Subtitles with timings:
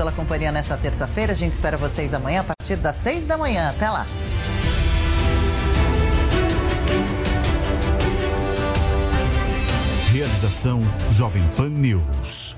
[0.00, 3.68] Pela companhia nessa terça-feira, a gente espera vocês amanhã a partir das seis da manhã.
[3.68, 4.06] Até lá.
[10.10, 12.56] Realização Jovem Pan News.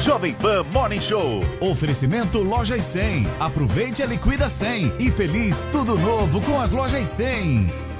[0.00, 1.42] Jovem Pan Morning Show.
[1.60, 3.26] Oferecimento Lojas 100.
[3.38, 7.93] Aproveite a liquida 100 e feliz tudo novo com as Lojas 100.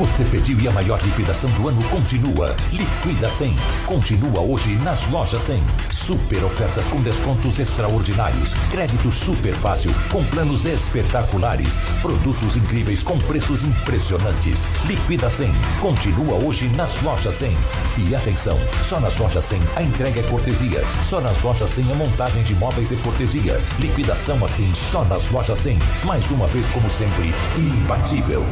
[0.00, 2.56] Você pediu e a maior liquidação do ano continua.
[2.72, 3.54] Liquida 100.
[3.84, 5.62] Continua hoje nas lojas 100.
[5.92, 8.54] Super ofertas com descontos extraordinários.
[8.70, 11.78] Crédito super fácil com planos espetaculares.
[12.00, 14.60] Produtos incríveis com preços impressionantes.
[14.86, 15.52] Liquida 100.
[15.82, 17.54] Continua hoje nas lojas 100.
[17.98, 20.82] E atenção, só nas lojas 100 a entrega é cortesia.
[21.06, 23.60] Só nas lojas 100 a montagem de móveis é cortesia.
[23.78, 25.78] Liquidação assim só nas lojas 100.
[26.04, 28.46] Mais uma vez como sempre, imbatível.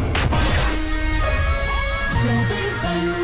[2.21, 3.18] Olá,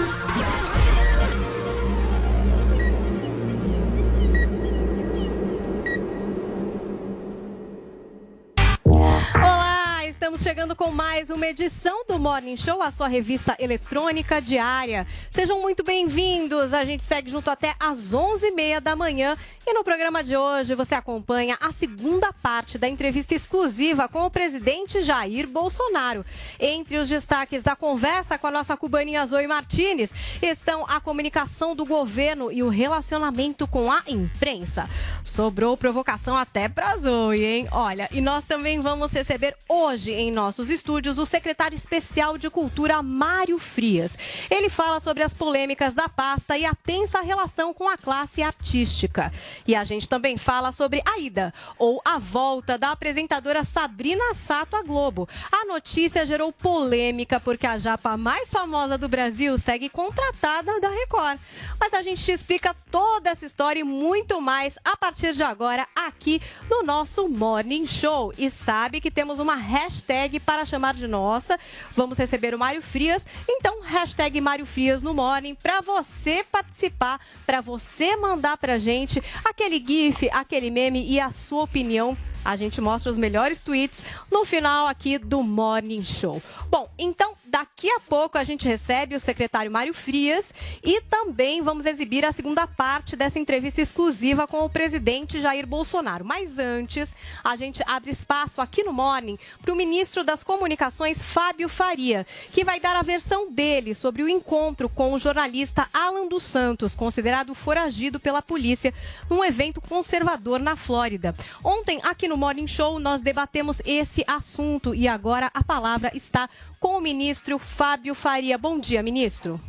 [10.35, 15.07] estamos chegando com mais uma edição do Morning Show, a sua revista eletrônica diária.
[15.31, 16.75] Sejam muito bem-vindos.
[16.75, 19.37] A gente segue junto até às 11h30 da manhã.
[19.67, 24.31] E no programa de hoje você acompanha a segunda parte da entrevista exclusiva com o
[24.31, 26.25] presidente Jair Bolsonaro.
[26.59, 30.11] Entre os destaques da conversa com a nossa cubaninha Zoe Martinez
[30.43, 34.91] estão a comunicação do governo e o relacionamento com a imprensa.
[35.23, 37.69] Sobrou provocação até pra Zoe, hein?
[37.71, 43.03] Olha, e nós também vamos receber hoje em nossos estúdios o secretário especial de Cultura,
[43.03, 44.17] Mário Frias.
[44.51, 49.33] Ele fala sobre as polêmicas da pasta e a tensa relação com a classe artística.
[49.67, 54.77] E a gente também fala sobre a ida ou a volta da apresentadora Sabrina Sato
[54.77, 55.29] à Globo.
[55.53, 61.39] A notícia gerou polêmica porque a japa mais famosa do Brasil segue contratada da Record.
[61.79, 65.87] Mas a gente te explica toda essa história e muito mais a partir de agora
[65.95, 66.41] aqui
[66.71, 68.33] no nosso Morning Show.
[68.39, 70.14] E sabe que temos uma hashtag
[70.45, 71.59] para chamar de nossa.
[71.95, 73.27] Vamos receber o Mário Frias.
[73.49, 79.83] Então, hashtag Mário Frias no Morning para você participar, para você mandar pra gente aquele
[79.85, 82.17] GIF, aquele meme e a sua opinião.
[82.45, 86.43] A gente mostra os melhores tweets no final aqui do Morning Show.
[86.69, 91.87] Bom, então daqui a pouco a gente recebe o secretário Mário Frias e também vamos
[91.87, 96.25] exibir a segunda parte dessa entrevista exclusiva com o presidente Jair Bolsonaro.
[96.25, 101.69] Mas antes, a gente abre espaço aqui no Morning para o ministro das Comunicações, Fábio
[101.69, 106.43] Faria, que vai dar a versão dele sobre o encontro com o jornalista Alan dos
[106.43, 108.93] Santos, considerado foragido pela polícia
[109.31, 111.33] num evento conservador na Flórida.
[111.63, 116.49] Ontem, aqui no Morning Show, nós debatemos esse assunto e agora a palavra está
[116.81, 118.59] com o ministro Fábio Faria.
[118.59, 119.61] Bom dia, ministro.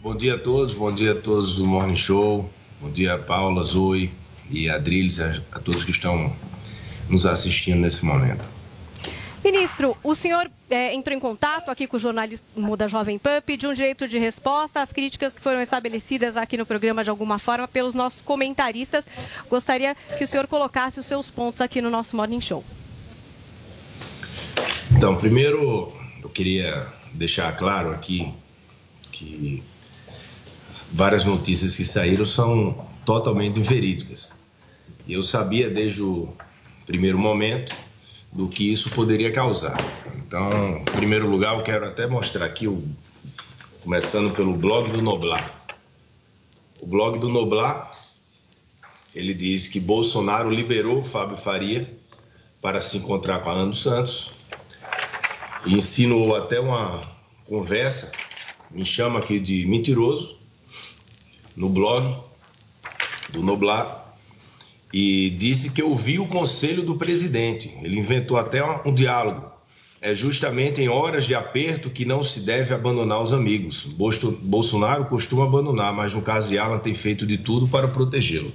[0.00, 2.48] Bom dia a todos, bom dia a todos do Morning Show,
[2.80, 4.12] bom dia Paula, Zoe
[4.50, 6.32] e Adriles, a, a todos que estão
[7.08, 8.44] nos assistindo nesse momento.
[9.44, 13.70] Ministro, o senhor é, entrou em contato aqui com o jornalismo da Jovem Pan, pediu
[13.70, 17.66] um direito de resposta às críticas que foram estabelecidas aqui no programa de alguma forma
[17.66, 19.06] pelos nossos comentaristas.
[19.48, 22.64] Gostaria que o senhor colocasse os seus pontos aqui no nosso Morning Show.
[24.96, 25.92] Então, primeiro
[26.22, 28.32] eu queria deixar claro aqui
[29.10, 29.62] que
[30.92, 34.32] várias notícias que saíram são totalmente inverídicas.
[35.08, 36.32] Eu sabia desde o
[36.86, 37.74] primeiro momento
[38.32, 39.76] do que isso poderia causar.
[40.16, 42.82] Então, em primeiro lugar, eu quero até mostrar aqui, o,
[43.82, 45.50] começando pelo blog do Noblar.
[46.80, 47.90] O blog do Noblar,
[49.14, 51.90] ele diz que Bolsonaro liberou Fábio Faria
[52.60, 54.30] para se encontrar com Alan dos Santos
[55.66, 57.00] e insinuou até uma
[57.46, 58.12] conversa,
[58.70, 60.36] me chama aqui de mentiroso,
[61.56, 62.16] no blog
[63.30, 64.07] do Noblar,
[64.92, 67.74] e disse que ouviu o conselho do presidente.
[67.82, 69.44] Ele inventou até um, diálogo.
[70.00, 73.84] É justamente em horas de aperto que não se deve abandonar os amigos.
[74.40, 78.52] Bolsonaro costuma abandonar, mas no caso de Alan tem feito de tudo para protegê-lo.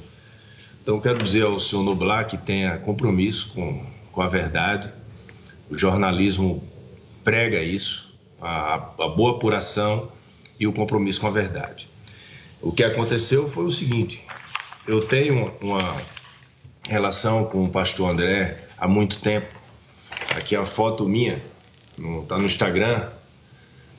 [0.81, 4.89] Então quero dizer ao senhor Noblar que tenha compromisso com, com a verdade.
[5.69, 6.63] O jornalismo
[7.23, 10.09] prega isso, a, a boa apuração
[10.59, 11.87] e o compromisso com a verdade.
[12.61, 14.23] O que aconteceu foi o seguinte:
[14.87, 15.95] eu tenho uma
[16.85, 19.47] relação com o pastor André há muito tempo.
[20.35, 21.41] Aqui é a foto minha,
[22.21, 23.07] está no Instagram,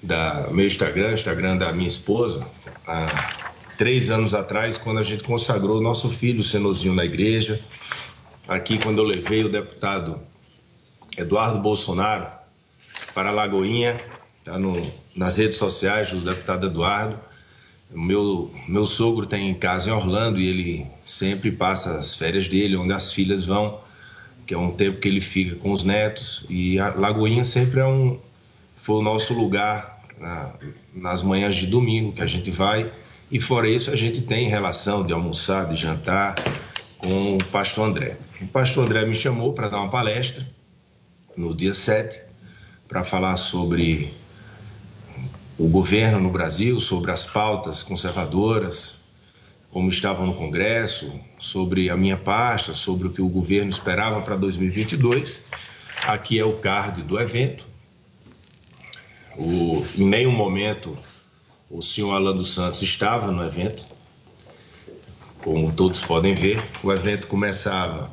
[0.03, 2.47] da meu Instagram, Instagram da minha esposa,
[2.87, 3.35] há
[3.77, 7.61] três anos atrás, quando a gente consagrou nosso filho Senozinho na igreja.
[8.47, 10.21] Aqui, quando eu levei o deputado
[11.17, 12.27] Eduardo Bolsonaro
[13.15, 14.01] para Lagoinha,
[14.39, 14.59] está
[15.17, 17.19] nas redes sociais do deputado Eduardo.
[17.91, 22.93] Meu, meu sogro tem casa em Orlando e ele sempre passa as férias dele, onde
[22.93, 23.79] as filhas vão,
[24.47, 26.45] que é um tempo que ele fica com os netos.
[26.49, 28.19] E a Lagoinha sempre é um,
[28.77, 30.53] foi o nosso lugar na,
[30.95, 32.91] nas manhãs de domingo que a gente vai.
[33.31, 36.35] E fora isso, a gente tem relação de almoçar, de jantar
[36.99, 38.17] com o pastor André.
[38.41, 40.47] O pastor André me chamou para dar uma palestra
[41.37, 42.21] no dia 7
[42.89, 44.13] para falar sobre
[45.59, 48.95] o governo no Brasil, sobre as pautas conservadoras,
[49.71, 54.37] como estavam no Congresso, sobre a minha pasta, sobre o que o governo esperava para
[54.37, 55.45] 2022.
[56.07, 57.65] Aqui é o card do evento.
[59.37, 60.97] O, em nenhum momento
[61.71, 63.85] o senhor Alan dos Santos estava no evento.
[65.43, 68.11] Como todos podem ver, o evento começava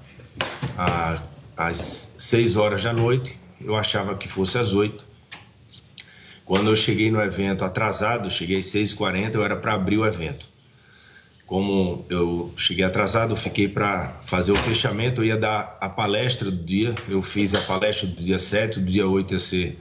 [1.56, 3.40] às 6 horas da noite.
[3.60, 5.11] Eu achava que fosse às 8
[6.52, 10.46] quando eu cheguei no evento atrasado, cheguei às 6h40, eu era para abrir o evento.
[11.46, 16.52] Como eu cheguei atrasado, eu fiquei para fazer o fechamento, eu ia dar a palestra
[16.52, 19.80] do dia, eu fiz a palestra do dia 7, do dia 8 ia ser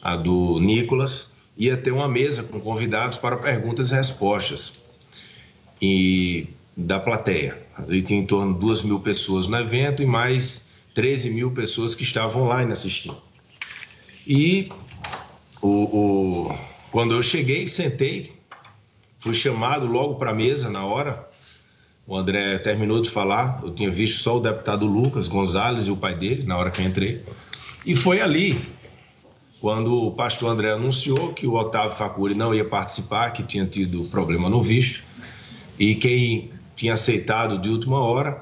[0.00, 4.74] a do Nicolas, ia ter uma mesa com convidados para perguntas e respostas
[5.82, 7.58] e da plateia.
[7.76, 11.96] Ali tinha em torno de 2 mil pessoas no evento e mais 13 mil pessoas
[11.96, 13.16] que estavam online assistindo.
[14.24, 14.70] E
[15.60, 16.58] o, o,
[16.90, 18.32] quando eu cheguei, sentei,
[19.20, 21.26] fui chamado logo para a mesa na hora.
[22.06, 25.96] O André terminou de falar, eu tinha visto só o deputado Lucas Gonzalez e o
[25.96, 27.20] pai dele na hora que eu entrei.
[27.84, 28.68] E foi ali,
[29.60, 34.04] quando o pastor André anunciou que o Otávio Facuri não ia participar, que tinha tido
[34.04, 35.02] problema no visto,
[35.78, 38.40] e quem tinha aceitado de última hora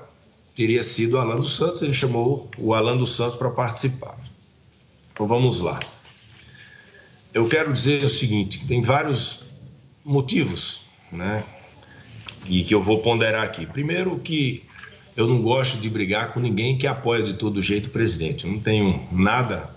[0.55, 1.82] teria sido o Alan dos Santos.
[1.82, 4.17] Ele chamou o Alan dos Santos para participar.
[5.12, 5.81] Então vamos lá
[7.34, 9.44] eu quero dizer o seguinte: tem vários
[10.04, 11.44] motivos, né?
[12.46, 13.66] E que eu vou ponderar aqui.
[13.66, 14.62] Primeiro, que
[15.16, 18.44] eu não gosto de brigar com ninguém que apoia de todo jeito o presidente.
[18.44, 19.69] Eu não tenho nada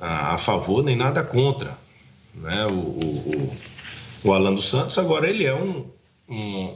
[0.00, 1.76] a, favor nem nada contra
[2.34, 2.66] né?
[2.66, 3.56] o, o,
[4.24, 4.98] o Alan dos Santos.
[4.98, 5.86] Agora, ele é um,
[6.28, 6.74] um,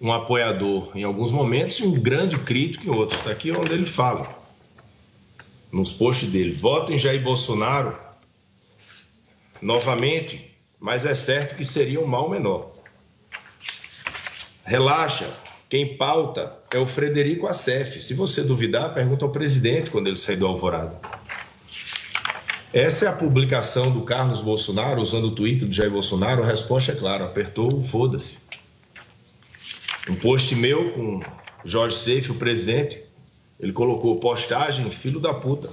[0.00, 3.18] um apoiador em alguns momentos e um grande crítico em outros.
[3.18, 4.28] Está aqui onde ele fala,
[5.72, 7.96] nos posts dele: votem Jair Bolsonaro
[9.62, 12.72] novamente, mas é certo que seria um mal menor.
[14.64, 15.30] Relaxa,
[15.68, 18.02] quem pauta é o Frederico Assef.
[18.02, 21.00] Se você duvidar, pergunta ao presidente quando ele sair do Alvorada.
[22.72, 26.42] Essa é a publicação do Carlos Bolsonaro, usando o Twitter do Jair Bolsonaro.
[26.42, 28.38] A resposta é clara: apertou, foda-se.
[30.08, 31.20] Um post meu com
[31.64, 33.02] Jorge Seif, o presidente,
[33.60, 35.68] ele colocou postagem, filho da puta.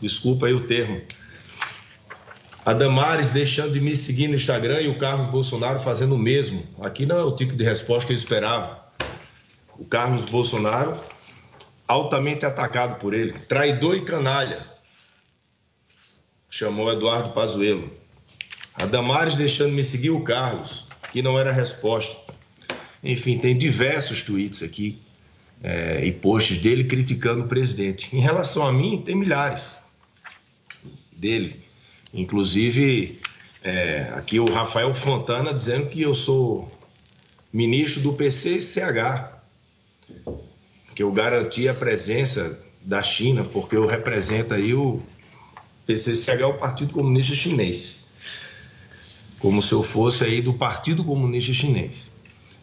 [0.00, 1.00] Desculpa aí o termo.
[2.64, 6.66] A Damares deixando de me seguir no Instagram e o Carlos Bolsonaro fazendo o mesmo.
[6.80, 8.82] Aqui não é o tipo de resposta que eu esperava.
[9.78, 10.98] O Carlos Bolsonaro
[11.86, 14.66] altamente atacado por ele, traidor e canalha.
[16.48, 17.90] Chamou Eduardo Pazuello.
[18.76, 22.16] A Damares deixando de me seguir o Carlos, que não era resposta.
[23.02, 24.98] Enfim, tem diversos tweets aqui
[25.62, 28.16] é, e posts dele criticando o presidente.
[28.16, 29.76] Em relação a mim, tem milhares
[31.12, 31.63] dele
[32.14, 33.20] Inclusive,
[33.62, 36.70] é, aqui o Rafael Fontana dizendo que eu sou
[37.52, 39.32] ministro do PCCH,
[40.94, 45.02] que eu garanti a presença da China, porque eu represento aí o
[45.86, 48.04] PCCH, o Partido Comunista Chinês,
[49.40, 52.08] como se eu fosse aí do Partido Comunista Chinês.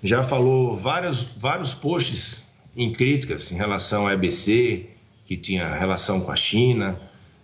[0.02, 2.44] Já falou vários, vários posts
[2.76, 4.88] em críticas em relação à EBC,
[5.26, 7.00] que tinha relação com a China,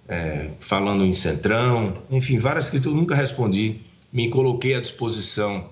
[0.08, 3.78] é, falando em Centrão, enfim, várias que eu nunca respondi.
[4.12, 5.66] Me coloquei à disposição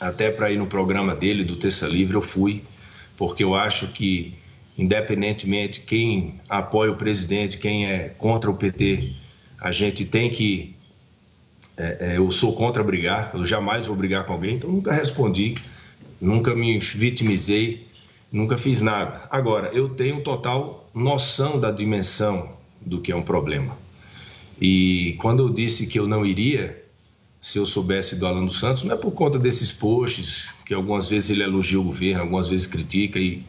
[0.00, 2.62] até para ir no programa dele, do Terça Livre, eu fui,
[3.16, 4.34] porque eu acho que,
[4.76, 9.12] independentemente quem apoia o presidente, quem é contra o PT,
[9.60, 10.74] a gente tem que.
[11.76, 15.54] É, é, eu sou contra brigar, eu jamais vou brigar com alguém, então nunca respondi,
[16.20, 17.86] nunca me vitimizei,
[18.32, 19.22] nunca fiz nada.
[19.30, 23.76] Agora, eu tenho total noção da dimensão do que é um problema.
[24.60, 26.82] E quando eu disse que eu não iria,
[27.40, 31.08] se eu soubesse do Alan dos Santos, não é por conta desses posts, que algumas
[31.08, 33.42] vezes ele elogia o governo, algumas vezes critica, e,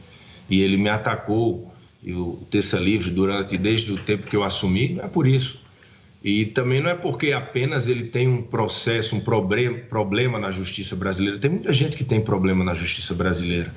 [0.49, 1.73] e ele me atacou,
[2.05, 5.59] o Terça Livre, durante, desde o tempo que eu assumi, não é por isso.
[6.23, 10.95] E também não é porque apenas ele tem um processo, um problema, problema na justiça
[10.95, 11.39] brasileira.
[11.39, 13.73] Tem muita gente que tem problema na justiça brasileira.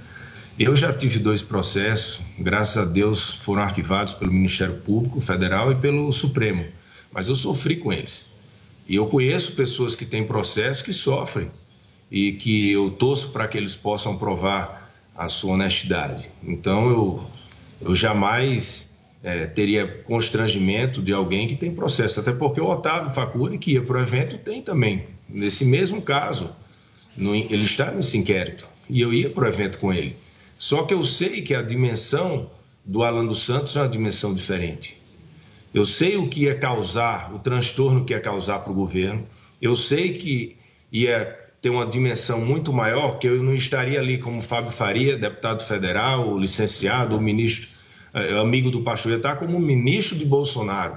[0.58, 5.74] Eu já tive dois processos, graças a Deus foram arquivados pelo Ministério Público Federal e
[5.74, 6.66] pelo Supremo,
[7.10, 8.26] mas eu sofri com eles.
[8.86, 11.50] E eu conheço pessoas que têm processos que sofrem
[12.10, 16.28] e que eu torço para que eles possam provar a sua honestidade.
[16.44, 17.26] Então eu,
[17.80, 18.94] eu jamais
[19.24, 23.82] é, teria constrangimento de alguém que tem processo, até porque o Otávio Facuri, que ia
[23.82, 25.04] para o evento, tem também.
[25.26, 26.50] Nesse mesmo caso,
[27.16, 30.20] no, ele está nesse inquérito e eu ia para o evento com ele.
[30.62, 32.48] Só que eu sei que a dimensão
[32.84, 34.96] do Alan dos Santos é uma dimensão diferente.
[35.74, 39.26] Eu sei o que ia causar, o transtorno que ia causar para o governo.
[39.60, 40.56] Eu sei que
[40.92, 45.66] ia ter uma dimensão muito maior, que eu não estaria ali como Fábio Faria, deputado
[45.66, 47.68] federal, licenciado, ministro,
[48.14, 50.96] eh, amigo do pastor, ia estar como ministro de Bolsonaro.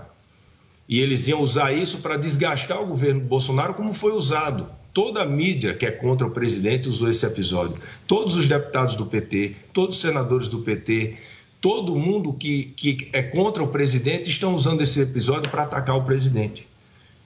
[0.87, 5.25] E eles iam usar isso para desgastar o governo Bolsonaro, como foi usado Toda a
[5.25, 7.75] mídia que é contra o presidente usou esse episódio.
[8.07, 11.17] Todos os deputados do PT, todos os senadores do PT,
[11.59, 16.05] todo mundo que, que é contra o presidente estão usando esse episódio para atacar o
[16.05, 16.65] presidente.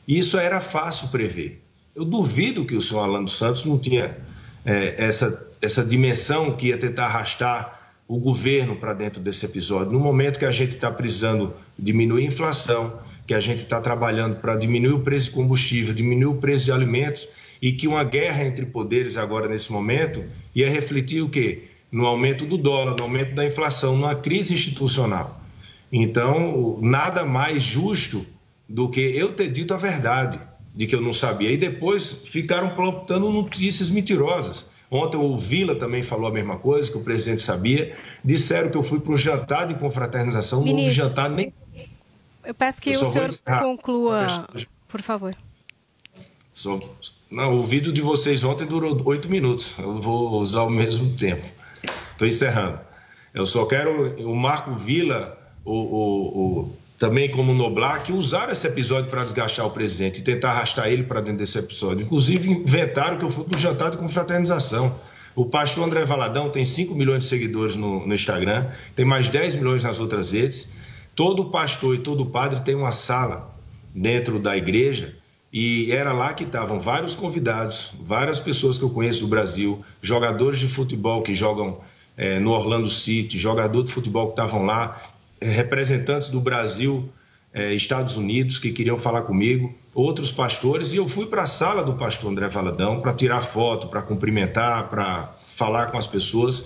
[0.07, 1.61] Isso era fácil prever.
[1.95, 4.17] Eu duvido que o senhor Alan dos Santos não tinha
[4.65, 9.93] é, essa, essa dimensão que ia tentar arrastar o governo para dentro desse episódio.
[9.93, 14.38] No momento que a gente está precisando diminuir a inflação, que a gente está trabalhando
[14.38, 17.27] para diminuir o preço de combustível, diminuir o preço de alimentos,
[17.61, 20.23] e que uma guerra entre poderes agora nesse momento
[20.55, 21.63] ia refletir o quê?
[21.91, 25.39] No aumento do dólar, no aumento da inflação, numa crise institucional.
[25.91, 28.25] Então, nada mais justo
[28.67, 30.39] do que eu ter dito a verdade
[30.75, 31.51] de que eu não sabia.
[31.51, 34.67] E depois ficaram plantando notícias mentirosas.
[34.91, 37.95] Ontem o Vila também falou a mesma coisa, que o presidente sabia.
[38.23, 41.53] Disseram que eu fui para um jantar de confraternização, Ministro, não houve jantar nem.
[42.45, 44.47] Eu peço que eu o senhor conclua,
[44.87, 45.35] por favor.
[46.59, 46.77] Só,
[47.31, 49.75] não, o vídeo de vocês ontem durou oito minutos.
[49.79, 51.45] Eu vou usar o mesmo tempo.
[52.11, 52.77] Estou encerrando.
[53.33, 58.67] Eu só quero o Marco Vila, o, o, o também como Noblar, que usaram esse
[58.67, 62.03] episódio para desgastar o presidente e tentar arrastar ele para dentro desse episódio.
[62.03, 64.99] Inclusive, inventaram que eu fui para o jantar de confraternização.
[65.33, 68.65] O pastor André Valadão tem 5 milhões de seguidores no, no Instagram,
[68.97, 70.73] tem mais 10 milhões nas outras redes.
[71.15, 73.49] Todo pastor e todo padre tem uma sala
[73.95, 75.18] dentro da igreja
[75.51, 80.59] e era lá que estavam vários convidados, várias pessoas que eu conheço do Brasil, jogadores
[80.59, 81.81] de futebol que jogam
[82.15, 85.01] é, no Orlando City, jogador de futebol que estavam lá,
[85.41, 87.09] é, representantes do Brasil,
[87.51, 91.83] é, Estados Unidos que queriam falar comigo, outros pastores, e eu fui para a sala
[91.83, 96.65] do pastor André Valadão para tirar foto, para cumprimentar, para falar com as pessoas.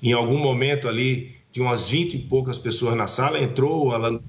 [0.00, 4.20] Em algum momento ali, tinha umas 20 e poucas pessoas na sala, entrou o Alan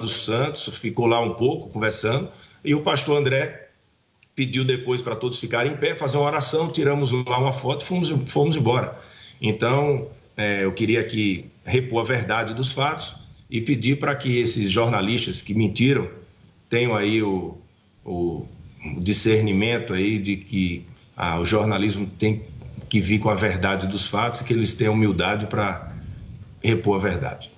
[0.00, 2.28] dos Santos, ficou lá um pouco conversando.
[2.64, 3.68] E o pastor André
[4.34, 7.84] pediu depois para todos ficarem em pé, fazer uma oração, tiramos lá uma foto e
[7.84, 8.96] fomos, fomos embora.
[9.40, 13.16] Então, é, eu queria aqui repor a verdade dos fatos
[13.50, 16.08] e pedir para que esses jornalistas que mentiram
[16.70, 17.56] tenham aí o,
[18.04, 18.46] o
[19.00, 20.84] discernimento aí de que
[21.16, 22.42] ah, o jornalismo tem
[22.88, 25.92] que vir com a verdade dos fatos e que eles tenham humildade para
[26.62, 27.50] repor a verdade.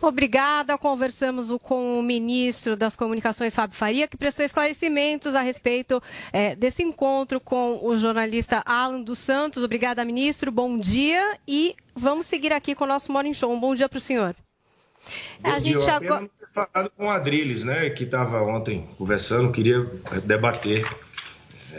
[0.00, 0.76] Obrigada.
[0.76, 6.82] Conversamos com o ministro das Comunicações, Fábio Faria, que prestou esclarecimentos a respeito é, desse
[6.82, 9.64] encontro com o jornalista Alan dos Santos.
[9.64, 10.52] Obrigada, ministro.
[10.52, 11.38] Bom dia.
[11.46, 13.52] E vamos seguir aqui com o nosso Morning Show.
[13.52, 14.34] Um bom dia para o senhor.
[15.42, 16.28] a gente eu agora...
[16.52, 19.84] falado com o Adriles, né, que estava ontem conversando, queria
[20.24, 20.86] debater.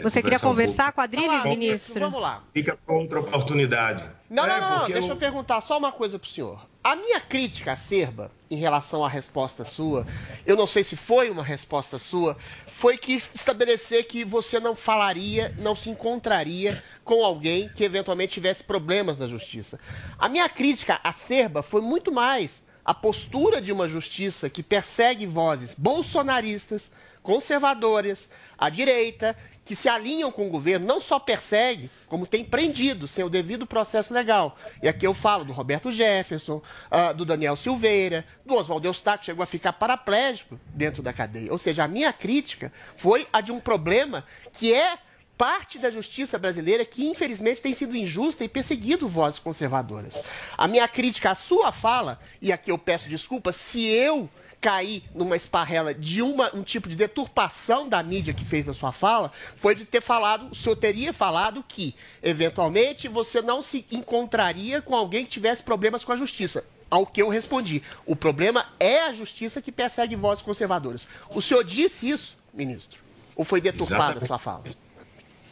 [0.02, 2.00] Você queria conversar um com a Adriles, ministro?
[2.00, 2.42] Vamos lá.
[2.52, 4.04] Fica para outra oportunidade.
[4.28, 5.14] Não, é, não, não, deixa eu...
[5.14, 6.66] eu perguntar só uma coisa para o senhor.
[6.82, 10.06] A minha crítica acerba em relação à resposta sua,
[10.46, 12.36] eu não sei se foi uma resposta sua,
[12.66, 18.64] foi que estabelecer que você não falaria, não se encontraria com alguém que eventualmente tivesse
[18.64, 19.78] problemas na justiça.
[20.18, 25.74] A minha crítica acerba foi muito mais a postura de uma justiça que persegue vozes
[25.76, 26.90] bolsonaristas,
[27.22, 29.36] conservadoras, à direita,
[29.68, 33.66] que se alinham com o governo, não só persegue, como tem prendido sem o devido
[33.66, 34.56] processo legal.
[34.82, 39.42] E aqui eu falo do Roberto Jefferson, uh, do Daniel Silveira, do Oswaldo Eustáquio, chegou
[39.42, 41.52] a ficar paraplégico dentro da cadeia.
[41.52, 44.96] Ou seja, a minha crítica foi a de um problema que é
[45.36, 50.18] parte da justiça brasileira que, infelizmente, tem sido injusta e perseguido vozes conservadoras.
[50.56, 55.36] A minha crítica à sua fala, e aqui eu peço desculpas se eu cair numa
[55.36, 59.74] esparrela de uma, um tipo de deturpação da mídia que fez na sua fala foi
[59.74, 65.24] de ter falado, o senhor teria falado que, eventualmente, você não se encontraria com alguém
[65.24, 66.64] que tivesse problemas com a justiça.
[66.90, 67.82] Ao que eu respondi.
[68.06, 71.06] O problema é a justiça que persegue vozes conservadoras.
[71.28, 72.98] O senhor disse isso, ministro?
[73.36, 74.64] Ou foi deturpada a sua fala?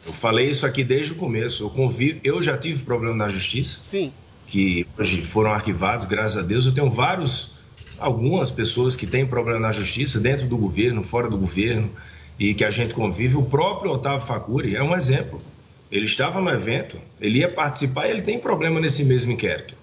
[0.05, 1.63] Eu falei isso aqui desde o começo.
[1.63, 3.79] Eu convivo, eu já tive problema na justiça.
[3.83, 4.11] Sim.
[4.47, 6.65] Que hoje foram arquivados, graças a Deus.
[6.65, 7.51] Eu tenho vários,
[7.99, 11.89] algumas pessoas que têm problema na justiça, dentro do governo, fora do governo,
[12.39, 13.35] e que a gente convive.
[13.35, 15.41] O próprio Otávio Facuri é um exemplo.
[15.91, 19.73] Ele estava no evento, ele ia participar e ele tem problema nesse mesmo inquérito.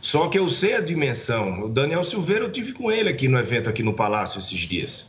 [0.00, 1.64] Só que eu sei a dimensão.
[1.64, 5.08] O Daniel Silveira, eu tive com ele aqui no evento, aqui no Palácio, esses dias.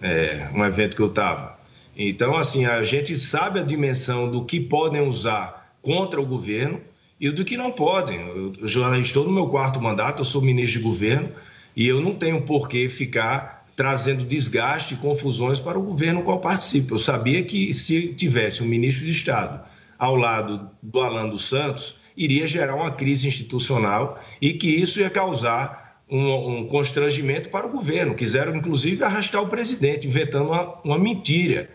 [0.00, 1.58] É, um evento que eu estava.
[1.96, 6.80] Então, assim, a gente sabe a dimensão do que podem usar contra o governo
[7.18, 8.20] e do que não podem.
[8.60, 11.30] Eu já estou no meu quarto mandato, eu sou ministro de governo
[11.76, 16.40] e eu não tenho por que ficar trazendo desgaste e confusões para o governo qual
[16.40, 16.94] participo.
[16.94, 19.60] Eu sabia que se tivesse um ministro de Estado
[19.98, 25.10] ao lado do Alan dos Santos, iria gerar uma crise institucional e que isso ia
[25.10, 28.14] causar um, um constrangimento para o governo.
[28.14, 31.70] Quiseram, inclusive, arrastar o presidente, inventando uma, uma mentira,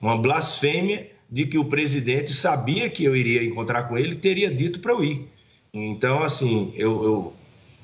[0.00, 4.50] uma blasfêmia de que o presidente sabia que eu iria encontrar com ele e teria
[4.52, 5.28] dito para eu ir.
[5.72, 7.34] Então, assim, eu, eu,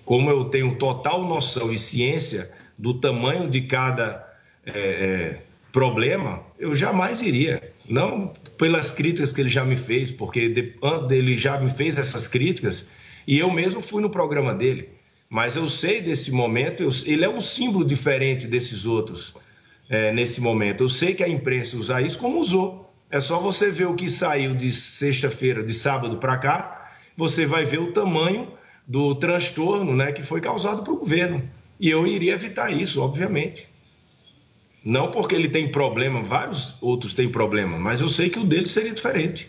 [0.04, 4.26] como eu tenho total noção e ciência do tamanho de cada
[4.64, 5.42] é, é,
[5.72, 7.62] problema, eu jamais iria.
[7.88, 10.38] Não pelas críticas que ele já me fez, porque
[11.10, 12.86] ele já me fez essas críticas
[13.26, 14.88] e eu mesmo fui no programa dele.
[15.28, 19.34] Mas eu sei desse momento, eu, ele é um símbolo diferente desses outros
[19.88, 20.84] é, nesse momento.
[20.84, 22.92] Eu sei que a imprensa usa isso como usou.
[23.10, 27.64] É só você ver o que saiu de sexta-feira, de sábado para cá, você vai
[27.64, 28.48] ver o tamanho
[28.90, 31.40] do transtorno né, que foi causado para o governo.
[31.78, 33.68] E eu iria evitar isso, obviamente.
[34.84, 38.66] Não porque ele tem problema, vários outros têm problema, mas eu sei que o dele
[38.66, 39.48] seria diferente.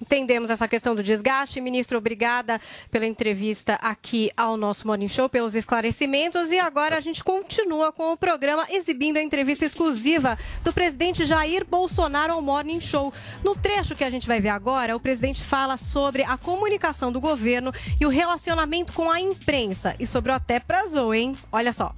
[0.00, 1.60] Entendemos essa questão do desgaste.
[1.60, 6.50] Ministro, obrigada pela entrevista aqui ao nosso Morning Show, pelos esclarecimentos.
[6.50, 11.64] E agora a gente continua com o programa exibindo a entrevista exclusiva do presidente Jair
[11.64, 13.12] Bolsonaro ao Morning Show.
[13.42, 17.20] No trecho que a gente vai ver agora, o presidente fala sobre a comunicação do
[17.20, 19.94] governo e o relacionamento com a imprensa.
[19.98, 21.36] E sobre o até prazou, hein?
[21.50, 21.94] Olha só.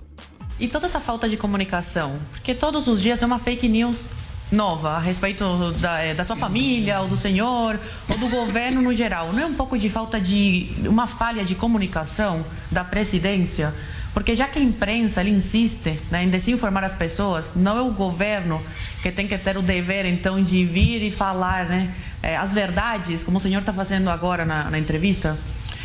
[0.59, 4.09] E toda essa falta de comunicação, porque todos os dias é uma fake news
[4.51, 8.95] nova a respeito da, é, da sua família, ou do senhor, ou do governo no
[8.95, 9.33] geral.
[9.33, 10.69] Não é um pouco de falta de.
[10.87, 13.75] uma falha de comunicação da presidência?
[14.13, 17.91] Porque já que a imprensa ele insiste né, em desinformar as pessoas, não é o
[17.91, 18.61] governo
[19.03, 23.23] que tem que ter o dever, então, de vir e falar né, é, as verdades,
[23.23, 25.39] como o senhor está fazendo agora na, na entrevista?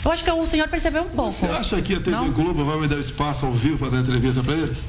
[0.04, 1.32] Eu acho que o senhor percebeu um pouco.
[1.32, 2.32] Você acha que a TV não?
[2.32, 4.84] Globo vai me dar espaço ao vivo para dar entrevista para eles?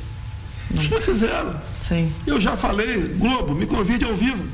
[0.74, 1.55] Já fizeram.
[1.87, 2.12] Sim.
[2.26, 4.46] Eu já falei, Globo, me convide ao vivo.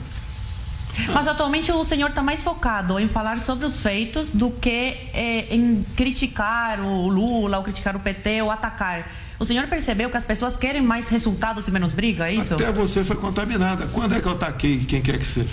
[1.12, 5.46] Mas atualmente o senhor está mais focado em falar sobre os feitos do que é,
[5.55, 9.11] em criticar o Lula, ou criticar o PT, ou atacar.
[9.38, 12.55] O senhor percebeu que as pessoas querem mais resultados e menos briga, é isso?
[12.55, 13.87] Até você foi contaminada.
[13.88, 15.48] Quando é que eu ataquei quem quer que seja?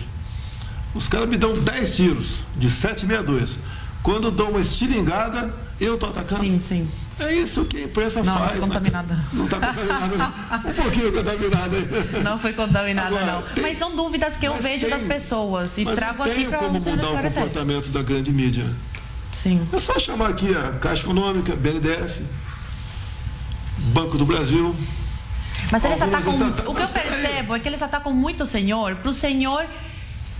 [0.94, 3.58] Os caras me dão 10 tiros, de 762.
[4.04, 6.42] Quando dou uma estilingada, eu estou atacando.
[6.42, 6.88] Sim, sim.
[7.20, 8.42] É isso que a imprensa não, faz.
[8.42, 9.14] Não, foi contaminada.
[9.14, 9.26] Né?
[9.34, 10.70] Não está contaminada, não.
[10.70, 11.78] Um pouquinho contaminada.
[12.24, 13.42] Não foi contaminada, Agora, não.
[13.42, 16.80] Tem, mas são dúvidas que eu vejo tem, das pessoas e trago aqui para como
[16.80, 18.66] mudar o comportamento da grande mídia.
[19.34, 19.62] Sim.
[19.72, 22.24] É só chamar aqui a Caixa Econômica, BNDES,
[23.94, 24.76] Banco do Brasil.
[25.72, 26.34] Mas eles atacam.
[26.66, 29.66] O que eu percebo é que eles atacam muito o senhor para o senhor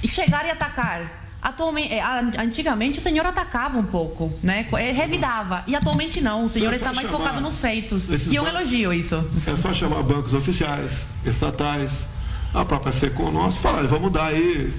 [0.06, 1.19] chegar e atacar.
[1.42, 2.02] Atualmente, é,
[2.38, 4.68] antigamente o senhor atacava um pouco, né?
[4.74, 5.64] É, revidava.
[5.68, 8.28] E atualmente não, o senhor é está mais focado nos feitos.
[8.28, 9.24] E eu elogio isso.
[9.48, 12.08] É só chamar bancos oficiais, estatais,
[12.54, 14.74] a própria Secom nossa, falar, vamos dar aí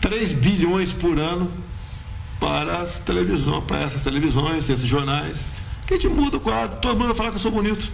[0.00, 1.50] 3 bilhões por ano
[2.38, 5.50] para as televisões, para essas televisões, esses jornais,
[5.86, 7.90] que a gente muda o quadro, todo mundo vai falar que eu sou bonito.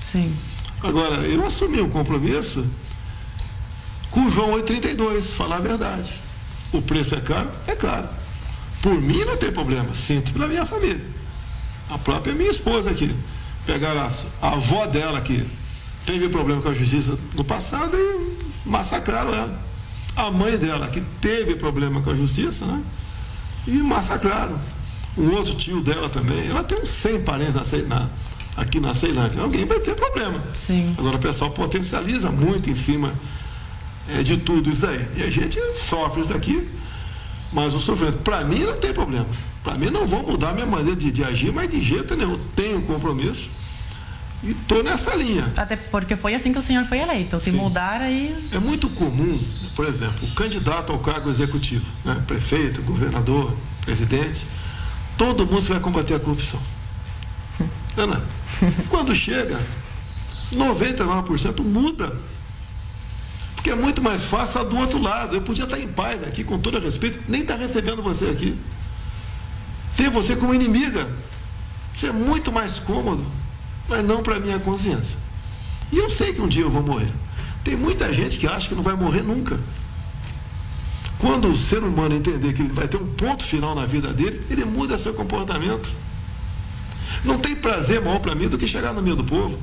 [0.00, 0.32] Sim.
[0.82, 2.64] Agora, eu assumi um compromisso
[4.10, 6.29] com o João 832, falar a verdade.
[6.72, 7.50] O preço é caro?
[7.66, 8.08] É caro.
[8.82, 11.04] Por mim não tem problema, sinto pela minha família.
[11.90, 13.14] A própria minha esposa aqui.
[13.66, 15.44] Pegaram a, a avó dela que
[16.06, 19.60] teve problema com a justiça no passado e massacraram ela.
[20.16, 22.82] A mãe dela que teve problema com a justiça, né?
[23.66, 24.58] E massacraram.
[25.16, 26.48] Um outro tio dela também.
[26.48, 27.54] Ela tem uns 100 parentes
[27.86, 28.08] na,
[28.56, 29.42] aqui na Ceilândia.
[29.42, 30.40] Alguém vai ter problema.
[30.54, 30.94] Sim.
[30.96, 33.12] Agora o pessoal potencializa muito em cima
[34.08, 35.06] é, de tudo isso aí.
[35.16, 36.68] E a gente sofre isso aqui,
[37.52, 39.26] mas o sofrimento, para mim não tem problema.
[39.62, 42.38] Para mim não vou mudar minha maneira de, de, agir, mas de jeito nenhum.
[42.56, 43.50] Tenho compromisso
[44.42, 45.52] E estou nessa linha.
[45.56, 47.38] Até porque foi assim que o senhor foi eleito.
[47.38, 47.58] Se Sim.
[47.58, 48.48] mudar aí.
[48.52, 49.42] É muito comum,
[49.76, 52.22] por exemplo, o candidato ao cargo executivo, né?
[52.26, 54.46] prefeito, governador, presidente,
[55.18, 56.60] todo mundo vai combater a corrupção.
[57.96, 58.22] Não, não.
[58.88, 59.60] Quando chega,
[60.54, 62.16] 99% muda.
[63.60, 65.36] Porque é muito mais fácil estar do outro lado.
[65.36, 68.58] Eu podia estar em paz aqui, com todo respeito, nem estar recebendo você aqui.
[69.94, 71.06] Ter você como inimiga.
[71.94, 73.24] Isso é muito mais cômodo
[73.90, 75.18] mas não para a minha consciência.
[75.92, 77.12] E eu sei que um dia eu vou morrer.
[77.64, 79.58] Tem muita gente que acha que não vai morrer nunca.
[81.18, 84.42] Quando o ser humano entender que ele vai ter um ponto final na vida dele,
[84.48, 85.94] ele muda seu comportamento.
[87.24, 89.58] Não tem prazer maior para mim do que chegar no meio do povo.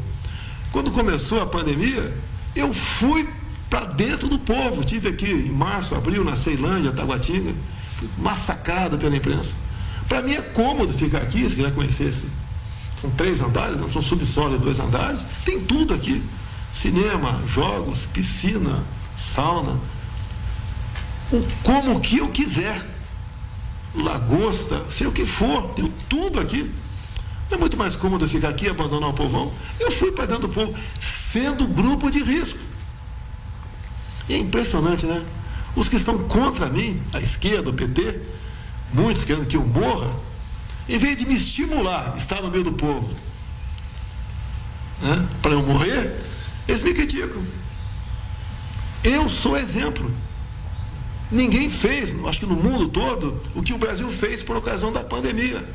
[0.71, 2.13] Quando começou a pandemia,
[2.53, 3.27] eu fui
[3.69, 4.81] para dentro do povo.
[4.81, 7.53] Estive aqui em março, abril, na Ceilândia, Taguatinga,
[8.17, 9.55] massacrado pela imprensa.
[10.07, 12.27] Para mim é cômodo ficar aqui, se quiser conhecer esse
[13.01, 15.25] são três andares, não são subsolo dois andares.
[15.45, 16.23] Tem tudo aqui.
[16.73, 18.83] Cinema, jogos, piscina,
[19.15, 19.79] sauna.
[21.63, 22.81] Como que eu quiser.
[23.95, 26.71] Lagosta, sei o que for, tem tudo aqui.
[27.49, 29.51] Não é muito mais cômodo ficar aqui e abandonar o povão?
[29.79, 32.59] Eu fui para dentro do povo, sendo grupo de risco.
[34.27, 35.23] E é impressionante, né?
[35.75, 38.19] Os que estão contra mim, a esquerda, o PT,
[38.93, 40.09] muitos querendo que eu morra,
[40.89, 43.13] em vez de me estimular, estar no meio do povo,
[45.01, 46.19] né, para eu morrer,
[46.67, 47.41] eles me criticam.
[49.03, 50.11] Eu sou exemplo.
[51.29, 55.03] Ninguém fez, acho que no mundo todo, o que o Brasil fez por ocasião da
[55.03, 55.67] pandemia.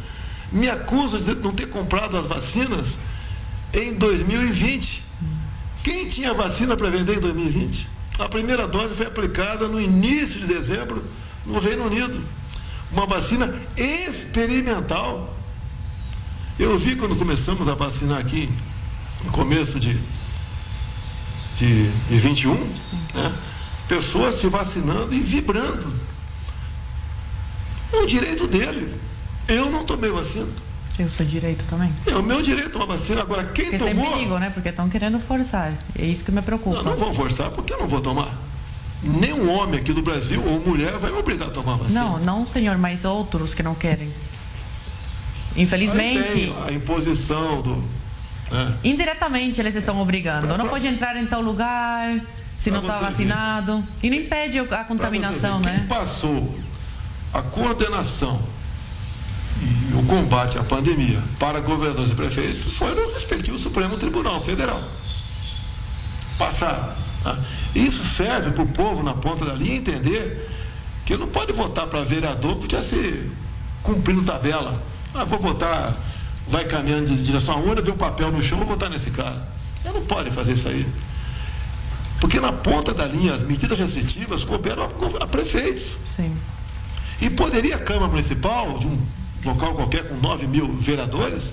[0.50, 2.96] Me acusam de não ter comprado as vacinas
[3.72, 5.02] em 2020.
[5.82, 7.88] Quem tinha vacina para vender em 2020?
[8.18, 11.04] A primeira dose foi aplicada no início de dezembro
[11.46, 12.22] no Reino Unido
[12.90, 15.34] uma vacina experimental.
[16.58, 18.48] Eu vi quando começamos a vacinar aqui,
[19.24, 19.98] no começo de,
[21.56, 22.54] de, de 21,
[23.14, 23.32] né,
[23.88, 25.92] pessoas se vacinando e vibrando.
[27.92, 28.94] É o direito dele.
[29.48, 30.48] Eu não tomei vacina.
[30.98, 31.92] Eu sou direito também.
[32.06, 33.22] É o meu direito tomar vacina.
[33.22, 34.04] Agora, quem porque tomou.
[34.04, 34.50] Tem perigo, né?
[34.50, 35.72] Porque estão querendo forçar.
[35.98, 36.82] É isso que me preocupa.
[36.82, 38.28] Não, não vão forçar porque eu não vou tomar
[39.02, 42.00] nenhum homem aqui do Brasil ou mulher vai me obrigar a tomar vacina.
[42.00, 44.12] Não, não, senhor, mas outros que não querem.
[45.56, 46.52] Infelizmente.
[46.66, 47.84] a imposição do.
[48.50, 48.74] Né?
[48.84, 50.46] Indiretamente eles estão obrigando.
[50.46, 50.64] Pra, pra...
[50.64, 52.20] Não pode entrar em tal lugar
[52.56, 53.78] se pra não está vacinado.
[54.00, 54.06] Ver.
[54.06, 55.78] E não impede a contaminação, né?
[55.78, 56.54] Quem passou
[57.32, 58.40] a coordenação
[59.60, 64.82] e o combate à pandemia para governadores e prefeitos foi no respectivo Supremo Tribunal Federal.
[66.38, 66.94] Passaram.
[67.22, 67.38] Tá?
[67.74, 70.50] Isso serve para o povo na ponta da linha entender
[71.04, 73.30] que não pode votar para vereador porque já se
[73.82, 74.80] cumprindo tabela.
[75.14, 75.94] Ah, vou votar,
[76.48, 79.46] vai caminhando de direção à urna, vê um papel no chão, vou votar nesse cara.
[79.84, 80.86] Eu não pode fazer isso aí.
[82.20, 85.96] Porque na ponta da linha, as medidas restritivas cooperam a, a prefeitos.
[86.04, 86.36] Sim.
[87.20, 88.98] E poderia a Câmara Municipal, de um
[89.44, 91.52] local qualquer com 9 mil vereadores,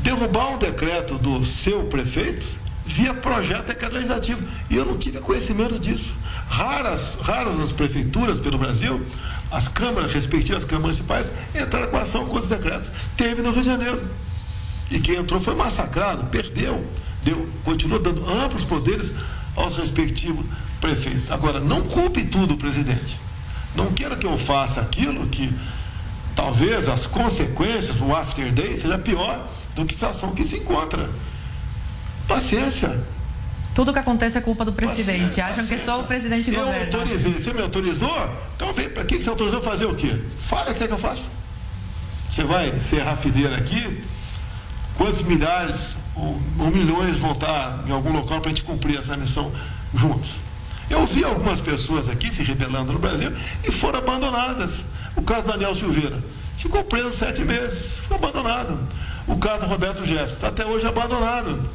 [0.00, 2.46] derrubar um decreto do seu prefeito
[2.88, 4.42] via projeto legislativo.
[4.70, 6.14] E eu não tive conhecimento disso.
[6.48, 9.04] Raras, raras as prefeituras pelo Brasil,
[9.50, 12.90] as câmaras, respectivas câmaras municipais, entraram com ação contra os decretos.
[13.16, 14.02] Teve no Rio de Janeiro.
[14.90, 16.82] E quem entrou foi massacrado, perdeu,
[17.22, 19.12] deu, continuou dando amplos poderes
[19.54, 20.46] aos respectivos
[20.80, 21.30] prefeitos.
[21.30, 23.20] Agora, não culpe tudo presidente.
[23.74, 25.52] Não quero que eu faça aquilo que
[26.38, 31.10] talvez as consequências, o after day, seja pior do que a situação que se encontra.
[32.28, 33.04] Paciência.
[33.74, 35.18] Tudo que acontece é culpa do presidente.
[35.18, 35.78] Paciência, Acham paciência.
[35.78, 36.78] que só o presidente eu governa.
[36.78, 37.32] Eu autorizei.
[37.32, 38.36] Você me autorizou?
[38.54, 40.16] Então vem para que você autorizou fazer o quê?
[40.38, 41.28] Fala o que é que eu faço.
[42.30, 44.00] Você vai serrar a fileira aqui?
[44.96, 49.16] Quantos milhares ou, ou milhões vão estar em algum local para a gente cumprir essa
[49.16, 49.50] missão
[49.92, 50.36] juntos?
[50.90, 54.84] Eu vi algumas pessoas aqui se rebelando no Brasil e foram abandonadas.
[55.16, 56.22] O caso Daniel Silveira.
[56.56, 58.78] Ficou preso sete meses, ficou abandonado.
[59.26, 61.70] O caso do Roberto Jefferson, está até hoje abandonado.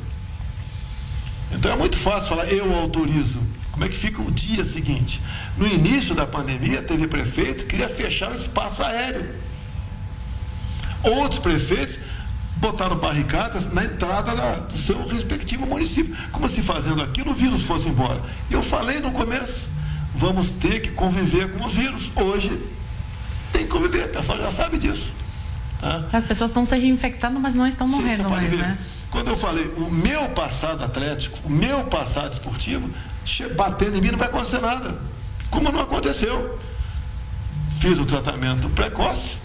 [1.52, 3.39] Então é muito fácil falar, eu autorizo.
[3.71, 5.21] Como é que fica o dia seguinte?
[5.58, 9.30] No início da pandemia, teve prefeito que queria fechar o espaço aéreo.
[11.04, 11.99] Outros prefeitos
[12.63, 16.15] botaram barricadas na entrada da, do seu respectivo município.
[16.32, 18.21] Como se fazendo aquilo, o vírus fosse embora.
[18.49, 19.67] Eu falei no começo,
[20.15, 22.10] vamos ter que conviver com os vírus.
[22.15, 22.58] Hoje
[23.52, 25.12] tem que conviver, o pessoal já sabe disso.
[25.78, 26.06] Tá?
[26.13, 28.58] As pessoas estão se reinfectando, mas não estão morrendo Sim, mais, ver.
[28.58, 28.78] né?
[29.12, 32.89] Quando eu falei, o meu passado atlético, o meu passado esportivo,
[33.58, 34.97] batendo em mim não vai acontecer nada.
[35.49, 36.58] Como não aconteceu.
[37.82, 39.42] Fiz o tratamento precoce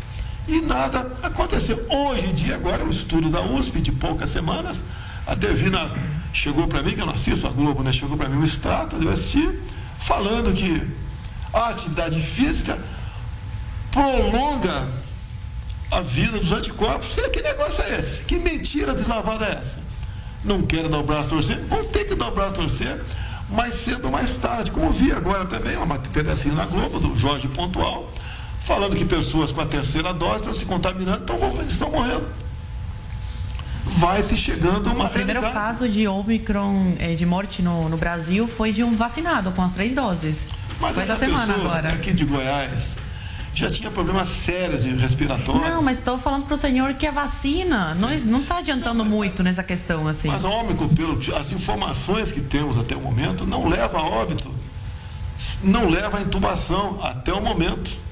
[0.48, 1.86] e nada aconteceu.
[1.88, 4.82] Hoje em dia, agora, o estudo da USP, de poucas semanas,
[5.26, 5.92] A Devina
[6.32, 7.92] chegou para mim, que eu não assisto a Globo, né?
[7.92, 9.60] Chegou para mim um extrato, eu assisti,
[9.98, 10.82] falando que
[11.52, 12.78] a atividade física
[13.90, 14.88] prolonga
[15.90, 17.14] a vida dos anticorpos.
[17.32, 18.24] Que negócio é esse?
[18.24, 19.80] Que mentira deslavada é essa?
[20.44, 21.58] Não querem dar o braço a torcer?
[21.66, 23.00] Vão ter que dar o braço a torcer
[23.50, 24.70] mais cedo ou mais tarde.
[24.70, 28.10] Como vi agora também, uma pedacinho na Globo, do Jorge Pontual,
[28.68, 32.28] falando que pessoas com a terceira dose estão se contaminando, estão, estão morrendo.
[33.86, 35.66] Vai se chegando uma O primeiro realidade.
[35.66, 39.72] caso de Omicron eh, de morte no, no Brasil foi de um vacinado com as
[39.72, 40.48] três doses.
[40.78, 41.88] Mas foi essa essa semana agora.
[41.94, 42.98] aqui de Goiás
[43.54, 45.62] já tinha problemas sérios de respiratório.
[45.62, 49.42] Não, mas estou falando para o senhor que a vacina não não está adiantando muito
[49.42, 50.28] nessa questão assim.
[50.28, 54.54] Mas, Ômicron, pelo, as informações que temos até o momento, não leva a óbito,
[55.64, 58.07] não leva a intubação até o momento.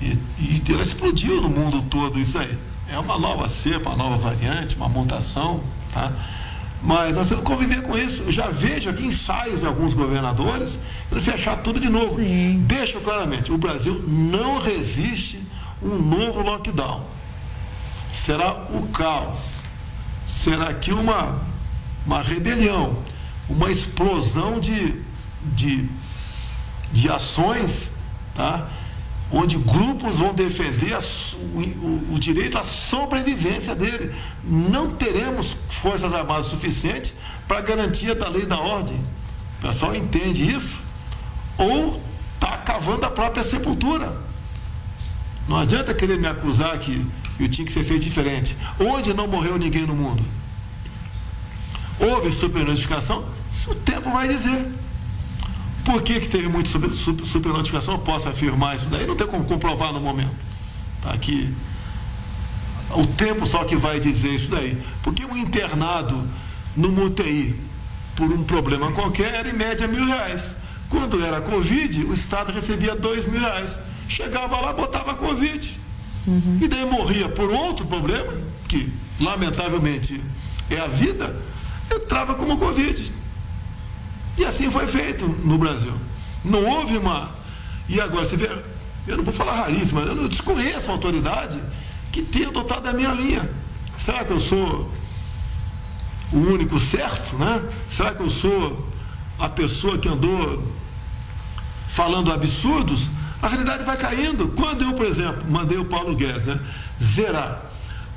[0.00, 2.56] E, e ela explodiu no mundo todo isso aí.
[2.88, 6.12] É uma nova cepa, uma nova variante, uma mutação, tá?
[6.82, 8.22] Mas nós temos que conviver com isso.
[8.22, 10.78] Eu já vejo aqui ensaios de alguns governadores
[11.08, 12.16] para fechar tudo de novo.
[12.60, 15.42] Deixa claramente, o Brasil não resiste
[15.82, 17.02] um novo lockdown.
[18.12, 19.60] Será o caos.
[20.26, 21.40] Será aqui uma,
[22.06, 22.96] uma rebelião,
[23.48, 25.00] uma explosão de,
[25.42, 25.88] de,
[26.92, 27.90] de ações,
[28.34, 28.68] tá?
[29.32, 34.14] Onde grupos vão defender a o, o- direito à sobrevivência dele.
[34.44, 37.12] Não teremos forças armadas suficientes
[37.48, 38.96] para garantia da lei e da ordem.
[39.58, 40.80] O pessoal entende isso
[41.58, 42.00] ou
[42.34, 44.16] está cavando a própria sepultura.
[45.48, 47.04] Não adianta querer me acusar que
[47.38, 48.56] eu tinha que ser feito diferente.
[48.78, 50.22] Onde não morreu ninguém no mundo?
[51.98, 53.24] Houve supernotificação?
[53.68, 54.70] O tempo vai dizer.
[55.86, 57.94] Por que, que teve muito super, super, supernotificação?
[57.94, 60.34] Eu posso afirmar isso daí, não tem como comprovar no momento.
[61.00, 61.54] Tá aqui.
[62.90, 64.76] O tempo só que vai dizer isso daí.
[65.04, 66.28] Porque um internado
[66.76, 67.54] numa UTI
[68.16, 70.56] por um problema qualquer era em média mil reais.
[70.88, 73.78] Quando era Covid, o Estado recebia dois mil reais.
[74.08, 75.80] Chegava lá, botava Covid.
[76.60, 78.32] E daí morria por outro problema,
[78.66, 80.20] que lamentavelmente
[80.68, 81.36] é a vida,
[81.94, 83.12] entrava como Covid.
[84.38, 85.92] E assim foi feito no Brasil.
[86.44, 87.30] Não houve uma.
[87.88, 88.50] E agora, você vê,
[89.06, 91.60] eu não vou falar raríssima, eu desconheço uma autoridade
[92.12, 93.48] que tenha adotado a minha linha.
[93.98, 94.90] Será que eu sou
[96.32, 97.62] o único certo, né?
[97.88, 98.88] Será que eu sou
[99.38, 100.62] a pessoa que andou
[101.88, 103.10] falando absurdos?
[103.40, 104.48] A realidade vai caindo.
[104.48, 106.60] Quando eu, por exemplo, mandei o Paulo Guedes né,
[107.00, 107.62] zerar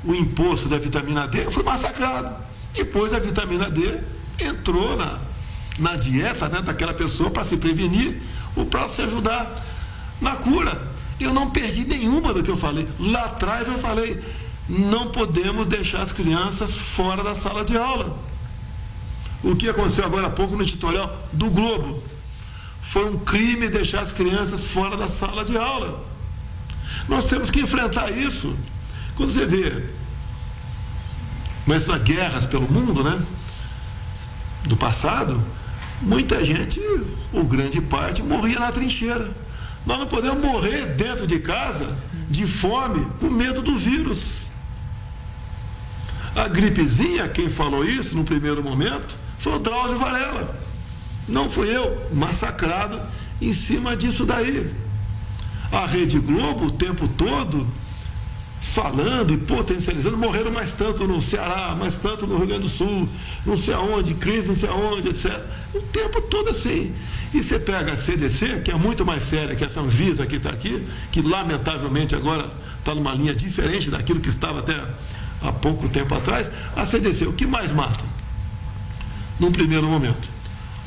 [0.04, 2.34] o imposto da vitamina D, eu fui massacrado.
[2.74, 4.00] Depois a vitamina D
[4.40, 5.18] entrou na,
[5.80, 8.22] na dieta né, daquela pessoa para se prevenir
[8.54, 9.50] ou para se ajudar
[10.20, 10.80] na cura.
[11.18, 12.86] Eu não perdi nenhuma do que eu falei.
[12.98, 14.22] Lá atrás eu falei,
[14.68, 18.18] não podemos deixar as crianças fora da sala de aula.
[19.42, 22.02] O que aconteceu agora há pouco no editorial do Globo?
[22.82, 26.04] Foi um crime deixar as crianças fora da sala de aula.
[27.08, 28.56] Nós temos que enfrentar isso.
[29.16, 29.84] Quando você vê
[31.66, 33.22] mas as guerras pelo mundo, né?
[34.64, 35.40] Do passado,
[36.00, 36.80] muita gente,
[37.32, 39.30] ou grande parte, morria na trincheira.
[39.86, 41.96] Nós não podemos morrer dentro de casa
[42.28, 44.50] de fome, com medo do vírus.
[46.34, 50.56] A gripezinha, quem falou isso no primeiro momento, foi o Drauzio Varela.
[51.28, 53.00] Não fui eu, massacrado
[53.40, 54.72] em cima disso daí.
[55.72, 57.66] A Rede Globo, o tempo todo,
[58.60, 63.08] falando e potencializando, morreram mais tanto no Ceará, mais tanto no Rio Grande do Sul,
[63.44, 65.42] não sei aonde, crise não sei aonde, etc.
[65.74, 66.94] O tempo todo assim.
[67.32, 70.50] E você pega a CDC, que é muito mais séria que essa Anvisa que está
[70.50, 74.74] aqui, que lamentavelmente agora está numa linha diferente daquilo que estava até
[75.42, 78.04] há pouco tempo atrás, a CDC, o que mais mata?
[79.38, 80.28] Num primeiro momento.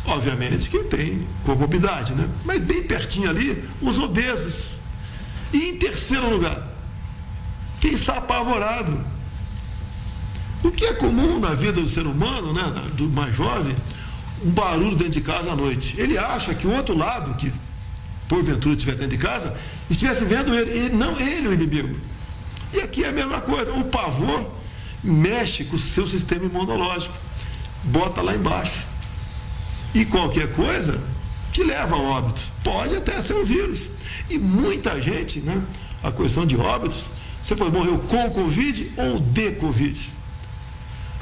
[0.05, 2.29] Obviamente quem tem comorbidade, né?
[2.43, 4.77] Mas bem pertinho ali, os obesos.
[5.51, 6.72] E em terceiro lugar,
[7.83, 8.97] quem está apavorado.
[10.63, 13.75] O que é comum na vida do ser humano, né, do mais jovem,
[14.41, 15.93] um barulho dentro de casa à noite.
[15.97, 17.51] Ele acha que o outro lado, que
[18.29, 19.53] porventura estiver dentro de casa,
[19.89, 21.93] estivesse vendo ele, não ele o inimigo.
[22.71, 23.73] E aqui é a mesma coisa.
[23.73, 24.49] O pavor
[25.03, 27.13] mexe com o seu sistema imunológico,
[27.83, 28.85] bota lá embaixo.
[29.93, 31.01] E qualquer coisa
[31.51, 32.39] te leva ao óbito.
[32.63, 33.89] Pode até ser um vírus.
[34.29, 35.61] E muita gente, né?
[36.01, 37.07] A questão de óbitos,
[37.43, 40.11] você pode morrer com Covid ou de Covid.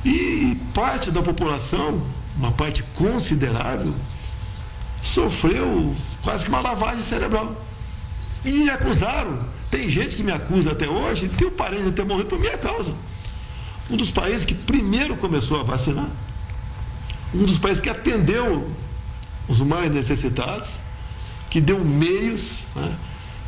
[0.05, 2.05] E parte da população,
[2.37, 3.93] uma parte considerável,
[5.01, 7.55] sofreu quase que uma lavagem cerebral.
[8.45, 9.43] E me acusaram.
[9.71, 12.57] Tem gente que me acusa até hoje, tem o parente de ter morrido por minha
[12.57, 12.93] causa.
[13.89, 16.07] um dos países que primeiro começou a vacinar,
[17.33, 18.69] um dos países que atendeu
[19.49, 20.69] os mais necessitados,
[21.49, 22.95] que deu meios, né?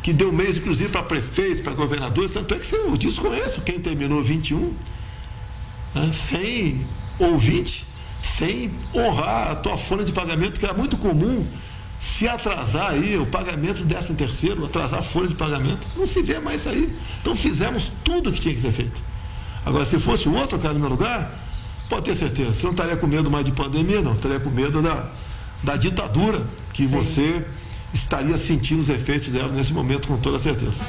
[0.04, 4.22] Que deu meios, inclusive, para prefeitos, para governadores, tanto é que eu desconheço quem terminou
[4.22, 4.74] 21,
[5.94, 6.10] né?
[6.12, 6.86] sem
[7.18, 7.86] ouvinte,
[8.22, 11.46] sem honrar a tua folha de pagamento, que era muito comum
[11.98, 16.20] se atrasar aí o pagamento do 13 terceiro, atrasar a folha de pagamento, não se
[16.20, 16.92] vê mais isso aí.
[17.22, 19.02] Então fizemos tudo o que tinha que ser feito.
[19.64, 21.32] Agora, se fosse outro cara no meu lugar,
[21.88, 24.82] pode ter certeza, você não estaria com medo mais de pandemia, não, estaria com medo
[24.82, 25.08] da,
[25.62, 27.42] da ditadura que você
[27.94, 30.84] estaria sentindo os efeitos dela nesse momento com toda certeza.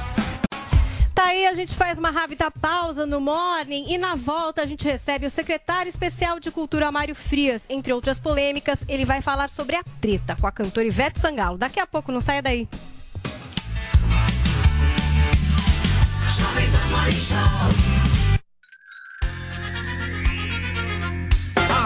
[1.13, 4.84] Tá aí, a gente faz uma rápida pausa no Morning e na volta a gente
[4.84, 7.63] recebe o secretário especial de Cultura Mário Frias.
[7.70, 11.58] Entre outras polêmicas, ele vai falar sobre a treta com a cantora Ivete Sangalo.
[11.58, 12.68] Daqui a pouco, não saia daí.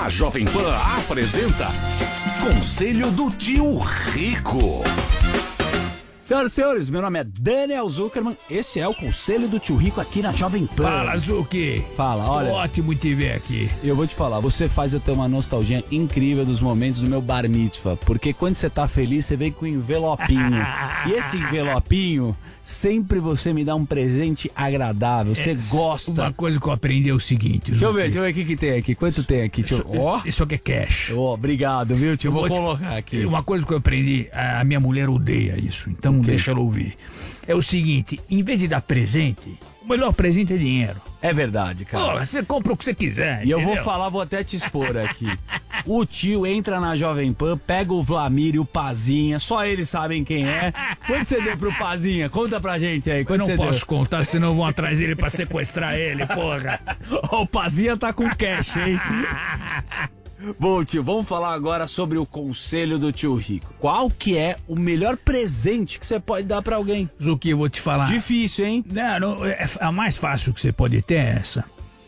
[0.02, 1.68] A Jovem Pan apresenta
[2.42, 3.80] Conselho do Tio
[4.14, 4.82] Rico.
[6.30, 8.38] Senhoras e senhores, meu nome é Daniel Zuckerman.
[8.48, 10.84] Esse é o Conselho do Tio Rico aqui na Jovem Pan.
[10.84, 11.84] Fala, Zuki.
[11.98, 12.52] Fala, olha.
[12.52, 13.68] Ótimo te ver aqui.
[13.84, 17.20] Eu vou te falar, você faz eu ter uma nostalgia incrível dos momentos do meu
[17.20, 17.98] bar mitzvah.
[17.98, 20.64] Porque quando você tá feliz, você vem com um envelopinho.
[21.10, 22.38] e esse envelopinho
[22.70, 25.34] sempre você me dá um presente agradável.
[25.34, 26.12] Você É, gosta.
[26.12, 27.72] Uma coisa que eu aprendi é o seguinte.
[27.72, 28.94] Deixa eu ver, deixa eu ver o que, que tem aqui.
[28.94, 29.66] Quanto tem aqui?
[29.72, 30.00] Eu...
[30.00, 31.12] Ó, Isso aqui é cash.
[31.16, 32.30] Ó, obrigado, viu, tio?
[32.30, 33.26] Eu Vou te- colocar aqui.
[33.26, 36.32] Uma coisa que eu aprendi, a minha mulher odeia isso, então O quê?
[36.32, 36.96] deixa ela ouvir.
[37.48, 41.02] É o seguinte, em vez de dar presente, o melhor presente é dinheiro.
[41.22, 42.14] É verdade, cara.
[42.14, 43.46] Pô, você compra o que você quiser.
[43.46, 43.84] E eu vou entendeu?
[43.84, 45.28] falar, vou até te expor aqui.
[45.86, 50.24] O tio entra na Jovem Pan, pega o Vlamir e o Pazinha, só eles sabem
[50.24, 50.72] quem é.
[51.08, 52.30] Quanto você deu pro Pazinha?
[52.30, 53.88] Conta pra gente aí, Eu quanto não você posso deu?
[53.88, 56.80] contar, senão vão atrás dele pra sequestrar ele, porra.
[57.32, 59.00] o Pazinha tá com cash, hein?
[60.58, 63.74] Bom, tio, vamos falar agora sobre o conselho do tio Rico.
[63.80, 67.10] Qual que é o melhor presente que você pode dar pra alguém?
[67.22, 68.06] Zuki, eu vou te falar.
[68.06, 68.86] Difícil, hein?
[68.90, 71.66] Não, não, é, a mais fácil que você pode ter é essa.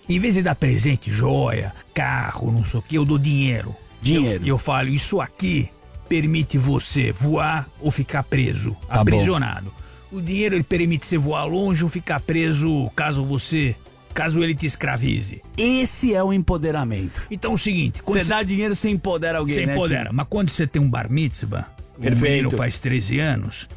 [0.08, 3.76] Em vez de dar presente, joia, carro, não sei o que, eu dou dinheiro.
[4.02, 4.44] Dinheiro.
[4.44, 5.70] E eu, eu falo, isso aqui
[6.08, 9.74] permite você voar ou ficar preso, Tá aprisionado.
[10.12, 13.76] O dinheiro ele permite você voar longe ou ficar preso caso você,
[14.14, 15.42] caso ele te escravize.
[15.58, 17.24] Esse é o empoderamento.
[17.30, 20.06] Então é o seguinte, Você dá dinheiro, você empodera alguém, você né, empodera.
[20.06, 20.14] tio?
[20.14, 22.22] Mas quando você tem um bar mitzvah, o Perfeito.
[22.24, 23.70] menino faz 13 anos,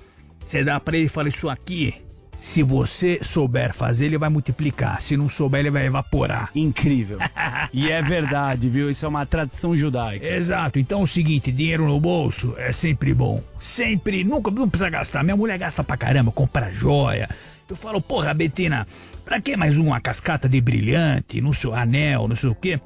[0.45, 1.95] você dá pra ele e fala isso aqui.
[2.37, 5.01] Se você souber fazer, ele vai multiplicar.
[5.01, 6.51] Se não souber, ele vai evaporar.
[6.55, 7.19] Incrível.
[7.73, 8.89] E é verdade, viu?
[8.91, 10.25] Isso é uma tradição judaica.
[10.27, 10.79] Exato.
[10.79, 13.43] Então é o seguinte, dinheiro no bolso é sempre bom.
[13.59, 15.25] Sempre, nunca, não precisa gastar.
[15.25, 17.29] Minha mulher gasta pra caramba, compra joia.
[17.69, 18.87] Eu falo, porra, Betina,
[19.25, 22.81] pra que mais uma cascata de brilhante, no seu anel, não sei o quê?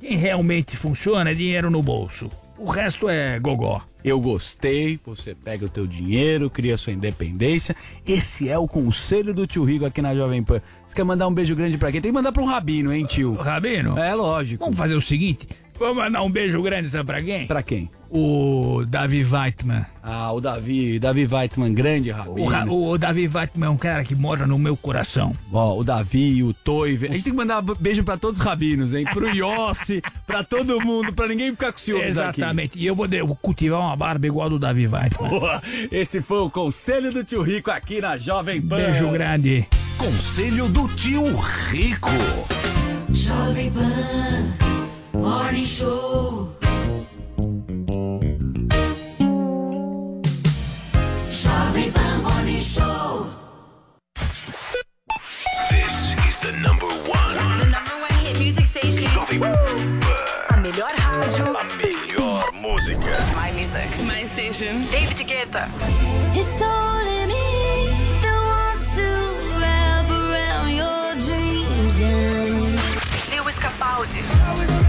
[0.00, 2.30] Quem realmente funciona é dinheiro no bolso.
[2.58, 3.82] O resto é gogó.
[4.02, 7.76] Eu gostei, você pega o teu dinheiro, cria sua independência.
[8.06, 10.60] Esse é o conselho do tio Rico aqui na Jovem Pan.
[10.86, 12.00] Você quer mandar um beijo grande pra quem?
[12.00, 13.34] Tem que mandar pra um rabino, hein, tio?
[13.34, 13.98] Rabino?
[13.98, 14.64] É lógico.
[14.64, 15.46] Vamos fazer o seguinte,
[15.80, 17.46] vamos mandar um beijo grande, sabe pra quem?
[17.46, 17.90] Pra quem?
[18.12, 19.86] O Davi Weitman.
[20.02, 22.42] Ah, o Davi, Davi Weitman, grande rabino.
[22.46, 25.34] O, Ra- o Davi Weitman é um cara que mora no meu coração.
[25.52, 27.06] Ó, o Davi, o Toive.
[27.06, 29.04] A gente tem que mandar beijo pra todos os rabinos, hein?
[29.12, 32.40] Pro Yossi, pra todo mundo, pra ninguém ficar com ciúmes aqui.
[32.40, 32.78] Exatamente.
[32.78, 35.28] E eu vou, eu vou cultivar uma barba igual do Davi Weitman.
[35.30, 35.62] Boa.
[35.92, 38.76] Esse foi o conselho do tio Rico aqui na Jovem Pan.
[38.76, 39.66] Beijo grande.
[39.96, 41.24] Conselho do Tio
[41.68, 42.08] Rico.
[43.12, 44.69] Jovem Pan
[45.20, 46.48] Morning Show.
[51.28, 53.26] Jovem Pan Morning Show.
[55.68, 57.58] This is the number one.
[57.58, 59.04] The number one hit music station.
[59.12, 60.00] Jovem Pan.
[60.48, 61.52] A melhor rádio.
[61.52, 63.12] A melhor música.
[63.36, 63.90] My music.
[64.08, 64.86] My station.
[64.90, 65.68] David Guetta.
[66.32, 67.92] It's only me
[68.24, 69.08] that wants to
[69.60, 72.80] wrap around your dreams and
[73.28, 74.79] Lewis Capaldi.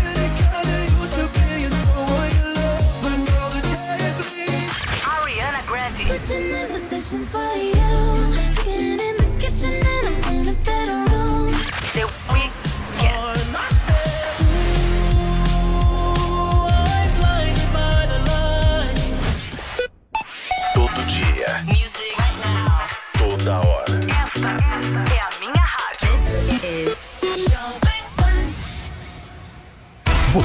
[6.11, 6.89] put your nervous
[7.23, 8.50] for you.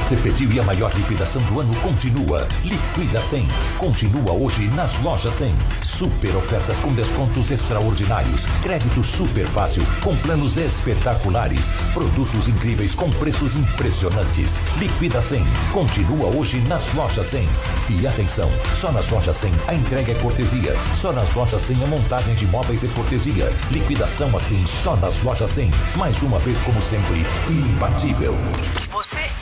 [0.07, 2.47] Você pediu e a maior liquidação do ano continua.
[2.63, 3.45] Liquida 100.
[3.77, 5.53] Continua hoje nas lojas 100.
[5.83, 8.45] Super ofertas com descontos extraordinários.
[8.61, 11.71] Crédito super fácil com planos espetaculares.
[11.93, 14.57] Produtos incríveis com preços impressionantes.
[14.77, 15.43] Liquida 100.
[15.73, 17.45] Continua hoje nas lojas 100.
[17.89, 20.73] E atenção, só nas lojas 100 a entrega é cortesia.
[20.95, 23.53] Só nas lojas 100 a montagem de móveis é cortesia.
[23.71, 25.69] Liquidação assim só nas lojas 100.
[25.97, 28.33] Mais uma vez, como sempre, imbatível.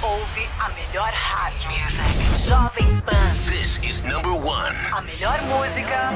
[0.06, 1.72] Você ouve a melhor rádio.
[2.38, 3.34] Jovem Pan.
[3.50, 4.76] This is number one.
[4.94, 6.12] A melhor música.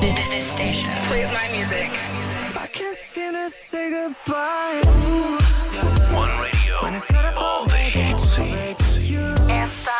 [0.00, 1.90] This, this, this station plays my music.
[2.60, 4.82] I can't seem to say goodbye.
[6.12, 6.76] One radio.
[7.38, 8.38] All the hits.
[9.48, 9.96] Esta,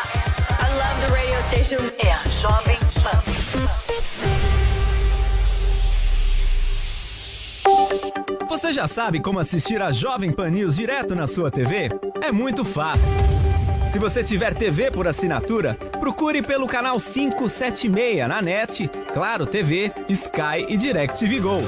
[0.49, 1.79] I love the radio station.
[1.97, 4.42] É a Jovem Pan.
[8.49, 11.89] Você já sabe como assistir a Jovem Pan News direto na sua TV?
[12.21, 13.11] É muito fácil.
[13.89, 20.65] Se você tiver TV por assinatura, procure pelo canal 576 na NET, Claro TV, Sky
[20.67, 21.61] e DirecTV Go.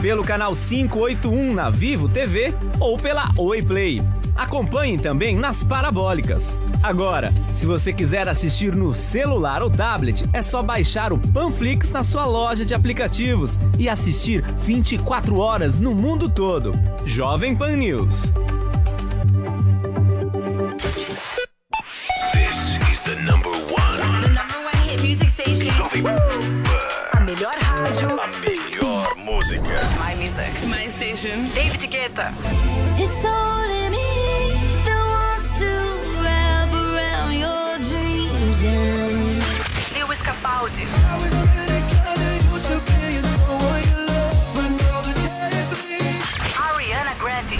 [0.00, 4.02] Pelo canal 581 na Vivo TV ou pela Oi Play.
[4.36, 6.58] Acompanhe também nas parabólicas.
[6.82, 12.02] Agora, se você quiser assistir no celular ou tablet, é só baixar o Panflix na
[12.02, 16.72] sua loja de aplicativos e assistir 24 horas no mundo todo.
[17.04, 18.32] Jovem Pan News.
[22.32, 24.20] This is the number one.
[24.20, 25.72] The number one hit music station.
[25.72, 26.18] Jovem Pan.
[27.14, 28.08] A melhor rádio.
[28.20, 29.80] A melhor música.
[29.98, 30.52] My music.
[30.66, 31.48] My station.
[31.54, 32.32] David Guetta.
[40.36, 40.84] Lewis Capaldi.
[46.56, 47.56] Ariana Grande.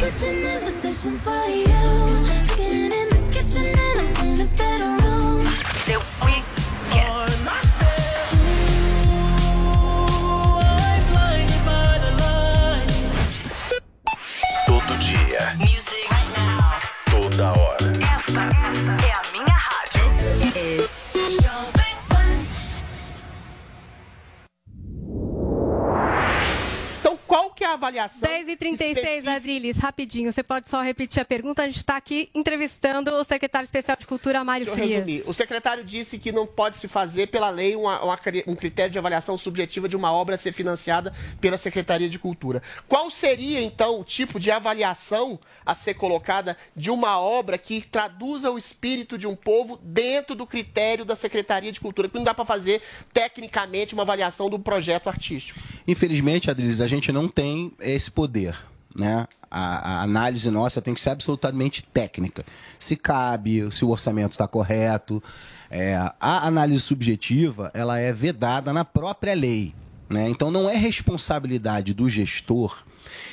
[29.46, 30.32] 36 Adriles, rapidinho.
[30.32, 31.62] Você pode só repetir a pergunta?
[31.62, 35.06] A gente está aqui entrevistando o secretário especial de Cultura, Mário Deixa eu Frias.
[35.06, 35.30] resumir.
[35.30, 38.18] O secretário disse que não pode se fazer pela lei uma- uma
[38.48, 42.60] um critério de avaliação subjetiva de uma obra a ser financiada pela Secretaria de Cultura.
[42.88, 48.50] Qual seria, então, o tipo de avaliação a ser colocada de uma obra que traduza
[48.50, 52.08] o espírito de um povo dentro do critério da Secretaria de Cultura?
[52.08, 52.82] Porque não dá para fazer,
[53.12, 55.60] tecnicamente, uma avaliação do projeto artístico.
[55.86, 58.56] Infelizmente, Adriles, a gente não tem esse poder.
[58.96, 59.26] Né?
[59.50, 62.44] A, a análise nossa tem que ser absolutamente técnica.
[62.78, 65.22] Se cabe, se o orçamento está correto.
[65.70, 69.74] É, a análise subjetiva ela é vedada na própria lei.
[70.08, 70.28] Né?
[70.28, 72.84] Então não é responsabilidade do gestor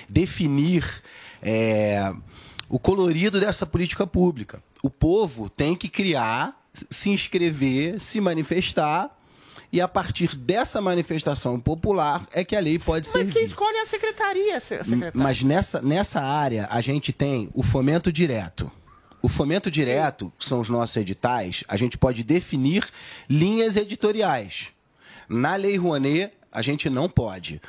[0.10, 1.02] definir
[1.42, 2.12] é,
[2.68, 4.62] o colorido dessa política pública.
[4.82, 6.60] O povo tem que criar,
[6.90, 9.16] se inscrever, se manifestar
[9.74, 13.18] e a partir dessa manifestação popular é que a lei pode ser.
[13.18, 15.12] Mas quem escolhe é a Secretaria, secretário.
[15.16, 18.72] Mas nessa, nessa área a gente tem o fomento direto.
[19.20, 22.88] O fomento direto, que são os nossos editais, a gente pode definir
[23.28, 24.68] linhas editoriais.
[25.28, 27.60] Na Lei Rouanet, a gente não pode.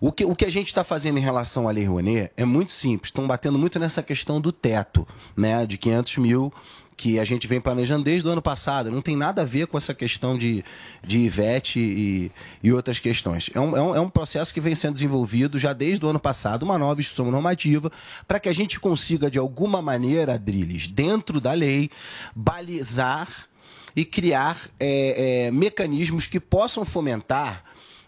[0.00, 2.72] O que, o que a gente está fazendo em relação à Lei Rouanet é muito
[2.72, 3.08] simples.
[3.08, 6.52] Estão batendo muito nessa questão do teto, né, de 500 mil,
[6.96, 8.90] que a gente vem planejando desde o ano passado.
[8.90, 10.64] Não tem nada a ver com essa questão de,
[11.02, 12.32] de Ivete e,
[12.62, 13.50] e outras questões.
[13.54, 16.20] É um, é, um, é um processo que vem sendo desenvolvido já desde o ano
[16.20, 17.90] passado, uma nova instrução normativa,
[18.28, 21.90] para que a gente consiga, de alguma maneira, Drilis, dentro da lei,
[22.34, 23.28] balizar
[23.96, 27.62] e criar é, é, mecanismos que possam fomentar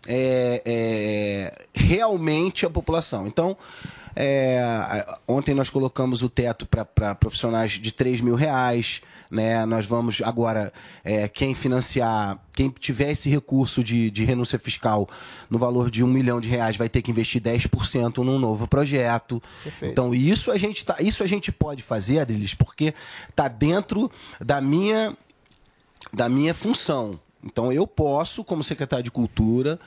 [0.07, 3.27] é, é, realmente a população.
[3.27, 3.57] Então,
[4.19, 9.03] é, ontem nós colocamos o teto para profissionais de 3 mil reais.
[9.31, 9.67] Né?
[9.67, 10.73] Nós vamos agora,
[11.05, 15.07] é, quem financiar, quem tiver esse recurso de, de renúncia fiscal
[15.51, 19.43] no valor de um milhão de reais vai ter que investir 10% num novo projeto.
[19.63, 19.93] Perfeito.
[19.93, 22.95] Então, isso a gente tá, isso a gente pode fazer, Adriles, porque
[23.29, 24.11] está dentro
[24.41, 25.15] da minha
[26.13, 27.21] da minha função.
[27.45, 29.79] Então, eu posso, como secretário de Cultura,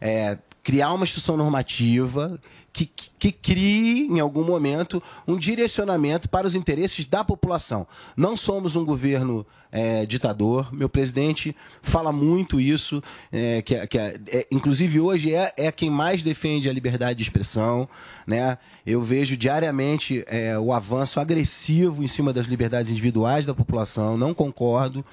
[0.00, 2.40] é, criar uma instituição normativa
[2.84, 7.86] que, que, crie, em algum momento, um direcionamento para os interesses da população.
[8.14, 10.72] Não somos um governo é, ditador.
[10.72, 13.02] Meu presidente fala muito isso,
[13.32, 17.16] é, que, é- que é- é- inclusive hoje é, é quem mais defende a liberdade
[17.18, 17.88] de expressão.
[18.26, 18.56] Né?
[18.86, 24.32] Eu vejo diariamente é, o avanço agressivo em cima das liberdades individuais da população, não
[24.32, 25.04] concordo,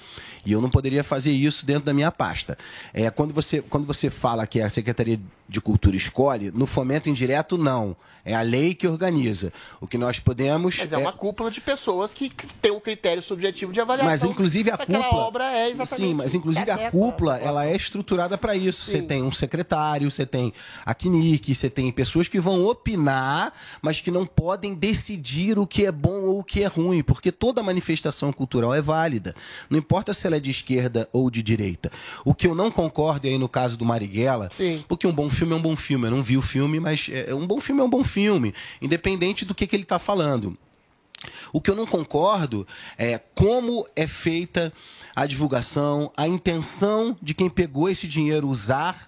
[0.46, 2.58] e eu não poderia fazer isso dentro da minha pasta.
[2.94, 7.53] É, quando, você, quando você fala que a Secretaria de Cultura escolhe, no fomento indireto,
[7.58, 7.96] não.
[8.26, 9.52] É a lei que organiza.
[9.82, 10.78] O que nós podemos.
[10.80, 12.32] Mas é uma cúpula de pessoas que
[12.62, 14.10] tem um critério subjetivo de avaliação.
[14.10, 15.10] Mas inclusive a cúpula.
[15.10, 16.08] obra é exatamente.
[16.08, 16.92] Sim, mas inclusive a adequa.
[16.92, 18.86] cúpula, ela é estruturada para isso.
[18.86, 20.54] Você tem um secretário, você tem
[20.86, 25.86] a CNIC, você tem pessoas que vão opinar, mas que não podem decidir o que
[25.86, 29.36] é bom ou o que é ruim, porque toda manifestação cultural é válida.
[29.70, 31.92] Não importa se ela é de esquerda ou de direita.
[32.24, 34.50] O que eu não concordo aí no caso do Marighella,
[34.88, 36.08] porque um bom filme é um bom filme.
[36.08, 39.46] Eu não vi o filme, mas é, um bom filme é um bom filme, independente
[39.46, 40.58] do que, que ele está falando.
[41.52, 42.68] O que eu não concordo
[42.98, 44.74] é como é feita
[45.16, 49.08] a divulgação, a intenção de quem pegou esse dinheiro usar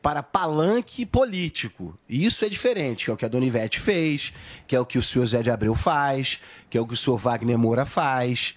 [0.00, 1.96] para palanque político.
[2.08, 4.32] E isso é diferente, que é o que a Dona Ivete fez,
[4.66, 6.96] que é o que o senhor Zé de Abreu faz, que é o que o
[6.96, 8.56] senhor Wagner Moura faz.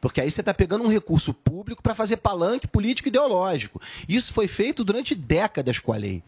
[0.00, 3.80] Porque aí você está pegando um recurso público para fazer palanque político ideológico.
[4.08, 6.22] Isso foi feito durante décadas com a lei.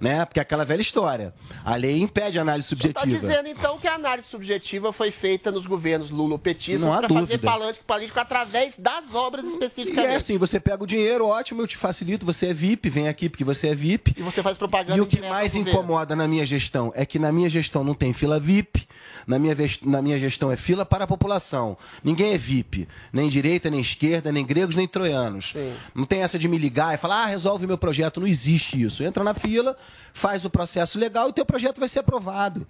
[0.00, 0.24] Né?
[0.24, 1.32] Porque é aquela velha história.
[1.64, 3.20] A lei impede a análise Está subjetiva.
[3.20, 8.18] dizendo então que a análise subjetiva foi feita nos governos lulopetistas para fazer palanque político
[8.18, 10.12] através das obras E especificamente.
[10.12, 13.28] é assim, você pega o dinheiro, ótimo, eu te facilito, você é VIP, vem aqui
[13.28, 14.14] porque você é VIP.
[14.18, 17.30] E você faz propaganda E o que mais incomoda na minha gestão é que na
[17.30, 18.88] minha gestão não tem fila VIP,
[19.26, 21.76] na minha, na minha gestão é fila para a população.
[22.02, 25.54] Ninguém é VIP, nem direita, nem esquerda, nem gregos, nem troianos.
[25.94, 28.18] Não tem essa de me ligar e falar, ah, resolve meu projeto.
[28.18, 29.04] Não existe isso.
[29.04, 29.76] Entra na fila,
[30.12, 32.66] faz o processo legal e teu projeto vai ser aprovado.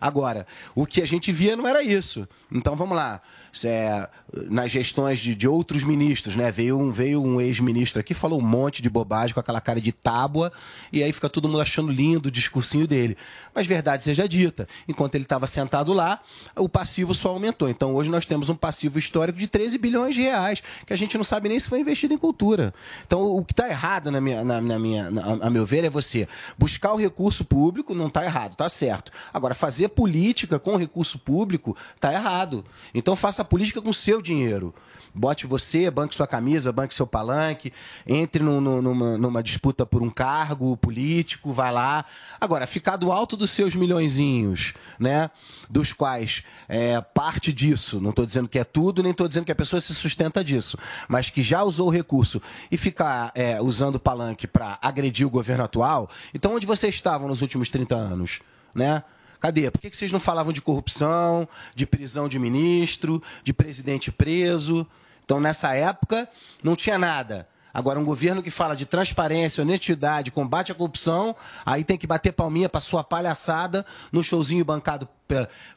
[0.00, 2.28] Agora, o que a gente via não era isso.
[2.50, 3.20] Então vamos lá.
[3.64, 4.08] É,
[4.50, 6.50] nas gestões de, de outros ministros, né?
[6.50, 9.90] Veio um, veio um ex-ministro aqui, falou um monte de bobagem com aquela cara de
[9.92, 10.52] tábua,
[10.92, 13.16] e aí fica todo mundo achando lindo o discursinho dele.
[13.54, 16.20] Mas verdade seja dita, enquanto ele estava sentado lá,
[16.56, 17.68] o passivo só aumentou.
[17.68, 21.16] Então hoje nós temos um passivo histórico de 13 bilhões de reais, que a gente
[21.16, 22.74] não sabe nem se foi investido em cultura.
[23.06, 25.90] Então o que está errado, na minha, na, na minha, na- a meu ver, é
[25.90, 29.10] você buscar o recurso público, não está errado, está certo.
[29.32, 32.64] Agora, fazer política com recurso público está errado.
[32.94, 34.74] Então faça política com seu dinheiro.
[35.14, 37.72] Bote você, banque sua camisa, banque seu palanque,
[38.06, 42.04] entre no- no- numa, numa disputa por um cargo político, vai lá.
[42.40, 45.30] Agora, ficar do alto dos seus milhõezinhos, né?
[45.68, 49.52] Dos quais é, parte disso, não estou dizendo que é tudo, nem estou dizendo que
[49.52, 50.76] a pessoa se sustenta disso,
[51.08, 52.40] mas que já usou o recurso
[52.70, 56.08] e ficar é, usando o palanque para agredir o governo atual.
[56.34, 58.40] Então, onde vocês estavam nos últimos 30 anos,
[58.74, 59.02] né?
[59.40, 59.70] Cadê?
[59.70, 64.86] Por que, vocês não falavam de corrupção, de prisão de ministro, de presidente preso?
[65.24, 66.28] Então, nessa época,
[66.62, 67.48] não tinha nada.
[67.72, 72.32] Agora, um governo que fala de transparência, honestidade, combate à corrupção, aí tem que bater
[72.32, 75.08] palminha para sua palhaçada no showzinho bancado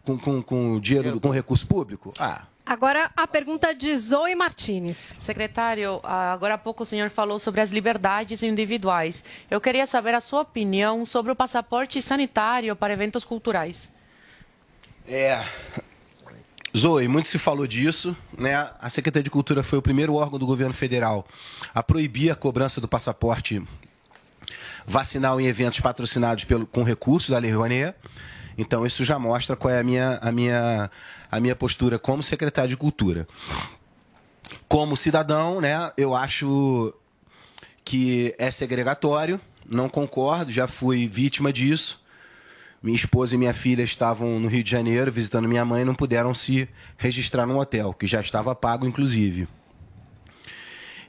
[0.04, 2.14] com, com, com dinheiro, com recurso público?
[2.18, 5.14] Ah, Agora a pergunta de Zoe Martinez.
[5.20, 9.26] Secretário, agora há pouco o senhor falou sobre as liberdades individuais.
[9.50, 13.90] Eu queria saber a sua opinião sobre o passaporte sanitário para eventos culturais.
[15.06, 15.44] É.
[16.76, 18.72] Zoe, muito se falou disso, né?
[18.80, 21.28] A Secretaria de Cultura foi o primeiro órgão do governo federal
[21.74, 23.62] a proibir a cobrança do passaporte
[24.88, 27.94] vacinal em eventos patrocinados pelo, com recursos da Lei Rouanet.
[28.62, 30.92] Então isso já mostra qual é a minha, a minha,
[31.32, 33.28] a minha postura como secretário de Cultura.
[34.68, 36.94] Como cidadão, né, eu acho
[37.84, 42.00] que é segregatório, não concordo, já fui vítima disso.
[42.84, 45.96] Minha esposa e minha filha estavam no Rio de Janeiro visitando minha mãe e não
[45.96, 49.48] puderam se registrar num hotel, que já estava pago, inclusive.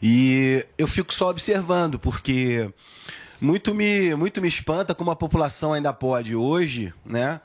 [0.03, 2.73] E eu fico só observando, porque
[3.43, 7.41] muito me, muito me espanta como a população ainda pode hoje, né?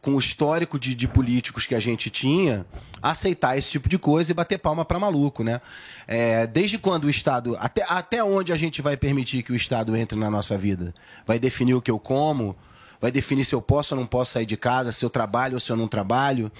[0.00, 2.66] Com o histórico de, de políticos que a gente tinha,
[3.02, 5.60] aceitar esse tipo de coisa e bater palma para maluco, né?
[6.08, 7.54] É, desde quando o Estado.
[7.60, 10.94] Até, até onde a gente vai permitir que o Estado entre na nossa vida?
[11.26, 12.56] Vai definir o que eu como?
[12.98, 15.60] Vai definir se eu posso ou não posso sair de casa, se eu trabalho ou
[15.60, 16.50] se eu não trabalho?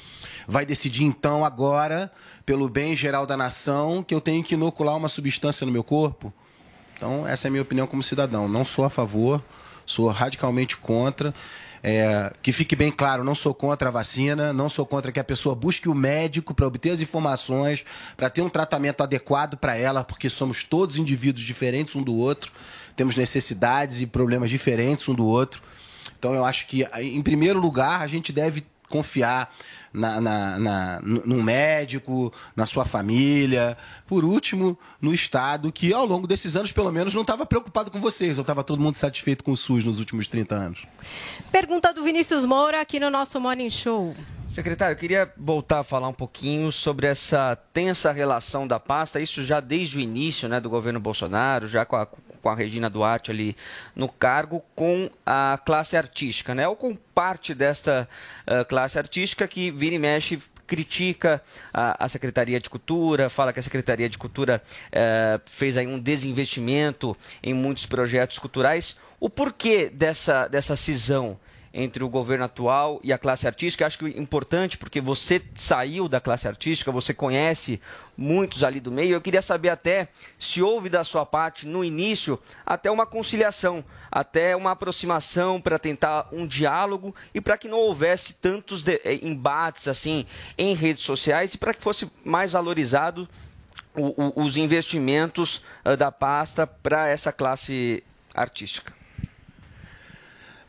[0.46, 2.12] Vai decidir então agora,
[2.44, 6.30] pelo bem geral da nação, que eu tenho que inocular uma substância no meu corpo?
[6.96, 8.48] Então, essa é a minha opinião como cidadão.
[8.48, 9.42] Não sou a favor,
[9.84, 11.34] sou radicalmente contra.
[11.82, 15.24] É, que fique bem claro, não sou contra a vacina, não sou contra que a
[15.24, 17.84] pessoa busque o médico para obter as informações,
[18.16, 22.50] para ter um tratamento adequado para ela, porque somos todos indivíduos diferentes um do outro,
[22.96, 25.62] temos necessidades e problemas diferentes um do outro.
[26.18, 29.54] Então eu acho que, em primeiro lugar, a gente deve confiar
[29.96, 33.76] na, na, na, num médico, na sua família.
[34.06, 38.00] Por último, no Estado, que ao longo desses anos, pelo menos, não estava preocupado com
[38.00, 38.36] vocês.
[38.36, 40.86] Ou estava todo mundo satisfeito com o SUS nos últimos 30 anos.
[41.50, 44.14] Pergunta do Vinícius Moura aqui no nosso Morning Show.
[44.48, 49.44] Secretário, eu queria voltar a falar um pouquinho sobre essa tensa relação da pasta, isso
[49.44, 52.06] já desde o início né, do governo Bolsonaro, já com a,
[52.46, 53.56] com a Regina Duarte ali
[53.96, 56.68] no cargo, com a classe artística, né?
[56.68, 58.08] Ou com parte desta
[58.46, 61.42] ah, classe artística que vira e mexe critica
[61.74, 65.98] a, a Secretaria de Cultura, fala que a Secretaria de Cultura eh, fez aí um
[65.98, 68.96] desinvestimento em muitos projetos culturais.
[69.20, 71.38] O porquê dessa, dessa cisão
[71.78, 73.86] entre o governo atual e a classe artística.
[73.86, 77.78] Acho que é importante porque você saiu da classe artística, você conhece
[78.16, 79.12] muitos ali do meio.
[79.12, 80.08] Eu queria saber até
[80.38, 86.26] se houve da sua parte no início até uma conciliação, até uma aproximação para tentar
[86.32, 90.24] um diálogo e para que não houvesse tantos eh, embates assim
[90.56, 93.28] em redes sociais e para que fosse mais valorizado
[93.94, 98.02] os investimentos ah, da pasta para essa classe
[98.34, 98.94] artística.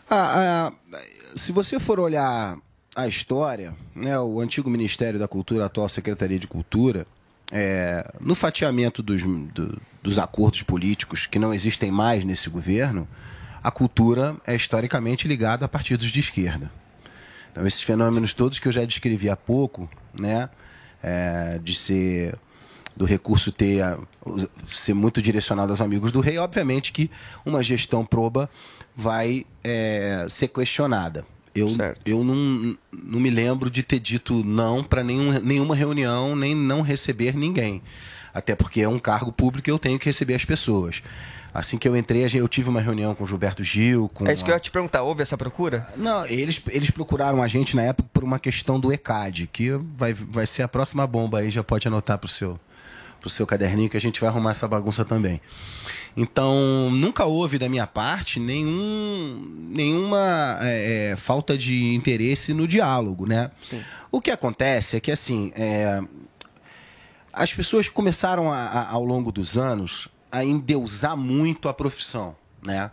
[0.10, 1.00] Ah, ah,
[1.36, 2.58] se você for olhar
[2.96, 7.06] a história, né, o antigo Ministério da Cultura, a atual Secretaria de Cultura,
[7.52, 13.08] é, no fatiamento dos, do- dos acordos políticos que não existem mais nesse governo,
[13.64, 16.72] a cultura é historicamente ligada a partidos de esquerda.
[17.52, 20.50] Então, esses fenômenos todos que eu já descrevi há pouco, né,
[21.04, 22.36] é, de ser
[22.96, 23.84] do recurso ter
[24.68, 27.12] ser muito direcionado aos amigos do rei, obviamente que
[27.46, 28.50] uma gestão proba
[28.98, 31.24] vai é, ser questionada.
[31.56, 31.70] Eu,
[32.06, 36.82] eu não, não me lembro de ter dito não para nenhum, nenhuma reunião, nem não
[36.82, 37.82] receber ninguém.
[38.34, 41.02] Até porque é um cargo público e eu tenho que receber as pessoas.
[41.54, 44.44] Assim que eu entrei, eu tive uma reunião com o Gilberto Gil, com É isso
[44.44, 45.88] que eu ia te perguntar, houve essa procura?
[45.96, 50.14] não, eles, eles procuraram a gente na época por uma questão do ECAD, que vai,
[50.14, 52.60] vai ser a próxima bomba aí, já pode anotar pro seu,
[53.20, 55.42] pro seu caderninho que a gente vai arrumar essa bagunça também.
[56.16, 63.28] Então, nunca houve da minha parte nenhum, nenhuma é, é, falta de interesse no diálogo,
[63.28, 63.52] né?
[64.12, 66.02] O que acontece é que, assim, é,
[67.32, 72.90] as pessoas começaram a- a- ao longo dos anos a endeusar muito a profissão, né?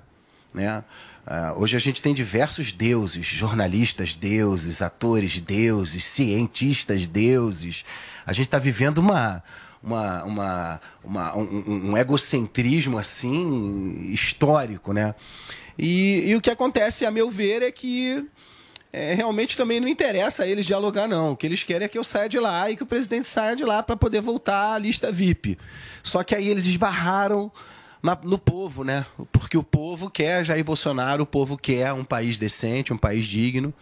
[0.53, 0.85] né?
[1.27, 7.85] Ah, hoje a gente tem diversos deuses, jornalistas deuses, atores deuses, cientistas deuses.
[8.27, 9.43] A gente está vivendo uma,
[9.85, 15.15] uma, uma, uma- um, um- egocentrismo assim histórico, né?
[15.79, 18.25] E, e o que acontece, a meu ver, é que
[18.93, 21.33] é, realmente também não interessa a eles dialogar, não.
[21.33, 23.55] O que eles querem é que eu saia de lá e que o presidente saia
[23.57, 25.59] de lá para poder voltar à lista VIP.
[26.03, 27.51] Só que aí eles esbarraram
[28.03, 29.05] na- no povo, né?
[29.33, 33.75] Porque o povo quer Jair Bolsonaro, o povo quer um país decente, um país digno.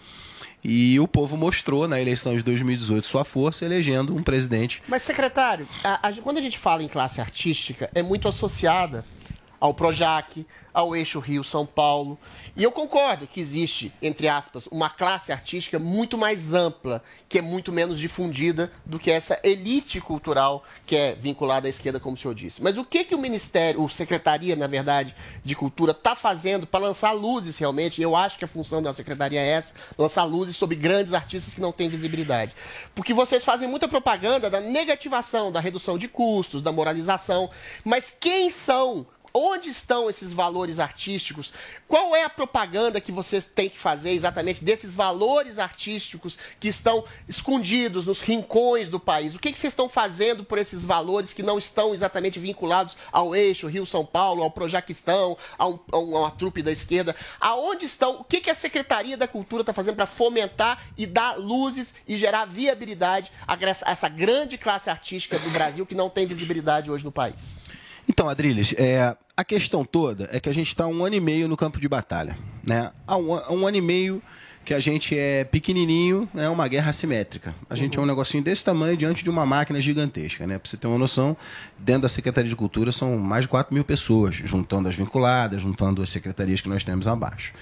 [0.64, 4.80] E o povo mostrou na eleição de 2018 sua força, elegendo um presidente.
[4.86, 9.04] Mas, secretário, a- a- quando a gente fala em classe artística, é muito associada
[9.58, 12.18] ao Projac, ao eixo Rio-São Paulo.
[12.56, 17.42] E eu concordo que existe, entre aspas, uma classe artística muito mais ampla, que é
[17.42, 22.18] muito menos difundida do que essa elite cultural que é vinculada à esquerda, como o
[22.18, 22.62] senhor disse.
[22.62, 25.14] Mas o que, que o Ministério, ou Secretaria, na verdade,
[25.44, 28.02] de Cultura está fazendo para lançar luzes realmente?
[28.02, 31.60] Eu acho que a função da Secretaria é essa, lançar luzes sobre grandes artistas que
[31.60, 32.52] não têm visibilidade.
[32.94, 37.50] Porque vocês fazem muita propaganda da negativação, da redução de custos, da moralização.
[37.84, 41.52] Mas quem são Onde estão esses valores artísticos?
[41.88, 47.04] Qual é a propaganda que vocês têm que fazer exatamente desses valores artísticos que estão
[47.26, 49.34] escondidos nos rincões do país?
[49.34, 53.34] O que, que vocês estão fazendo por esses valores que não estão exatamente vinculados ao
[53.34, 57.16] eixo Rio-São Paulo, ao Projaquistão, a, um- a um- uma trupe da esquerda?
[57.40, 58.20] Aonde estão?
[58.20, 62.16] O que, que a Secretaria da Cultura está fazendo para fomentar e dar luzes e
[62.18, 63.56] gerar viabilidade a
[63.90, 67.36] essa grande classe artística do Brasil que não tem visibilidade hoje no país?
[68.08, 71.48] Então, Adriles, é, a questão toda é que a gente está um ano e meio
[71.48, 72.38] no campo de batalha.
[72.64, 72.90] Né?
[73.06, 74.22] Há um, há um ano e meio
[74.64, 77.52] que a gente é pequenininho, é uma guerra assimétrica.
[77.68, 80.46] A gente é um negocinho desse tamanho diante de uma máquina gigantesca.
[80.46, 80.56] Né?
[80.56, 81.36] Para você ter uma noção,
[81.76, 86.00] dentro da Secretaria de Cultura são mais de 4 mil pessoas, juntando as vinculadas, juntando
[86.00, 87.52] as secretarias que nós temos abaixo.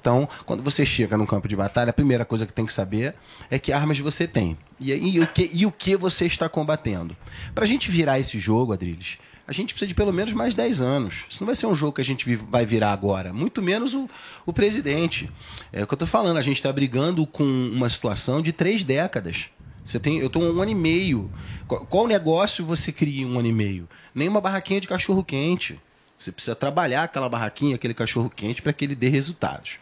[0.00, 3.14] Então, quando você chega num campo de batalha, a primeira coisa que tem que saber
[3.48, 7.16] é que armas você tem e, e o, que, e o que você está combatendo.
[7.54, 9.18] Para a gente virar esse jogo, Adriles,
[9.50, 11.24] a gente precisa de pelo menos mais 10 anos.
[11.28, 13.32] Isso não vai ser um jogo que a gente vai virar agora.
[13.32, 14.08] Muito menos o,
[14.46, 15.28] o presidente.
[15.72, 16.36] É o que eu estou falando.
[16.36, 19.50] A gente está brigando com uma situação de três décadas.
[19.84, 21.28] Você tem, eu estou um ano e meio.
[21.66, 23.88] Qual, qual negócio você cria em um ano e meio?
[24.14, 25.80] Nem uma barraquinha de cachorro quente.
[26.16, 29.80] Você precisa trabalhar aquela barraquinha, aquele cachorro quente, para que ele dê resultados.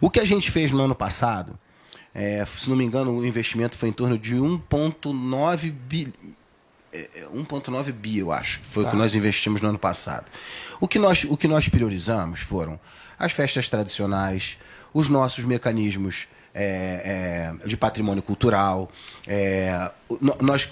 [0.00, 1.56] O que a gente fez no ano passado
[2.12, 6.12] É, se não me engano, o investimento foi em torno de 1,9 bi.
[6.94, 8.60] É, é, 1,9 bi, eu acho.
[8.62, 8.98] Foi o que Tá.
[8.98, 10.26] nós investimos no ano passado.
[10.80, 12.78] O que, nós, o que nós priorizamos foram
[13.18, 14.56] as festas tradicionais,
[14.92, 18.90] os nossos mecanismos é, é, de patrimônio cultural,
[19.26, 19.90] é,
[20.40, 20.70] nós,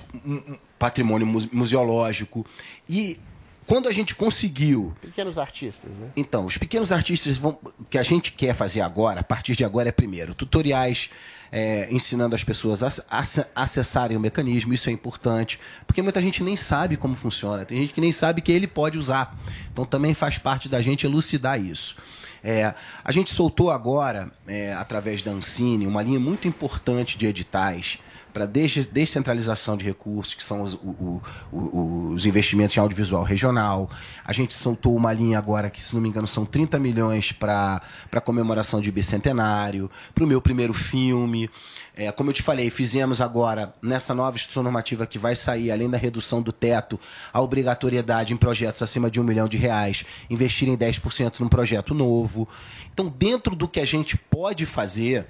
[0.79, 2.47] patrimônio muse- museológico.
[2.89, 3.19] E
[3.67, 6.11] quando a gente conseguiu Pequenos artistas, né?
[6.17, 7.59] então, os pequenos artistas vão.
[7.79, 11.11] O que a gente quer fazer agora, a partir de agora, é primeiro, tutoriais
[11.53, 16.43] é, ensinando as pessoas a, ac- acessarem o mecanismo, isso é importante, porque muita gente
[16.43, 19.39] nem sabe como funciona, tem gente que nem sabe que ele pode usar.
[19.71, 21.97] Então também faz parte da gente elucidar isso.
[22.43, 22.75] É,
[23.05, 27.99] a gente soltou agora, é, através da Ancine, uma linha muito importante de editais
[28.33, 31.21] para descentralização de recursos, que são os, o-
[31.53, 33.91] o- os investimentos em audiovisual regional.
[34.25, 37.81] A gente soltou uma linha agora que, se não me engano, são 30 milhões para
[38.11, 41.51] a comemoração de bicentenário, para o meu primeiro filme.
[41.95, 45.91] É, como eu te falei, fizemos agora, nessa nova instrução normativa que vai sair, além
[45.91, 46.99] da redução do teto,
[47.33, 51.93] a obrigatoriedade em projetos acima de um milhão de reais, investir em 10% num projeto
[51.93, 52.49] novo.
[52.93, 55.27] Então, dentro do que a gente pode fazer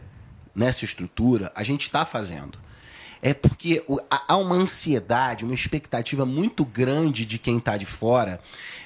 [0.54, 2.58] nessa estrutura, a gente está fazendo.
[3.24, 8.40] É porque há uma ansiedade, uma expectativa muito grande de quem está de fora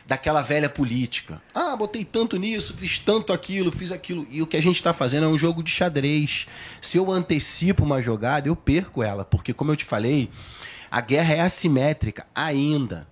[0.06, 1.42] daquela velha política.
[1.54, 4.26] Ah, botei tanto nisso, fiz tanto aquilo, fiz aquilo.
[4.30, 6.46] E o que a gente está fazendo é um jogo de xadrez.
[6.82, 9.24] Se eu antecipo uma jogada, eu perco ela.
[9.24, 10.30] Porque, como eu te falei,
[10.90, 13.08] a guerra é assimétrica ainda.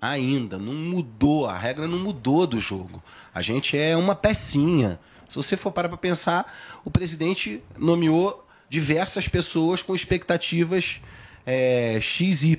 [0.00, 0.58] Ainda.
[0.58, 1.46] Não mudou.
[1.46, 3.02] A regra não mudou do jogo.
[3.34, 4.98] A gente é uma pecinha.
[5.28, 6.50] Se você for parar para pensar,
[6.84, 11.00] o presidente nomeou diversas pessoas com expectativas
[11.46, 12.58] é, XY.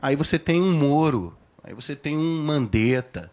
[0.00, 3.30] Aí você tem um Moro, aí você tem um Mandetta.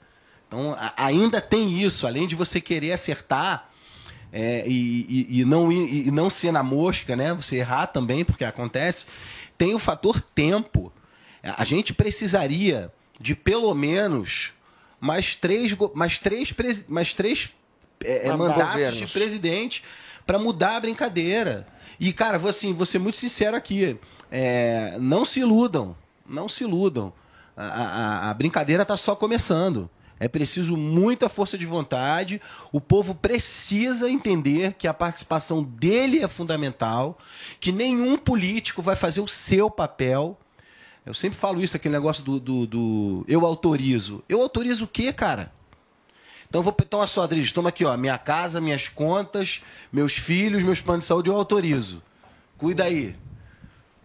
[0.48, 3.70] Então a- ainda tem isso, além de você querer acertar
[4.34, 7.34] é, e, e- e não, ir- e não ser na mosca, né?
[7.34, 9.06] Você errar também, porque acontece,
[9.58, 10.92] tem o fator tempo.
[11.44, 14.52] A gente precisaria de pelo menos
[15.02, 16.54] mais três, mais três,
[16.88, 17.50] mais três
[18.04, 18.96] é, é, Mandatos.
[18.96, 19.84] de presidente
[20.26, 21.68] para mudar a brincadeira.
[22.04, 23.96] E, cara, vou, assim, vou ser muito sincero aqui.
[24.32, 25.96] é, não se iludam.
[26.28, 27.14] Não se iludam.
[27.56, 29.88] A, a- a brincadeira está só começando.
[30.20, 32.42] É preciso muita força de vontade.
[32.72, 37.18] O povo precisa entender que a participação dele é fundamental,
[37.60, 40.40] que nenhum político vai fazer o seu papel.
[41.06, 44.24] Eu sempre falo isso, aquele negócio do, do, do- eu autorizo.
[44.28, 45.52] Eu autorizo o quê, cara?
[46.52, 50.82] Então, vou, então, só, Adriles, toma aqui, ó, minha casa, minhas contas, meus filhos, meus
[50.82, 52.04] planos de saúde, eu autorizo.
[52.58, 53.16] Cuida aí.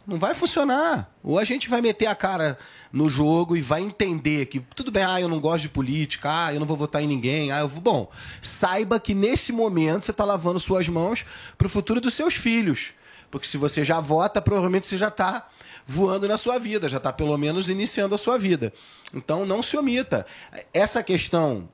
[0.06, 1.10] Não vai funcionar.
[1.24, 2.56] Ou a gente vai meter a cara
[2.92, 6.54] no jogo e vai entender que, tudo bem, ah, eu não gosto de política, ah,
[6.54, 7.82] eu não vou votar em ninguém, ah, eu vou.
[7.82, 11.24] Bom, saiba que nesse momento você está lavando suas mãos
[11.58, 12.92] para o futuro dos seus filhos.
[13.28, 15.48] Porque se você já vota, provavelmente você já está
[15.84, 18.72] voando na sua vida, já está pelo menos iniciando a sua vida.
[19.12, 20.24] Então não se omita.
[20.72, 21.68] Essa questão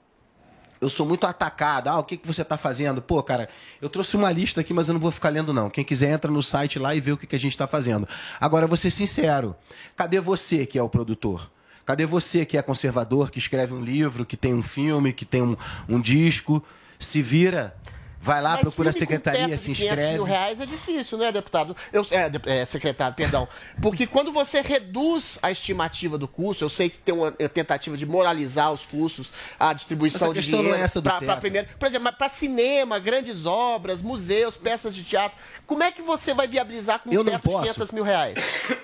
[0.83, 1.89] eu sou muito atacado.
[1.89, 3.01] Ah, o que, que você está fazendo?
[3.01, 3.49] Pô, cara,
[3.81, 5.71] eu trouxe uma lista aqui, mas eu não vou ficar lendo, não.
[5.71, 8.07] Quem quiser entra no site lá e vê o que, que a gente está fazendo.
[8.41, 9.55] Agora, vou ser sincero.
[9.95, 11.49] Cadê você que é o produtor?
[11.87, 15.41] Cadê você que é conservador, que escreve um livro, que tem um filme, que tem
[15.41, 15.57] um,
[15.89, 16.63] um disco?
[16.99, 17.77] Se vira,
[18.23, 20.13] vai lá, Mas procura a secretaria, se de 500 inscreve.
[20.15, 21.77] mil reais é difícil, né, deputado?
[21.93, 23.49] Eu, é, é, secretário, perdão.
[23.83, 27.97] Porque quando você reduz a estimativa do custo, eu sei que tem uma é, tentativa
[27.97, 31.21] de moralizar os custos, a distribuição Essa de questão não dinheiro é essa do pra-
[31.21, 35.37] pra primeiro, por exemplo, para cinema, grandes obras, museus, peças de teatro.
[35.67, 37.75] Como é que você vai viabilizar com um Eu não teto de posso.
[37.75, 38.35] 500 mil reais?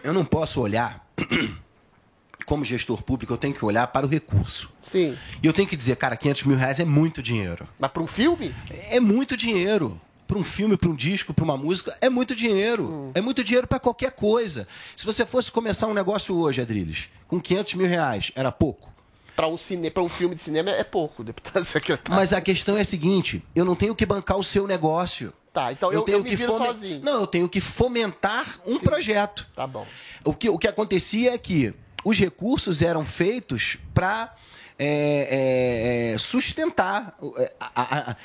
[0.03, 1.07] Eu não posso olhar,
[2.49, 4.71] como gestor público, eu tenho que olhar para o recurso.
[4.83, 5.17] Sim.
[5.43, 7.69] E eu tenho que dizer, cara, 500 mil reais é muito dinheiro.
[7.79, 8.55] Mas para um filme?
[8.91, 10.01] É muito dinheiro.
[10.27, 13.11] Para um filme, para um disco, para uma música, é muito dinheiro.
[13.15, 14.67] É muito dinheiro para qualquer coisa.
[14.97, 18.89] Se você fosse começar um negócio hoje, Adriles, com 500 mil reais, era pouco.
[19.37, 19.93] Para um, cine...
[19.97, 22.15] um filme de cinema é pouco, deputado secretário.
[22.19, 25.33] Mas a questão é a seguinte: eu não tenho que bancar o seu negócio.
[25.53, 27.01] Tá, então eu, tenho eu que fome- sozinho.
[27.03, 29.47] Não, eu tenho que fomentar um projeto.
[29.55, 29.87] Tá bom.
[30.25, 31.75] O que, o que acontecia é que
[32.09, 34.35] os recursos eram feitos para
[36.19, 37.17] sustentar.
[37.37, 38.17] é, a- a- a-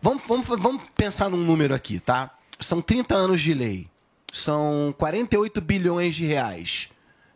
[0.00, 2.30] Vamos, vamos, vamos pensar num número aqui, tá?
[2.60, 3.88] São 30 anos de lei.
[4.32, 6.88] São 48 bilhões de reais.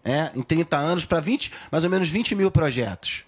[0.05, 3.25] É, em 30 anos, para 20, mais ou menos 20 mil projetos.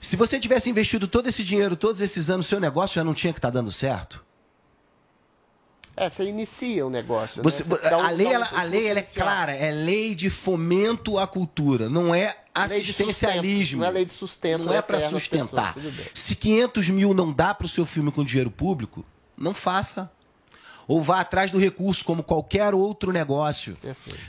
[0.00, 3.32] Se você tivesse investido todo esse dinheiro, todos esses anos, seu negócio já não tinha
[3.32, 4.23] que estar dando certo?
[5.96, 7.42] É, você inicia o negócio.
[7.42, 7.76] Você- né?
[7.80, 11.18] Você um- a lei, um ela, a lei ela é clara, é lei de fomento
[11.18, 13.62] à cultura, não é assistencialismo.
[13.64, 14.64] sustento, Não é lei de sustento.
[14.64, 15.74] Não é para eterno às sustentar.
[15.74, 15.94] pessoas.
[16.14, 19.04] Se 500 mil não dá para o seu filme com dinheiro público,
[19.36, 20.10] não faça.
[20.86, 23.76] Ou vá atrás do recurso, como qualquer outro negócio.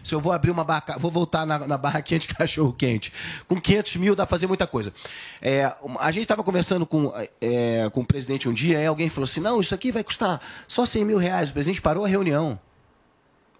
[0.03, 3.11] Se eu vou abrir uma barra, vou voltar na, na barra quente cachorro quente.
[3.47, 4.93] Com 500 mil dá pra fazer muita coisa.
[5.41, 9.25] É, a gente estava conversando com, é, com o presidente um dia, e alguém falou
[9.25, 11.49] assim: não, isso aqui vai custar só 100 mil reais.
[11.49, 12.59] O presidente parou a reunião.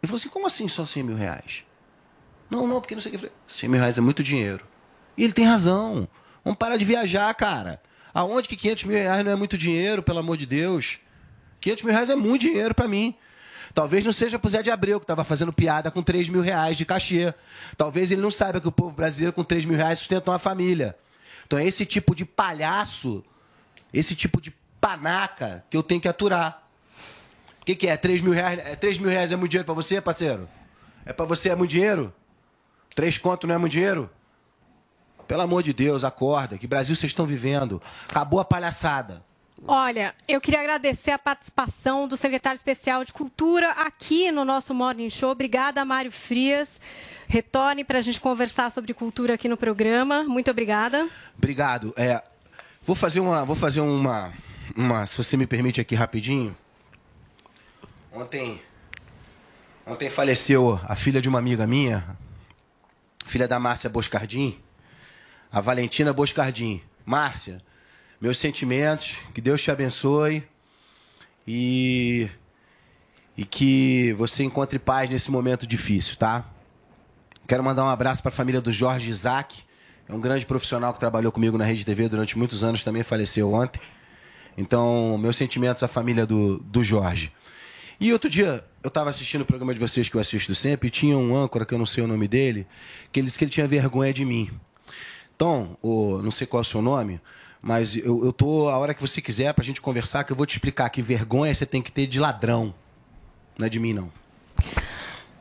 [0.01, 1.63] Ele falou assim: como assim só 100 mil reais?
[2.49, 3.15] Não, não, porque não sei o que.
[3.17, 4.65] Eu falei: 100 mil reais é muito dinheiro.
[5.17, 6.07] E ele tem razão.
[6.43, 7.81] Vamos parar de viajar, cara.
[8.13, 10.99] Aonde que 500 mil reais não é muito dinheiro, pelo amor de Deus?
[11.65, 13.15] 500 mil reais é muito dinheiro para mim.
[13.73, 16.77] Talvez não seja pro Zé de Abreu, que estava fazendo piada com 3 mil reais
[16.77, 17.33] de cachê.
[17.75, 20.95] Talvez ele não saiba que o povo brasileiro com 3 mil reais sustenta uma família.
[21.47, 23.25] Então é esse tipo de palhaço,
[23.91, 26.63] esse tipo de panaca que eu tenho que aturar.
[27.61, 27.97] O que, que é?
[27.97, 30.47] 3 mil reais, é, 3 mil reais é muito dinheiro para você, parceiro?
[31.03, 32.13] É para você é muito dinheiro?
[32.93, 34.07] Três conto não é muito dinheiro?
[35.27, 36.59] Pelo amor de Deus, acorda.
[36.59, 37.81] Que Brasil vocês estão vivendo?
[38.07, 39.24] Acabou a palhaçada.
[39.63, 45.09] Olha, eu queria agradecer a participação do secretário especial de Cultura aqui no nosso Morning
[45.09, 45.31] Show.
[45.31, 46.79] Obrigada, Mário Frias.
[47.27, 50.23] Retorne para a gente conversar sobre cultura aqui no programa.
[50.23, 51.09] Muito obrigada.
[51.37, 51.93] Obrigado.
[51.97, 52.21] É,
[52.85, 54.33] vou fazer uma, vou fazer uma,
[54.75, 56.55] uma, se você me permite aqui rapidinho.
[58.11, 58.61] Ontem,
[59.85, 62.17] ontem faleceu a filha de uma amiga minha,
[63.25, 64.59] filha da Márcia Boscardim,
[65.51, 66.81] a Valentina Boscardim.
[67.05, 67.61] Márcia,
[68.19, 70.43] meus sentimentos, que Deus te abençoe
[71.47, 72.29] e
[73.37, 76.45] e que você encontre paz nesse momento difícil, tá?
[77.47, 79.61] Quero mandar um abraço para a família do Jorge Isaac,
[80.07, 83.51] é um grande profissional que trabalhou comigo na Rede TV durante muitos anos, também faleceu
[83.53, 83.81] ontem.
[84.57, 87.31] Então, meus sentimentos à família do, do Jorge.
[87.99, 90.91] E outro dia, eu estava assistindo o programa de vocês que eu assisto sempre, e
[90.91, 92.65] tinha um âncora, que eu não sei o nome dele,
[93.11, 94.49] que ele disse que ele tinha vergonha de mim.
[95.35, 97.19] Então, o, não sei qual é o seu nome,
[97.65, 100.45] mas eu, eu tô, a hora que você quiser, pra gente conversar, que eu vou
[100.45, 102.75] te explicar que vergonha você tem que ter de ladrão.
[103.57, 104.11] Não é de mim, não.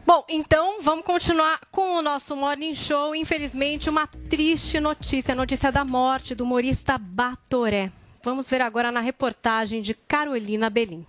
[0.07, 3.15] Bom, então vamos continuar com o nosso Morning Show.
[3.15, 7.93] Infelizmente, uma triste notícia, a notícia da morte do humorista Batoré.
[8.23, 11.05] Vamos ver agora na reportagem de Carolina Belim.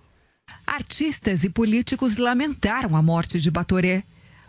[0.68, 4.03] Artistas e políticos lamentaram a morte de Batoré.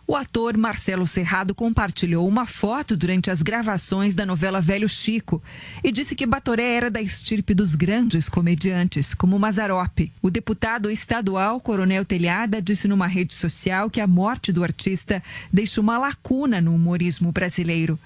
[0.09, 5.43] O ator Marcelo Serrado compartilhou uma foto durante as gravações da novela Velho Chico
[5.83, 10.13] e disse que Batoré era da estirpe dos grandes comediantes, como Mazarope.
[10.23, 15.21] O deputado estadual Coronel Telhada disse numa rede social que a morte do artista
[15.53, 17.99] deixa uma lacuna no humorismo brasileiro.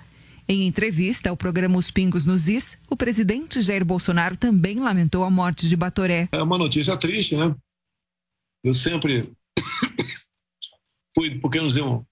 [0.49, 5.31] Em entrevista ao programa Os Pingos nos Is, o presidente Jair Bolsonaro também lamentou a
[5.31, 6.31] morte de Batoré.
[6.33, 7.55] É uma notícia triste, né?
[8.65, 9.31] Eu sempre
[11.21, 12.03] fui, por que não dizer, um,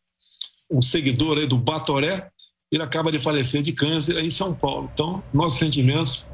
[0.71, 2.29] um seguidor aí do Batoré.
[2.71, 4.91] Ele acaba de falecer de câncer aí em São Paulo.
[4.93, 6.27] Então, nossos sentimentos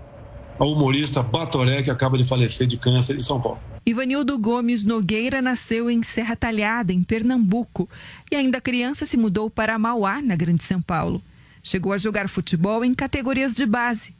[0.58, 3.60] ao humorista Batoré, que acaba de falecer de câncer em São Paulo.
[3.86, 7.88] Ivanildo Gomes Nogueira nasceu em Serra Talhada, em Pernambuco,
[8.32, 11.22] e ainda criança se mudou para Mauá, na Grande São Paulo.
[11.62, 14.14] Chegou a jogar futebol em categorias de base.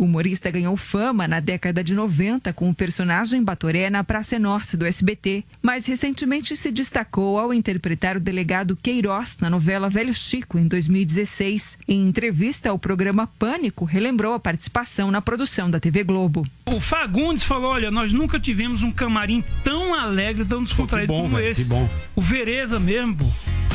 [0.00, 4.74] O humorista ganhou fama na década de 90 com o personagem Batoré na Praça Norte
[4.74, 10.58] do SBT, mas recentemente se destacou ao interpretar o delegado Queiroz na novela Velho Chico
[10.58, 11.78] em 2016.
[11.86, 16.46] Em entrevista ao programa Pânico, relembrou a participação na produção da TV Globo.
[16.64, 21.36] O Fagundes falou: olha, nós nunca tivemos um camarim tão alegre, tão descontraído bom, como
[21.36, 21.64] velho, esse.
[21.64, 21.86] que bom.
[22.16, 23.26] O Vereza mesmo, pô.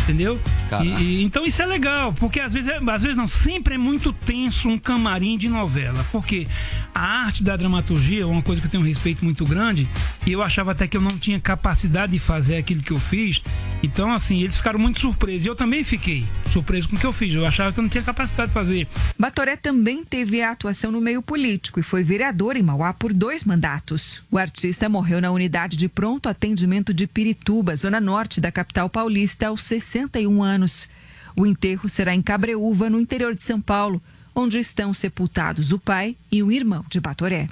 [0.05, 0.39] Entendeu?
[0.83, 3.77] E- e- então isso é legal, porque às vezes, é- às vezes não, sempre é
[3.77, 6.47] muito tenso um camarim de novela, porque
[6.93, 9.87] a arte da dramaturgia é uma coisa que eu tenho um respeito muito grande,
[10.25, 13.41] e eu achava até que eu não tinha capacidade de fazer aquilo que eu fiz.
[13.81, 15.45] Então, assim, eles ficaram muito surpresos.
[15.45, 17.33] E eu também fiquei surpreso com o que eu fiz.
[17.33, 18.87] Eu achava que eu não tinha capacidade de fazer.
[19.17, 24.23] Batoré também teve atuação no meio político e foi vereador em Mauá por dois mandatos.
[24.31, 29.47] O artista morreu na unidade de pronto atendimento de Pirituba, zona norte da capital paulista,
[29.47, 29.63] aos
[29.95, 30.89] 61 anos.
[31.37, 34.01] O enterro será em Cabreúva, no interior de São Paulo,
[34.33, 37.47] onde estão sepultados o pai e o irmão de Batoré.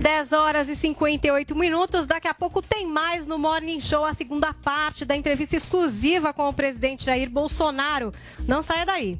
[0.00, 2.06] 10 horas e 58 minutos.
[2.06, 6.48] Daqui a pouco tem mais no Morning Show, a segunda parte da entrevista exclusiva com
[6.48, 8.12] o presidente Jair Bolsonaro.
[8.48, 9.18] Não saia daí.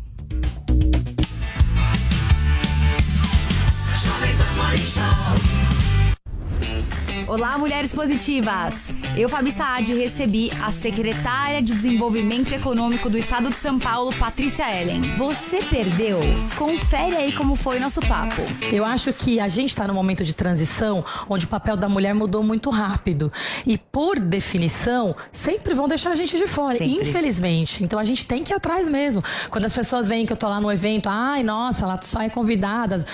[7.26, 8.92] Olá, mulheres positivas!
[9.16, 14.64] Eu, Fabi Saad, recebi a secretária de Desenvolvimento Econômico do Estado de São Paulo, Patrícia
[14.64, 15.16] Ellen.
[15.16, 16.18] Você perdeu?
[16.58, 18.42] Confere aí como foi nosso papo.
[18.72, 22.14] Eu acho que a gente está num momento de transição onde o papel da mulher
[22.14, 23.32] mudou muito rápido.
[23.64, 27.00] E, por definição, sempre vão deixar a gente de fora, Sempre.
[27.00, 27.84] infelizmente.
[27.84, 29.22] Então a gente tem que ir atrás mesmo.
[29.50, 32.28] Quando as pessoas veem que eu tô lá no evento, ai, nossa, ela só é
[32.28, 33.04] convidada.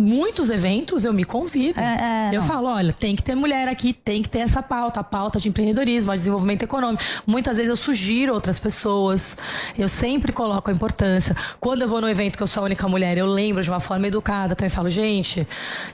[0.00, 1.80] Muitos eventos eu me convido.
[2.32, 2.46] eu não.
[2.46, 5.48] falo, olha, tem que ter mulher aqui, tem que ter essa pauta, a pauta de
[5.48, 7.02] empreendedorismo, a desenvolvimento econômico.
[7.26, 9.36] Muitas vezes eu sugiro outras pessoas.
[9.76, 11.34] Eu sempre coloco a importância.
[11.58, 13.80] Quando eu vou no evento que eu sou a única mulher, eu lembro de uma
[13.80, 14.54] forma educada.
[14.54, 15.46] Também falo, gente,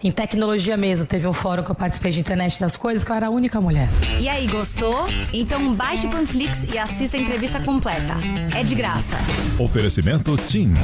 [0.03, 3.17] em tecnologia mesmo, teve um fórum que eu participei de internet das coisas que eu
[3.17, 3.89] era a única mulher.
[4.19, 5.07] E aí, gostou?
[5.33, 8.15] Então baixe o Panflix e assista a entrevista completa.
[8.57, 9.17] É de graça.
[9.59, 10.75] Oferecimento TIM.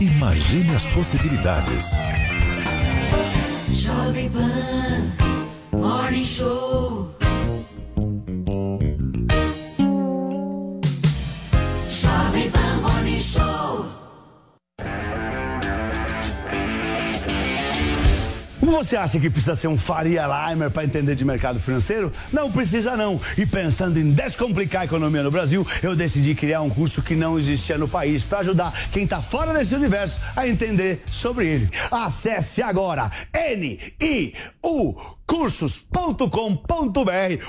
[0.00, 1.90] Imagine as possibilidades.
[3.72, 5.25] Jovem Pan
[5.86, 7.15] Morning Show.
[18.76, 22.12] Você acha que precisa ser um Faria Limer para entender de mercado financeiro?
[22.30, 23.18] Não precisa não.
[23.34, 27.38] E pensando em descomplicar a economia no Brasil, eu decidi criar um curso que não
[27.38, 31.70] existia no país para ajudar quem está fora desse universo a entender sobre ele.
[31.90, 34.94] Acesse agora N-I-U
[35.26, 36.28] cursos.com.br,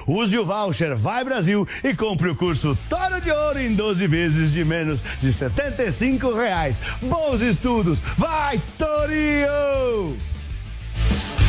[0.08, 4.54] use o voucher Vai Brasil e compre o curso Toro de Ouro em 12 vezes
[4.54, 6.80] de menos de 75 reais.
[7.02, 10.37] Bons estudos, vai Torinho!
[10.98, 11.47] Bye.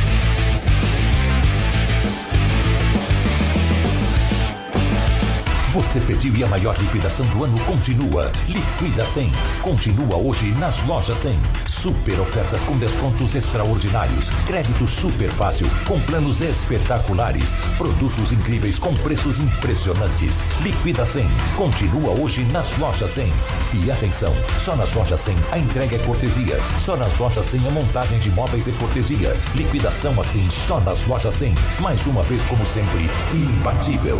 [5.79, 8.33] Você pediu e a maior liquidação do ano continua.
[8.49, 9.31] Liquida 100.
[9.63, 11.39] Continua hoje nas lojas 100.
[11.69, 14.29] Super ofertas com descontos extraordinários.
[14.45, 17.55] Crédito super fácil com planos espetaculares.
[17.77, 20.43] Produtos incríveis com preços impressionantes.
[20.63, 21.25] Liquida 100.
[21.57, 23.33] Continua hoje nas lojas 100.
[23.75, 26.59] E atenção, só nas lojas 100 a entrega é cortesia.
[26.81, 29.37] Só nas lojas 100 a montagem de móveis é cortesia.
[29.55, 31.55] Liquidação assim só nas lojas 100.
[31.79, 34.19] Mais uma vez como sempre, imbatível.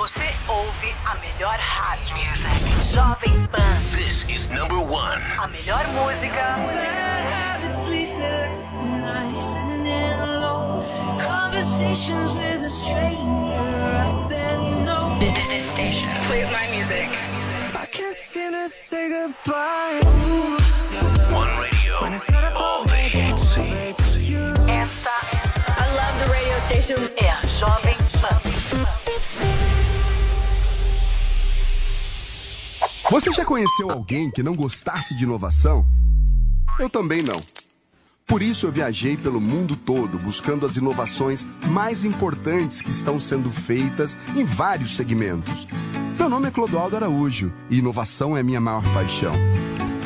[0.00, 2.16] Você ouve a melhor rádio.
[2.90, 3.76] Jovem Pan.
[3.94, 5.20] This is number one.
[5.38, 6.56] A melhor música.
[11.18, 13.18] Conversations with a stranger
[14.30, 15.18] I know.
[15.20, 17.10] This, this station plays my music.
[17.78, 20.00] I can't seem to say goodbye.
[21.30, 21.96] One radio.
[22.56, 23.58] All the hits.
[24.66, 25.10] Esta,
[25.76, 27.39] I love the radio station, é
[33.10, 35.84] Você já conheceu alguém que não gostasse de inovação?
[36.78, 37.40] Eu também não.
[38.24, 43.50] Por isso eu viajei pelo mundo todo buscando as inovações mais importantes que estão sendo
[43.50, 45.66] feitas em vários segmentos.
[46.16, 49.34] Meu nome é Clodoaldo Araújo e inovação é minha maior paixão.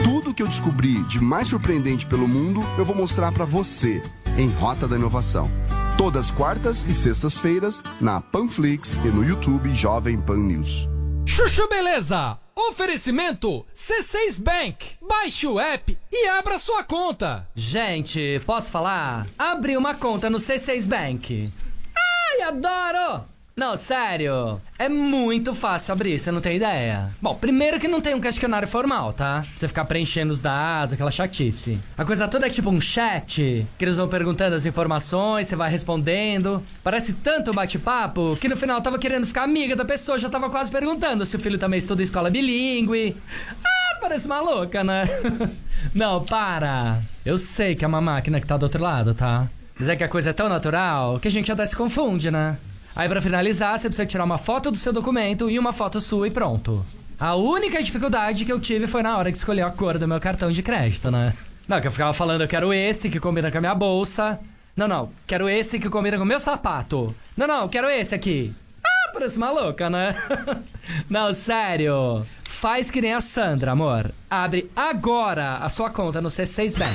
[0.02, 4.02] Tudo que eu descobri de mais surpreendente pelo mundo eu vou mostrar para você
[4.38, 5.50] em Rota da Inovação.
[5.98, 10.88] Todas quartas e sextas-feiras na Panflix e no YouTube Jovem Pan News.
[11.27, 12.39] Chuchu Beleza!
[12.55, 14.97] Oferecimento C6 Bank.
[15.01, 17.49] Baixe o app e abra sua conta.
[17.55, 19.27] Gente, posso falar?
[19.39, 21.53] Abri uma conta no C6 Bank.
[21.97, 23.25] Ai, adoro!
[23.57, 24.61] Não, sério.
[24.76, 27.11] É muito fácil abrir, você não tem ideia.
[27.22, 29.42] Bom, primeiro que não tem um questionário formal, tá?
[29.42, 31.78] Pra você ficar preenchendo os dados, aquela chatice.
[31.96, 35.70] A coisa toda é tipo um chat, que eles vão perguntando as informações, você vai
[35.70, 36.64] respondendo.
[36.82, 40.50] Parece tanto bate-papo que no final eu tava querendo ficar amiga da pessoa, já tava
[40.50, 43.16] quase perguntando se o filho também estuda em escola bilíngue.
[43.64, 45.05] Ah, parece maluca, né?
[45.94, 47.00] não, para.
[47.24, 49.48] Eu sei que é uma máquina que tá do outro lado, tá?
[49.78, 52.59] Mas é que a coisa é tão natural que a gente até se confunde, né?
[52.97, 56.28] Aí pra finalizar, você precisa tirar uma foto do seu documento e uma foto sua
[56.28, 56.86] e pronto.
[57.18, 60.20] A única dificuldade que eu tive foi na hora de escolher a cor do meu
[60.20, 61.32] cartão de crédito, né?
[61.66, 64.38] Não, que eu ficava falando, eu quero esse que combina com a minha bolsa.
[64.76, 67.14] Não, não, quero esse que combina com o meu sapato.
[67.36, 68.55] Não, não, quero esse aqui.
[68.84, 70.14] Ah, parece maluca, né?
[71.09, 72.24] não, sério.
[72.45, 74.11] Faz que nem a Sandra, amor.
[74.30, 76.95] Abre agora a sua conta no C6 Bank.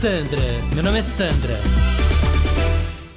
[0.00, 0.42] Sandra,
[0.74, 1.54] meu nome é Sandra.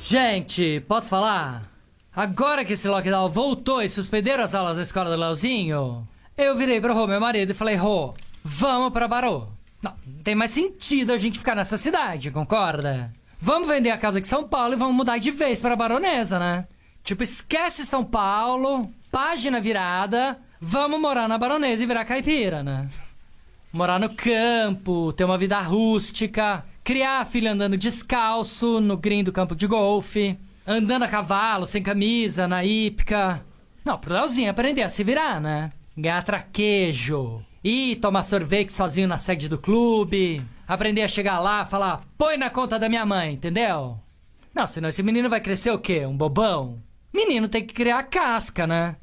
[0.02, 1.70] Gente, posso falar?
[2.16, 6.08] Agora que esse lockdown voltou e suspenderam as aulas da escola do Leozinho,
[6.38, 9.50] eu virei pro Rô, meu marido, e falei: Rô, vamos pra Barô.
[9.84, 13.14] Não, não tem mais sentido a gente ficar nessa cidade, concorda?
[13.38, 16.66] Vamos vender a casa em São Paulo e vamos mudar de vez pra Baronesa, né?
[17.04, 22.88] Tipo, esquece São Paulo, página virada, vamos morar na Baronesa e virar caipira, né?
[23.72, 29.32] Morar no campo, ter uma vida rústica, Criar a filha andando descalço no green do
[29.32, 30.36] campo de golfe.
[30.66, 33.46] Andando a cavalo, sem camisa, na hípica.
[33.86, 35.72] Não, pro Leozinho aprender a se virar, né?
[35.96, 37.46] Ganhar traquejo.
[37.64, 40.42] Ir tomar sorvete sozinho na sede do clube.
[40.68, 44.00] Aprender a chegar lá, falar, põe na conta da minha mãe, entendeu?
[44.52, 46.08] Não, senão esse menino vai crescer o quê?
[46.08, 46.82] Um bobão?
[47.14, 48.96] Menino tem que criar casca, né?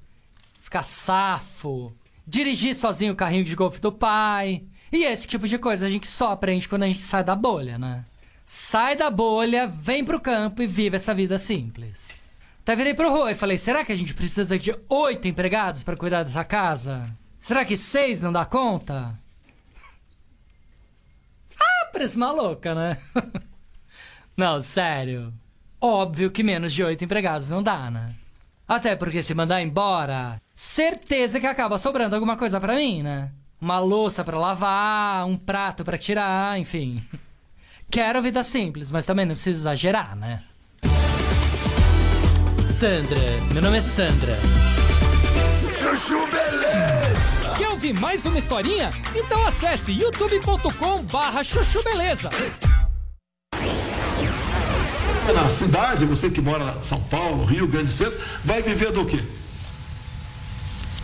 [0.61, 1.95] Ficar safo.
[2.27, 4.65] Dirigir sozinho o carrinho de golfe do pai.
[4.93, 7.79] E esse tipo de coisa a gente só aprende quando a gente sai da bolha,
[7.79, 8.05] né?
[8.45, 12.21] Sai da bolha, vem pro campo e vive essa vida simples.
[12.63, 15.97] Até virei pro Rô e falei: será que a gente precisa de oito empregados para
[15.97, 17.09] cuidar dessa casa?
[17.39, 19.17] Será que seis não dá conta?
[21.61, 22.99] Ah, parece maluca, né?
[24.37, 25.33] não, sério.
[25.81, 28.15] Óbvio que menos de oito empregados não dá, né?
[28.69, 33.31] Até porque se mandar embora, certeza que acaba sobrando alguma coisa pra mim, né?
[33.61, 37.03] Uma louça pra lavar, um prato pra tirar, enfim.
[37.89, 40.43] Quero vida simples, mas também não precisa exagerar, né?
[42.61, 43.21] Sandra,
[43.53, 44.37] meu nome é Sandra.
[45.79, 47.55] Chuchu Beleza!
[47.57, 48.91] Quer ouvir mais uma historinha?
[49.15, 52.29] Então acesse youtube.com barra chuchu beleza.
[55.33, 59.23] Na cidade, você que mora em São Paulo, Rio, Grande Centro, vai viver do quê?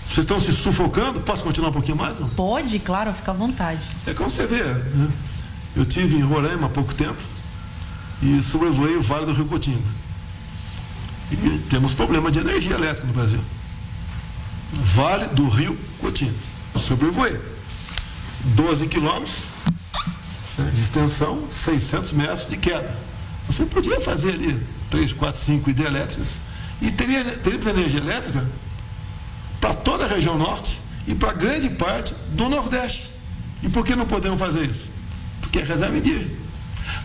[0.07, 1.21] Vocês estão se sufocando?
[1.21, 2.19] Posso continuar um pouquinho mais?
[2.19, 2.29] Não?
[2.29, 3.81] Pode, claro, fica à vontade.
[4.07, 5.11] É como você vê, né?
[5.75, 7.19] Eu tive em Roraima há pouco tempo
[8.23, 9.83] e sobrevoei o Vale do Rio Cotinga.
[11.31, 13.41] E temos problema de energia elétrica no Brasil.
[14.73, 16.35] Vale do Rio Cotinga.
[16.77, 17.41] Sobrevoei.
[18.45, 19.45] 12 quilômetros
[20.59, 22.95] né, de extensão, 600 metros de queda.
[23.47, 26.41] Você podia fazer ali 3, 4, 5 hidrelétricas
[26.81, 28.47] e teria, teria energia elétrica
[29.61, 33.11] para toda a região norte e para grande parte do Nordeste.
[33.63, 34.87] E por que não podemos fazer isso?
[35.41, 36.35] Porque é reserva indígena.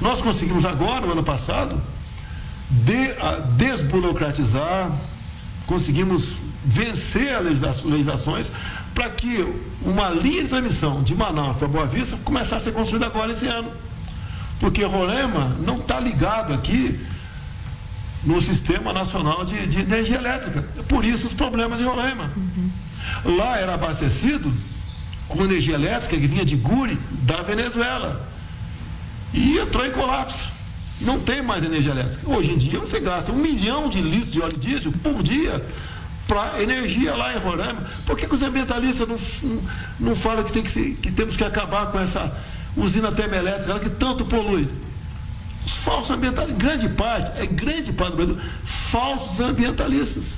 [0.01, 1.81] Nós conseguimos agora, no ano passado,
[2.69, 3.13] de,
[3.57, 4.91] desburocratizar,
[5.65, 8.51] conseguimos vencer as legisla- legislações
[8.93, 9.45] para que
[9.83, 13.47] uma linha de transmissão de Manaus para Boa Vista começasse a ser construída agora esse
[13.47, 13.71] ano.
[14.59, 16.99] Porque Roraima não está ligado aqui
[18.23, 20.63] no Sistema Nacional de, de Energia Elétrica.
[20.87, 22.31] Por isso os problemas de Roraima.
[23.23, 24.53] Lá era abastecido
[25.27, 28.27] com energia elétrica que vinha de Guri, da Venezuela.
[29.33, 30.51] E entrou em colapso.
[31.01, 32.29] Não tem mais energia elétrica.
[32.29, 35.63] Hoje em dia você gasta um milhão de litros de óleo diesel por dia
[36.27, 37.85] para energia lá em Roraima.
[38.05, 39.17] Por que, que os ambientalistas não,
[39.49, 39.61] não,
[39.99, 42.35] não falam que, tem que, que temos que acabar com essa
[42.77, 44.69] usina termoelétrica que tanto polui?
[45.65, 50.37] Os falsos ambientalistas, grande parte, é grande parte do Brasil, falsos ambientalistas.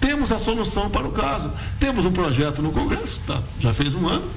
[0.00, 1.52] Temos a solução para o caso.
[1.78, 4.28] Temos um projeto no Congresso, tá, já fez um ano,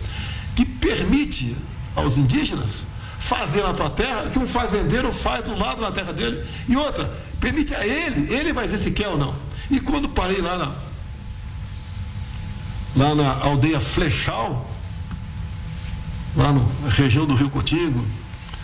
[0.56, 1.56] que permite
[1.96, 2.86] aos indígenas
[3.20, 6.44] fazer na tua terra que um fazendeiro faz do lado da terra dele.
[6.70, 9.34] E outra, permite a ele, ele vai dizer se quer ou não.
[9.70, 10.72] E quando parei lá na,
[12.96, 14.70] lá na aldeia Flechal,
[16.38, 18.06] lá na região do Rio Cotingo,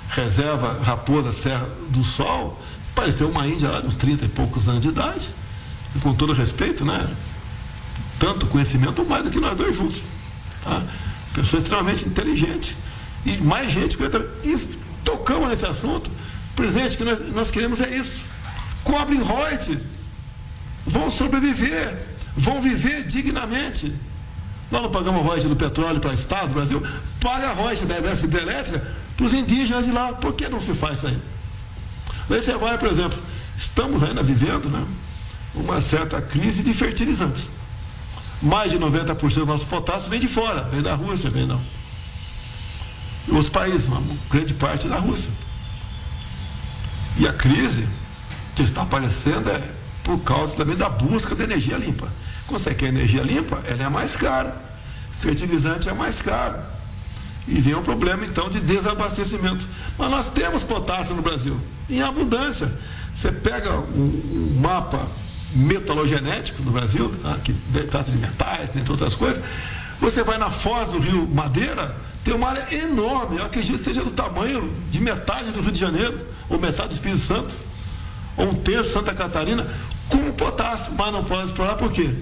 [0.09, 2.61] reserva Raposa Serra do Sol,
[2.93, 5.27] pareceu uma índia lá de uns 30 e poucos anos de idade,
[5.95, 7.09] e com todo respeito, né?
[8.19, 10.01] Tanto conhecimento mais do que nós dois juntos.
[10.63, 10.83] Tá?
[11.33, 12.77] Pessoa extremamente inteligente.
[13.25, 14.09] E mais gente que eu.
[14.43, 14.57] E
[15.03, 16.09] tocamos nesse assunto.
[16.55, 18.25] Presidente, que nós, nós queremos é isso.
[18.83, 19.79] Cobrem royalties.
[20.85, 22.07] Vão sobreviver.
[22.35, 23.93] Vão viver dignamente.
[24.73, 26.81] Nós não pagamos royalties do petróleo para Estado do Brasil.
[27.21, 28.83] Paga royalties da dessa hidrelétrica
[29.15, 30.13] para os indígenas de lá.
[30.13, 31.21] Por que não se faz isso aí?
[32.27, 33.15] Daí você vai, por exemplo,
[33.55, 34.83] estamos ainda vivendo né,
[35.53, 37.51] uma certa crise de fertilizantes.
[38.41, 41.61] Mais de 90% do nosso potássio vem de fora, vem da Rússia, vem não.
[43.27, 45.29] Os países, uma grande parte da Rússia.
[47.19, 47.87] E a crise
[48.55, 49.71] que está aparecendo é
[50.03, 52.11] por causa também da busca de energia limpa.
[52.49, 54.55] Você quer energia limpa, ela é mais cara.
[55.19, 56.59] Fertilizante é mais caro.
[57.47, 59.67] E vem um problema então de desabastecimento.
[59.97, 62.71] Mas nós temos potássio no Brasil, em abundância.
[63.13, 65.07] Você pega um, um mapa
[65.53, 67.53] metalogenético no Brasil, tá, que
[67.89, 69.43] trata de metais, entre outras coisas.
[70.01, 74.03] Você vai na foz do Rio Madeira, tem uma área enorme, eu acredito que seja
[74.03, 76.17] do tamanho de metade do Rio de Janeiro,
[76.49, 77.53] ou metade do Espírito Santo,
[78.35, 79.67] ou um terço de Santa Catarina,
[80.13, 82.13] com potássio, mas não pode explorar por quê?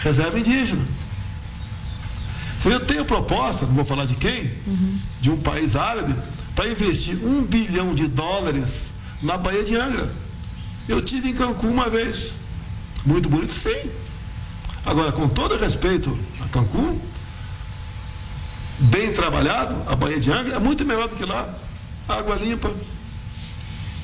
[0.00, 0.84] Reserva indígena.
[2.58, 4.50] Se eu tenho proposta, não vou falar de quem,
[5.20, 6.14] de um país árabe,
[6.54, 8.90] para investir um bilhão de dólares
[9.22, 10.10] na Baía de Angra.
[10.88, 12.32] Eu tive em Cancún uma vez.
[13.04, 13.90] Muito bonito, sim.
[14.84, 16.98] Agora, com todo respeito a Cancún,
[18.78, 21.48] bem trabalhado, a Baía de Angra é muito melhor do que lá.
[22.08, 22.72] água limpa,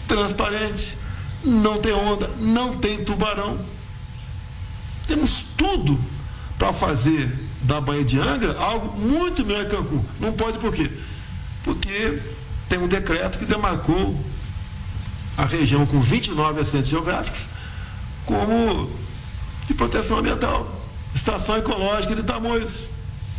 [0.06, 0.96] transparente,
[1.44, 3.58] não tem onda, não tem tubarão.
[5.06, 5.98] Temos tudo
[6.58, 7.30] para fazer
[7.62, 10.04] da Baía de Angra algo muito melhor que Cancún.
[10.20, 10.90] Não pode por quê?
[11.64, 12.20] Porque
[12.68, 14.18] tem um decreto que demarcou
[15.36, 17.46] a região com 29 acidentes geográficos
[18.26, 18.90] como
[19.66, 20.68] de proteção ambiental,
[21.14, 22.88] estação ecológica de Tamoios.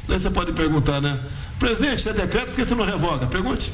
[0.08, 1.24] Daí você pode perguntar, né?
[1.60, 3.28] Presidente, é decreto, por que você não revoga?
[3.28, 3.72] Pergunte.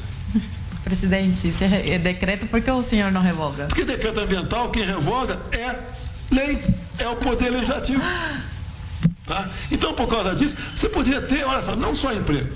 [0.84, 3.66] Presidente, se é decreto, por que o senhor não revoga?
[3.66, 5.78] Porque decreto ambiental, quem revoga é
[6.30, 6.64] lei,
[6.98, 8.02] é o poder legislativo.
[9.26, 9.48] Tá?
[9.70, 12.48] Então, por causa disso, você poderia ter, olha só, não só emprego.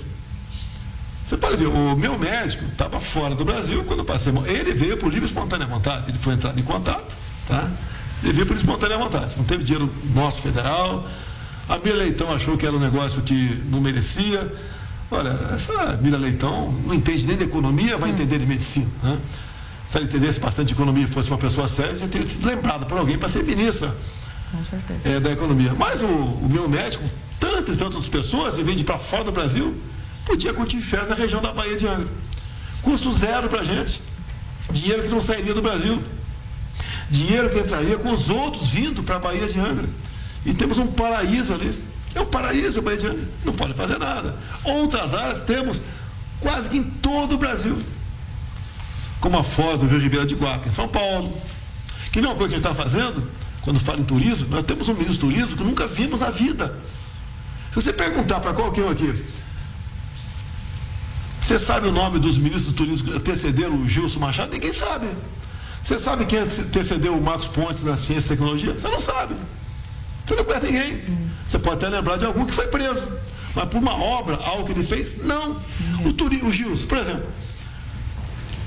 [1.23, 4.31] Você pode ver, o meu médico estava fora do Brasil quando eu passei.
[4.45, 6.11] Ele veio por livre e espontânea vontade.
[6.11, 7.15] Ele foi entrar em contato,
[7.47, 7.67] tá?
[8.23, 9.35] Ele veio por espontânea vontade.
[9.37, 11.07] Não teve dinheiro nosso federal.
[11.67, 14.51] A Mira Leitão achou que era um negócio que não merecia.
[15.11, 18.87] Olha, essa Mira Leitão não entende nem de economia, vai entender de medicina.
[19.03, 19.19] Né?
[19.87, 22.85] Se ela entendesse bastante de economia e fosse uma pessoa séria, já teria sido lembrada
[22.85, 23.95] por alguém para ser ministra
[25.03, 25.73] é, da economia.
[25.77, 27.03] Mas o, o meu médico,
[27.39, 29.75] tantas e tantas pessoas, em vez de ir para fora do Brasil,
[30.25, 32.07] podia curtir férias na região da Bahia de Angra.
[32.81, 34.01] Custo zero para a gente.
[34.71, 36.01] Dinheiro que não sairia do Brasil.
[37.09, 39.87] Dinheiro que entraria com os outros vindo para a Bahia de Angra.
[40.45, 41.71] E temos um paraíso ali.
[42.15, 43.27] É o paraíso de Angra.
[43.43, 44.35] Não pode fazer nada.
[44.63, 45.81] Outras áreas temos
[46.39, 47.77] quase que em todo o Brasil.
[49.19, 51.37] Como a foz do Rio Ribeira de Guaca, em São Paulo.
[52.11, 53.29] Que não é uma coisa que a gente está fazendo,
[53.61, 56.73] quando fala em turismo, nós temos um ministro do turismo que nunca vimos na vida.
[57.73, 59.13] Se você perguntar para qualquer um aqui,
[61.41, 64.53] você sabe o nome dos ministros do turismo que antecederam o Gilson Machado?
[64.53, 65.07] Ninguém sabe.
[65.83, 68.73] Você sabe quem antecedeu o Marcos Pontes na ciência e tecnologia?
[68.73, 69.35] Você não sabe.
[70.25, 71.01] Você não conhece ninguém.
[71.47, 73.07] Você pode até lembrar de algum que foi preso.
[73.55, 75.23] Mas por uma obra, algo que ele fez?
[75.23, 75.57] Não.
[76.05, 77.25] O, turi, o Gilson, por exemplo.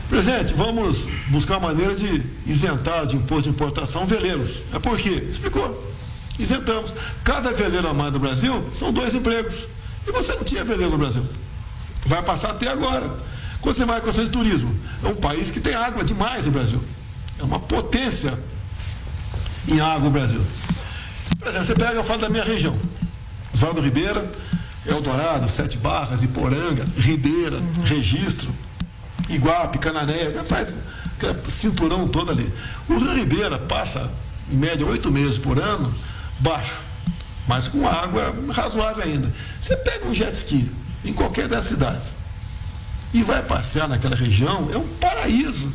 [0.09, 4.63] Presidente, vamos buscar maneira de isentar de imposto de importação veleiros.
[4.73, 5.27] É por quê?
[5.29, 5.87] Explicou.
[6.39, 6.95] Isentamos.
[7.23, 9.67] Cada veleiro a mais do Brasil são dois empregos.
[10.07, 11.27] E você não tinha veleiro no Brasil.
[12.07, 13.19] Vai passar até agora.
[13.61, 14.75] Quando você vai à questão de turismo,
[15.05, 16.83] é um país que tem água demais no Brasil.
[17.39, 18.39] É uma potência
[19.67, 20.41] em água o Brasil.
[21.49, 22.79] Por exemplo, você pega, eu falo da minha região.
[23.55, 24.31] Vale do Ribeira,
[24.85, 28.53] Eldorado, Sete Barras, Iporanga, Ribeira, Registro,
[29.31, 30.69] Iguape, Canané, faz
[31.49, 32.53] cinturão todo ali.
[32.87, 34.11] O Rio Ribeira passa,
[34.53, 35.91] em média, oito meses por ano,
[36.39, 36.83] baixo,
[37.47, 39.33] mas com água razoável ainda.
[39.59, 40.71] Você pega um jet ski
[41.03, 42.15] em qualquer das cidades
[43.15, 45.73] e vai passear naquela região, é um paraíso.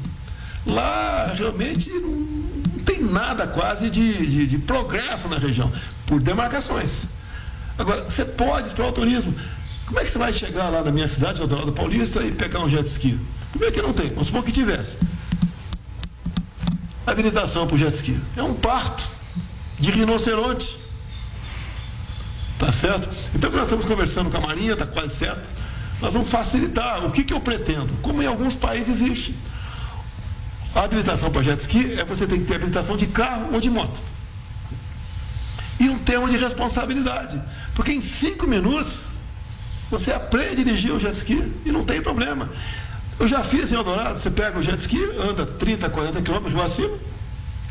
[0.67, 2.62] Lá realmente não,
[3.03, 5.71] nada quase de, de, de progresso na região,
[6.05, 7.05] por demarcações.
[7.77, 9.33] Agora, você pode explorar o turismo.
[9.85, 12.69] Como é que você vai chegar lá na minha cidade, Eldorado Paulista, e pegar um
[12.69, 13.19] jet ski?
[13.51, 14.97] Primeiro que não tem, vamos supor que tivesse.
[17.05, 18.19] Habilitação para o jet ski.
[18.37, 19.03] É um parto
[19.79, 20.79] de rinoceronte.
[22.57, 23.09] Tá certo?
[23.35, 25.49] Então, nós estamos conversando com a Marinha, está quase certo.
[26.01, 27.05] Nós vamos facilitar.
[27.05, 27.93] O que, que eu pretendo?
[28.01, 29.35] Como em alguns países existe.
[30.75, 33.69] A habilitação para jet ski é você tem que ter habilitação de carro ou de
[33.69, 33.99] moto.
[35.79, 37.41] E um termo de responsabilidade.
[37.75, 39.13] Porque em cinco minutos
[39.89, 42.49] você aprende a dirigir o jet ski e não tem problema.
[43.19, 46.65] Eu já fiz em Eldorado, você pega o jet ski, anda 30, 40 quilômetros lá
[46.65, 46.97] acima,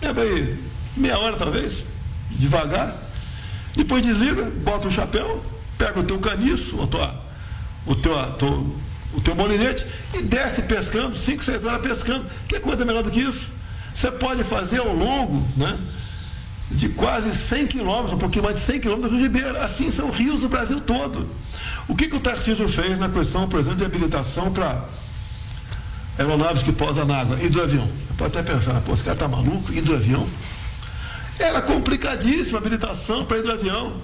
[0.00, 0.56] leva aí
[0.96, 1.84] meia hora talvez,
[2.30, 2.96] devagar,
[3.74, 5.42] depois desliga, bota o chapéu,
[5.76, 7.20] pega o teu caniço, ou tua,
[7.86, 8.76] o, teu, teu,
[9.14, 9.84] o teu molinete
[10.14, 12.26] e desce pescando, 5, 6 horas pescando.
[12.48, 13.48] Que coisa melhor do que isso?
[13.94, 15.78] Você pode fazer ao longo, né?
[16.70, 19.59] De quase 100 quilômetros, um pouquinho mais de 100 quilômetros do Rio Ribeiro.
[19.59, 21.28] Assim são rios do Brasil todo.
[21.86, 24.84] O que, que o Tarcísio fez na questão, por exemplo, de habilitação para
[26.18, 27.86] aeronaves que pousam na água, hidroavião?
[27.86, 30.26] Você pode até pensar, pô, esse cara tá maluco, hidroavião?
[31.39, 34.01] Era complicadíssima a habilitação para hidroavião.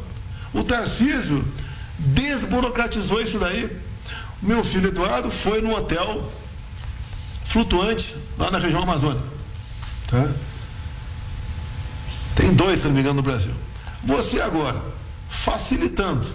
[0.52, 1.46] O Tarcísio
[1.98, 3.70] desburocratizou isso daí.
[4.40, 6.30] Meu filho Eduardo foi num hotel
[7.44, 9.26] flutuante lá na região amazônica.
[10.06, 10.30] Tá?
[12.36, 13.52] Tem dois, se não me engano, no Brasil.
[14.04, 14.80] Você agora,
[15.28, 16.28] facilitando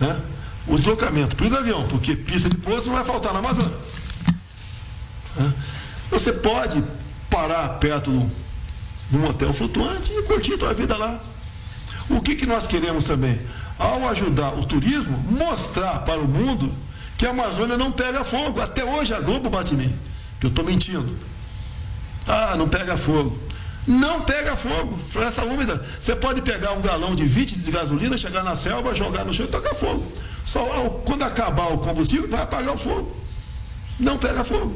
[0.00, 0.20] né,
[0.66, 3.76] o deslocamento para o avião, porque pista de pouso não vai faltar na Amazônia.
[5.36, 5.52] Tá?
[6.10, 6.82] Você pode
[7.30, 8.10] parar perto
[9.08, 11.20] de um hotel flutuante e curtir a tua vida lá.
[12.08, 13.40] O que, que nós queremos também?
[13.78, 16.74] Ao ajudar o turismo, mostrar para o mundo
[17.20, 18.62] que a Amazônia não pega fogo.
[18.62, 19.94] Até hoje a Globo bate em mim,
[20.40, 21.14] que eu estou mentindo.
[22.26, 23.38] Ah, não pega fogo.
[23.86, 25.84] Não pega fogo, floresta úmida.
[26.00, 29.44] Você pode pegar um galão de 20 de gasolina, chegar na selva, jogar no chão
[29.44, 30.10] e tocar fogo.
[30.46, 30.64] Só
[31.04, 33.14] quando acabar o combustível, vai apagar o fogo.
[33.98, 34.74] Não pega fogo.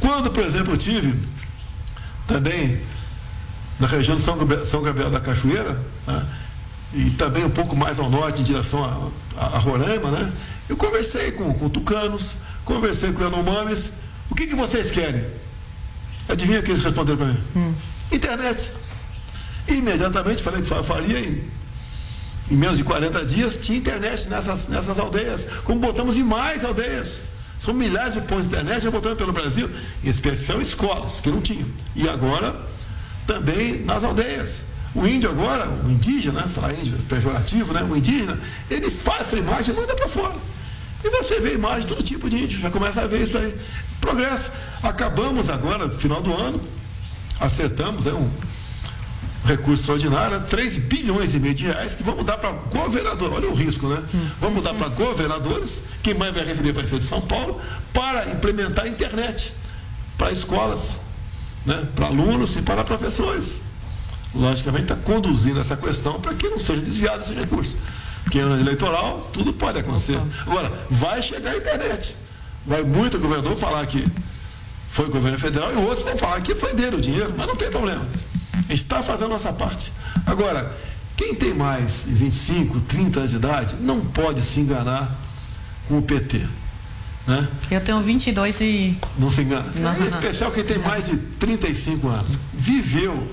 [0.00, 1.14] Quando, por exemplo, eu tive
[2.26, 2.80] também
[3.78, 6.26] na região de São Gabriel, São Gabriel da Cachoeira, né,
[6.94, 10.32] e também um pouco mais ao norte, em direção a, a, a Roraima, né,
[10.70, 12.34] eu conversei com, com tucanos,
[12.64, 13.92] conversei com Yanomamis.
[14.30, 15.24] O que, que vocês querem?
[16.28, 17.74] Adivinha o que eles responderam para mim?
[18.12, 18.72] Internet.
[19.68, 21.44] Imediatamente falei que fa- faria em,
[22.50, 27.20] em menos de 40 dias, tinha internet nessas, nessas aldeias, como botamos em mais aldeias.
[27.58, 29.68] São milhares de pontos de internet já botando pelo Brasil,
[30.02, 31.68] em especial escolas, que não tinham.
[31.94, 32.56] E agora,
[33.26, 34.62] também nas aldeias.
[34.94, 37.82] O índio agora, o indígena, né, falar índio é pejorativo, né?
[37.84, 40.34] O indígena, ele faz sua imagem e manda para fora.
[41.02, 43.54] E você vê imagem de todo tipo de índio, já começa a ver isso aí.
[44.00, 44.50] Progresso.
[44.82, 46.60] Acabamos agora, no final do ano,
[47.40, 48.28] acertamos é um
[49.44, 53.32] recurso extraordinário, 3 bilhões e meio de reais que vamos dar para governador.
[53.32, 54.02] Olha o risco, né?
[54.40, 57.60] Vamos dar para governadores, quem mais vai receber vai ser de São Paulo,
[57.92, 59.54] para implementar a internet
[60.18, 61.00] para escolas,
[61.64, 61.86] né?
[61.96, 63.60] para alunos e para professores.
[64.34, 67.88] Logicamente está conduzindo essa questão para que não seja desviado esse recurso.
[68.22, 70.20] Porque em ano eleitoral, tudo pode acontecer.
[70.46, 72.16] Agora, vai chegar a internet.
[72.66, 74.04] Vai muito governador falar que
[74.88, 77.56] foi o governo federal e outros vão falar que foi dele o dinheiro, mas não
[77.56, 78.04] tem problema.
[78.54, 79.92] A gente está fazendo a nossa parte.
[80.26, 80.76] Agora,
[81.16, 85.10] quem tem mais de 25, 30 anos de idade, não pode se enganar
[85.86, 86.46] com o PT.
[87.26, 87.48] Né?
[87.70, 88.96] Eu tenho 22 e.
[89.18, 89.66] Não se engana.
[89.76, 90.06] Não, em não.
[90.06, 92.38] especial quem tem mais de 35 anos.
[92.52, 93.26] Viveu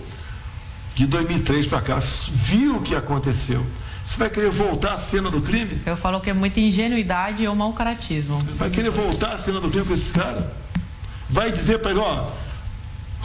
[0.96, 2.00] de 2003 para cá,
[2.32, 3.66] viu o que aconteceu.
[4.08, 5.82] Você vai querer voltar à cena do crime?
[5.86, 8.40] Eu falo que é muita ingenuidade ou mau caratismo.
[8.56, 10.46] Vai querer voltar à cena do crime com esses caras?
[11.30, 12.30] Vai dizer para ele, ó,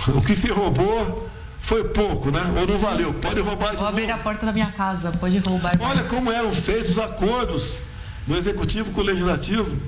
[0.08, 1.30] o que se roubou
[1.60, 2.42] foi pouco, né?
[2.58, 5.72] Ou não valeu, pode roubar de Vou abrir a porta da minha casa, pode roubar.
[5.78, 7.78] Olha como eram feitos os acordos
[8.26, 9.80] do executivo com o legislativo.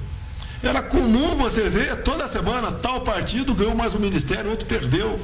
[0.62, 5.20] Era comum você ver toda semana tal partido ganhou mais um ministério, outro perdeu.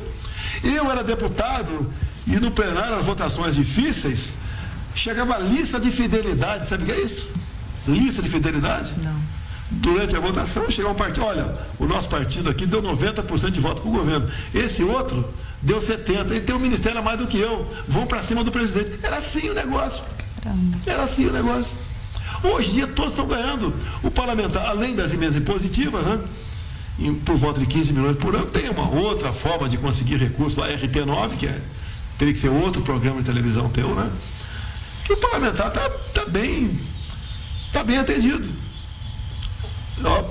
[0.64, 1.90] Eu era deputado
[2.26, 4.30] e no plenário, as votações difíceis,
[4.94, 6.66] chegava a lista de fidelidade.
[6.66, 7.28] Sabe o que é isso?
[7.86, 8.92] Lista de fidelidade?
[9.02, 9.20] Não.
[9.70, 13.82] Durante a votação, chegava um partido, olha, o nosso partido aqui deu 90% de voto
[13.82, 14.28] para o governo.
[14.52, 16.30] Esse outro deu 70%.
[16.30, 17.66] Ele tem um ministério a mais do que eu.
[17.86, 18.98] Vão para cima do presidente.
[19.02, 20.02] Era assim o negócio.
[20.86, 21.72] Era assim o negócio.
[22.42, 23.72] Hoje em dia todos estão ganhando.
[24.02, 26.20] O parlamentar, além das emendas impositivas, né?
[27.24, 30.68] por volta de 15 milhões por ano, tem uma outra forma de conseguir recurso, a
[30.68, 31.60] RP9, que é,
[32.18, 34.10] teria que ser outro programa de televisão teu, né?
[35.04, 36.80] Que o parlamentar está tá bem,
[37.72, 38.48] tá bem atendido.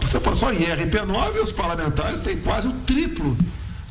[0.01, 3.37] Você só em RP9, os parlamentares têm quase o triplo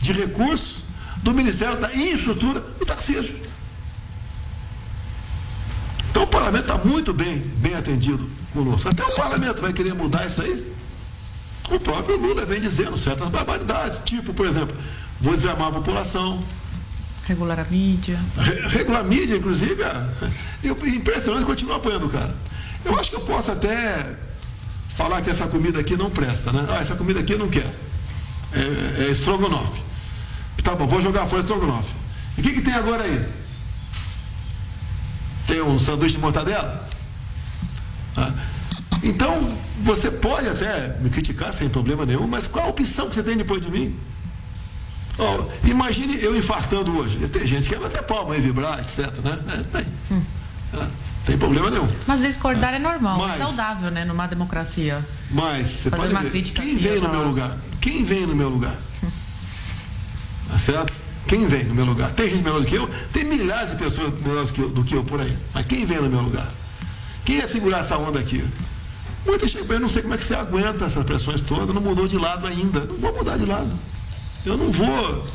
[0.00, 0.82] de recursos
[1.18, 3.36] do Ministério da Infraestrutura do Tarcísio.
[6.10, 8.88] Então o parlamento está muito bem, bem atendido conosco.
[8.88, 10.72] Até o parlamento vai querer mudar isso aí.
[11.70, 14.76] O próprio Lula vem dizendo certas barbaridades, tipo, por exemplo,
[15.20, 16.42] vou desarmar a população,
[17.28, 18.18] Regular a mídia.
[18.38, 20.08] Re- regular a mídia, inclusive, ah,
[20.64, 22.34] eu, impressionante, continua apoiando o cara.
[22.84, 24.16] Eu acho que eu posso até
[24.96, 26.66] falar que essa comida aqui não presta, né?
[26.70, 27.70] Ah, essa comida aqui eu não quero.
[28.52, 29.82] É, é estrogonofe.
[30.64, 31.94] Tá bom, vou jogar fora estrogonofe.
[32.36, 33.22] E o que, que tem agora aí?
[35.46, 36.88] Tem um sanduíche de mortadela?
[38.16, 38.32] Ah,
[39.02, 43.22] Então, você pode até me criticar sem problema nenhum, mas qual a opção que você
[43.22, 43.94] tem depois de mim?
[45.64, 47.18] Imagine eu infartando hoje.
[47.28, 49.06] Tem gente que vai até palma e vibrar, etc.
[49.22, 49.38] Né?
[49.48, 49.86] É, tem.
[50.80, 50.86] É,
[51.26, 51.86] tem problema nenhum.
[52.06, 54.04] Mas discordar é normal, Mas- é saudável, né?
[54.04, 55.04] Numa democracia.
[55.30, 56.30] Mas você Fazer pode uma ver.
[56.30, 57.56] crítica Quem veio no meu lugar?
[57.80, 58.74] Quem veio no meu lugar?
[60.48, 60.92] Tá certo?
[61.26, 62.10] Quem vem no meu lugar?
[62.12, 62.88] Tem gente melhor do que eu?
[63.12, 65.36] Tem milhares de pessoas melhores do que eu por aí.
[65.52, 66.48] Mas quem vem no meu lugar?
[67.24, 68.42] Quem ia segurar essa onda aqui?
[69.26, 72.08] Muita gente, eu não sei como é que você aguenta essas pressões todas, não mudou
[72.08, 72.80] de lado ainda.
[72.80, 73.70] Não vou mudar de lado.
[74.44, 75.26] Eu não vou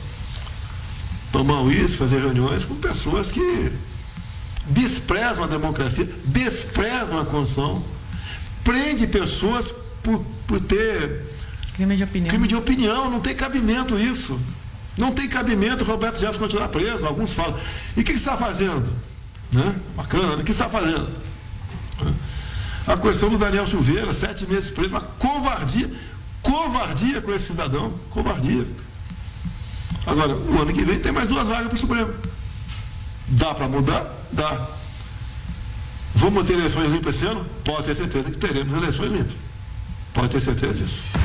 [1.31, 3.71] tomar uísque, fazer reuniões com pessoas que
[4.67, 7.83] desprezam a democracia, desprezam a Constituição,
[8.63, 11.25] prende pessoas por, por ter
[11.75, 12.29] Crime de opinião.
[12.29, 14.39] crime de opinião, não tem cabimento isso.
[14.95, 17.05] Não tem cabimento o Roberto Jefferson continuar preso.
[17.05, 17.57] Alguns falam.
[17.97, 18.87] E o que que está fazendo?
[19.51, 19.75] Né?
[19.95, 20.41] Bacana, né?
[20.43, 21.11] o que está fazendo?
[22.85, 25.89] A questão do Daniel Silveira, sete meses preso, uma covardia,
[26.41, 28.67] covardia com esse cidadão, covardia.
[30.05, 32.13] Agora, o ano que vem tem mais duas vagas para o Supremo.
[33.27, 34.05] Dá para mudar?
[34.31, 34.67] Dá.
[36.15, 37.45] Vamos ter eleições limpas esse ano?
[37.63, 39.33] Pode ter certeza que teremos eleições limpas.
[40.13, 41.17] Pode ter certeza disso.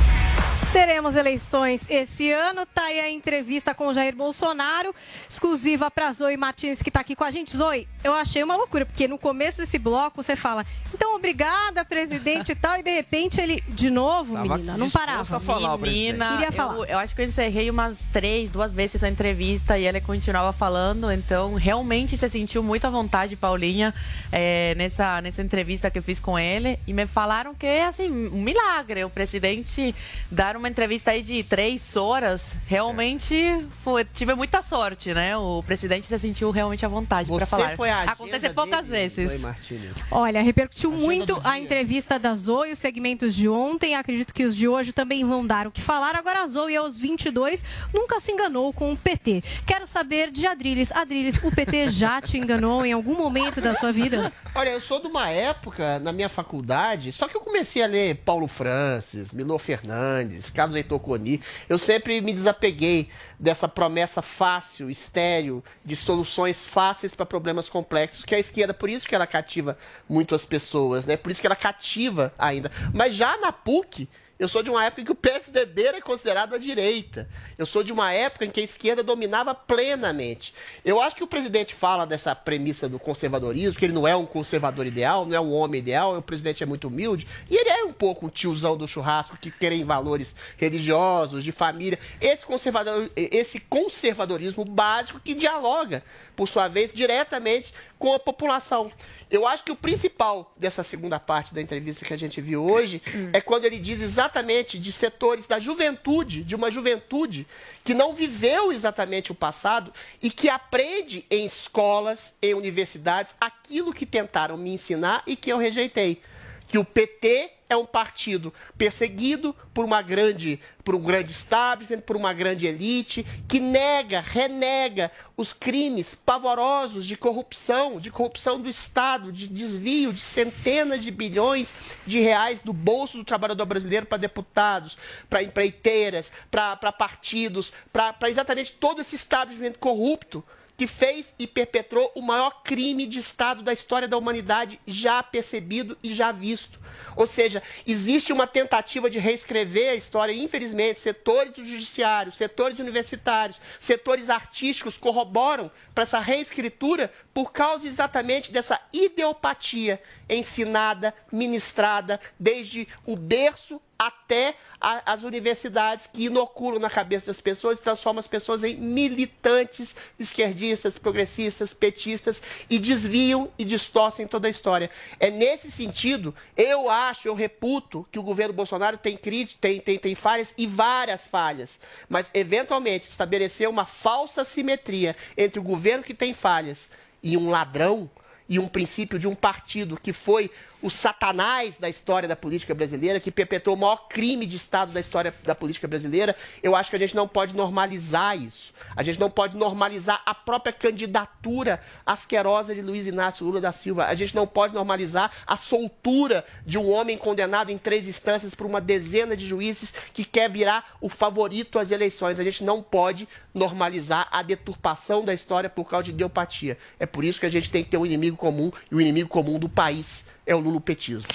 [0.71, 2.63] Teremos eleições esse ano.
[2.63, 4.93] Tá aí a entrevista com o Jair Bolsonaro,
[5.27, 7.57] exclusiva para Zoe Martins, que tá aqui com a gente.
[7.57, 10.63] Zoe, eu achei uma loucura, porque no começo desse bloco você fala,
[10.93, 15.37] então obrigada, presidente e tal, e de repente ele, de novo, Tava menina, não parava.
[15.37, 16.89] a falar, Menina, Queria eu, falar.
[16.89, 21.11] eu acho que eu encerrei umas três, duas vezes essa entrevista e ele continuava falando.
[21.11, 23.93] Então, realmente você sentiu muito à vontade, Paulinha,
[24.31, 26.79] é, nessa, nessa entrevista que eu fiz com ele.
[26.85, 29.95] E me falaram que é assim, um milagre o presidente
[30.29, 32.51] dar uma entrevista aí de três horas.
[32.67, 33.35] Realmente
[33.83, 35.35] foi, tive muita sorte, né?
[35.37, 37.75] O presidente se sentiu realmente à vontade para Você falar.
[37.75, 39.41] foi a agenda Acontece poucas dele, vezes.
[39.41, 39.81] Martins.
[40.11, 43.95] Olha, repercutiu muito a entrevista da Zoe, os segmentos de ontem.
[43.95, 46.15] Acredito que os de hoje também vão dar o que falar.
[46.15, 47.63] Agora, a Zoe, aos 22,
[47.93, 49.41] nunca se enganou com o PT.
[49.65, 50.91] Quero saber de Adriles.
[50.91, 54.31] Adriles, o PT já te enganou em algum momento da sua vida?
[54.53, 58.15] Olha, eu sou de uma época, na minha faculdade, só que eu comecei a ler
[58.17, 61.41] Paulo Francis, Milor Fernandes, Carlos Heitor Coni.
[61.67, 63.09] Eu sempre me desapeguei
[63.39, 69.07] dessa promessa fácil, estéreo, de soluções fáceis para problemas complexos, que a esquerda, por isso
[69.07, 69.77] que ela cativa
[70.07, 71.15] muito as pessoas, né?
[71.15, 72.71] Por isso que ela cativa ainda.
[72.93, 74.09] Mas já na PUC,
[74.39, 77.27] eu sou de uma época em que o PSDB era considerado a direita.
[77.57, 80.53] Eu sou de uma época em que a esquerda dominava plenamente.
[80.85, 84.25] Eu acho que o presidente fala dessa premissa do conservadorismo, que ele não é um
[84.25, 87.83] conservador ideal, não é um homem ideal, o presidente é muito humilde, e ele é
[87.83, 91.99] um pouco um tiozão do churrasco que querem valores religiosos, de família.
[92.21, 96.01] Esse, conservador, esse conservadorismo básico que dialoga,
[96.33, 98.89] por sua vez, diretamente com a população.
[99.31, 102.99] Eu acho que o principal dessa segunda parte da entrevista que a gente viu hoje
[103.31, 107.45] é quando ele diz exatamente de setores da juventude, de uma juventude
[107.83, 114.05] que não viveu exatamente o passado e que aprende em escolas, em universidades, aquilo que
[114.05, 116.21] tentaram me ensinar e que eu rejeitei.
[116.69, 122.15] Que o PT é um partido perseguido por uma grande, por um grande establishment, por
[122.15, 129.31] uma grande elite, que nega, renega os crimes pavorosos de corrupção, de corrupção do Estado,
[129.31, 131.71] de desvio de centenas de bilhões
[132.07, 134.97] de reais do bolso do trabalhador brasileiro para deputados,
[135.29, 140.43] para empreiteiras, para partidos, para exatamente todo esse establishment corrupto
[140.79, 145.97] que fez e perpetrou o maior crime de Estado da história da humanidade já percebido
[146.01, 146.79] e já visto.
[147.17, 153.59] Ou seja, existe uma tentativa de reescrever a história, infelizmente, setores do judiciário, setores universitários,
[153.77, 163.17] setores artísticos corroboram para essa reescritura por causa exatamente dessa ideopatia ensinada, ministrada desde o
[163.17, 168.63] berço até a- as universidades que inoculam na cabeça das pessoas e transformam as pessoas
[168.63, 174.89] em militantes esquerdistas, progressistas, petistas e desviam e distorcem toda a história.
[175.19, 180.15] É nesse sentido, eu acho, eu reputo que o governo Bolsonaro tem, tem, tem, tem
[180.15, 181.77] falhas e várias falhas,
[182.07, 186.87] mas eventualmente estabelecer uma falsa simetria entre o governo que tem falhas
[187.21, 188.09] e um ladrão
[188.47, 190.49] e um princípio de um partido que foi
[190.81, 194.99] o satanás da história da política brasileira, que perpetrou o maior crime de Estado da
[194.99, 198.73] história da política brasileira, eu acho que a gente não pode normalizar isso.
[198.95, 204.05] A gente não pode normalizar a própria candidatura asquerosa de Luiz Inácio Lula da Silva.
[204.05, 208.65] A gente não pode normalizar a soltura de um homem condenado em três instâncias por
[208.65, 212.39] uma dezena de juízes que quer virar o favorito às eleições.
[212.39, 216.77] A gente não pode normalizar a deturpação da história por causa de ideopatia.
[216.97, 219.27] É por isso que a gente tem que ter um inimigo comum, e o inimigo
[219.27, 221.27] comum do país é o lulopetismo.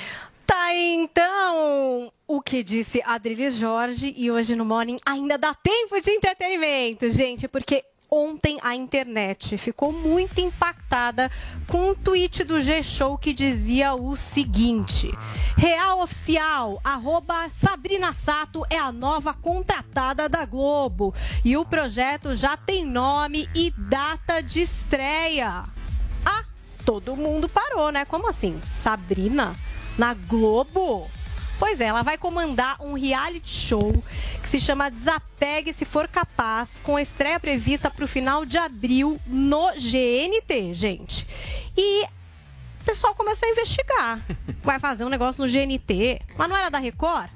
[0.45, 6.11] Tá então o que disse Adriles Jorge e hoje no Morning ainda dá tempo de
[6.11, 11.31] entretenimento, gente, porque ontem a internet ficou muito impactada
[11.69, 15.11] com um tweet do G-Show que dizia o seguinte:
[15.57, 21.15] Real Oficial, arroba Sabrina Sato é a nova contratada da Globo.
[21.45, 25.65] E o projeto já tem nome e data de estreia.
[26.85, 28.05] Todo mundo parou, né?
[28.05, 28.61] Como assim?
[28.83, 29.55] Sabrina?
[29.97, 31.09] Na Globo?
[31.59, 33.93] Pois é, ela vai comandar um reality show
[34.43, 38.59] que se chama Desapegue Se For Capaz, com a estreia prevista para o final de
[38.59, 41.27] abril no GNT, gente.
[41.77, 44.21] E o pessoal começou a investigar.
[44.63, 46.21] Vai fazer um negócio no GNT.
[46.37, 47.31] Mas não era da Record?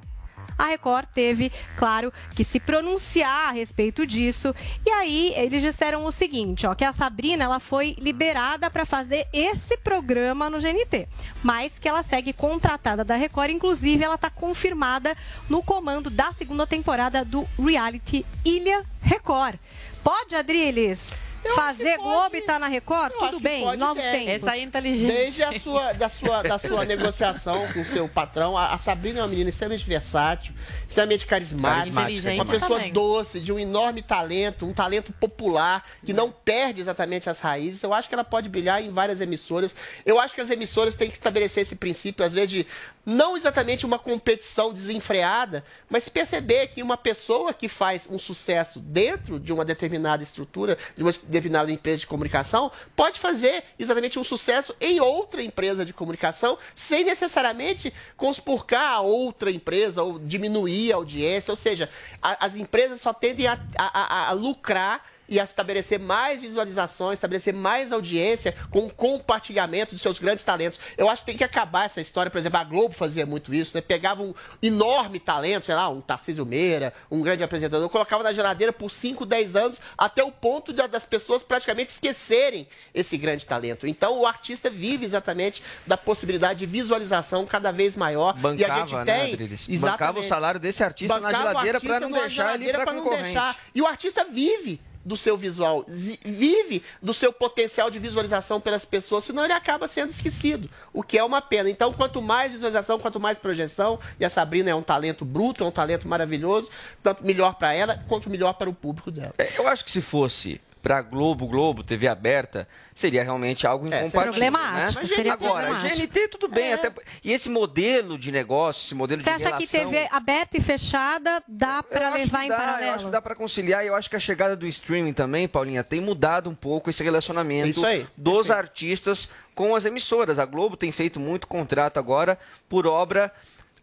[0.59, 4.53] A Record teve, claro, que se pronunciar a respeito disso.
[4.85, 9.27] E aí eles disseram o seguinte, ó, que a Sabrina ela foi liberada para fazer
[9.33, 11.07] esse programa no GNT,
[11.43, 15.17] mas que ela segue contratada da Record, inclusive ela está confirmada
[15.49, 19.59] no comando da segunda temporada do reality Ilha Record.
[20.03, 21.28] Pode, Adriles?
[21.55, 24.11] Fazer Globo e estar na Record, Eu tudo bem, novos ter.
[24.13, 24.29] tempos.
[24.29, 25.13] Essa aí é inteligente.
[25.13, 29.21] Desde a sua, da, sua, da sua negociação com o seu patrão, a, a Sabrina
[29.21, 30.55] é uma menina extremamente versátil,
[30.89, 32.93] extremamente carismática, Carismática, uma pessoa também.
[32.93, 37.83] doce, de um enorme talento, um talento popular, que não perde exatamente as raízes.
[37.83, 39.75] Eu acho que ela pode brilhar em várias emissoras.
[40.05, 42.67] Eu acho que as emissoras têm que estabelecer esse princípio, às vezes, de
[43.05, 49.41] não exatamente uma competição desenfreada, mas perceber que uma pessoa que faz um sucesso dentro
[49.41, 54.75] de uma determinada estrutura, de uma determinada empresa de comunicação, pode fazer exatamente um sucesso
[54.81, 61.51] em outra empresa de comunicação, sem necessariamente conspurcar a outra empresa ou diminuir a audiência.
[61.53, 61.89] Ou seja,
[62.23, 67.53] a- as empresas só tendem a, a- a- a lucrar e estabelecer mais visualizações, estabelecer
[67.53, 70.79] mais audiência com o compartilhamento dos seus grandes talentos.
[70.97, 73.77] Eu acho que tem que acabar essa história, por exemplo, a Globo fazia muito isso,
[73.77, 73.81] né?
[73.81, 78.73] Pegava um enorme talento, sei lá, um Tarcísio Meira, um grande apresentador, colocava na geladeira
[78.73, 83.87] por 5, 10 anos, até o ponto de- das pessoas praticamente esquecerem esse grande talento.
[83.87, 88.35] Então, o artista vive exatamente da possibilidade de visualização cada vez maior.
[88.37, 89.33] e a Bancava, gente né, tem...
[89.35, 89.61] Adriles?
[89.69, 89.81] Exatamente.
[89.81, 93.03] Bancava o salário desse artista na Bancava o geladeira artista não deixar ele pra não
[93.03, 93.25] concorrente.
[93.25, 93.57] deixar.
[93.75, 99.25] E o artista vive do seu visual, vive do seu potencial de visualização pelas pessoas,
[99.25, 101.71] senão ele acaba sendo esquecido, o que é uma pena.
[101.71, 105.67] Então, quanto mais visualização, quanto mais projeção, e a Sabrina é um talento bruto, é
[105.67, 106.69] um talento maravilhoso,
[107.03, 109.35] tanto melhor para ela, quanto melhor para o público dela.
[109.39, 114.23] É, Eu acho que se fosse pra Globo, Globo, TV aberta, seria realmente algo incompatível.
[114.23, 115.09] problemático, Né?
[115.09, 116.07] seria Agora, problemático.
[116.07, 116.73] GNT tudo bem.
[116.73, 116.93] Até,
[117.23, 119.67] e esse modelo de negócio, esse modelo Você de acha relação...
[119.67, 122.87] que TV aberta e fechada dá para levar em dá, paralelo?
[122.91, 125.47] Eu acho que dá pra conciliar e eu acho que a chegada do streaming também,
[125.49, 127.81] Paulinha, tem mudado um pouco esse relacionamento
[128.17, 130.39] dos artistas com as emissoras.
[130.39, 132.39] A Globo tem feito muito contrato agora
[132.69, 133.33] por obra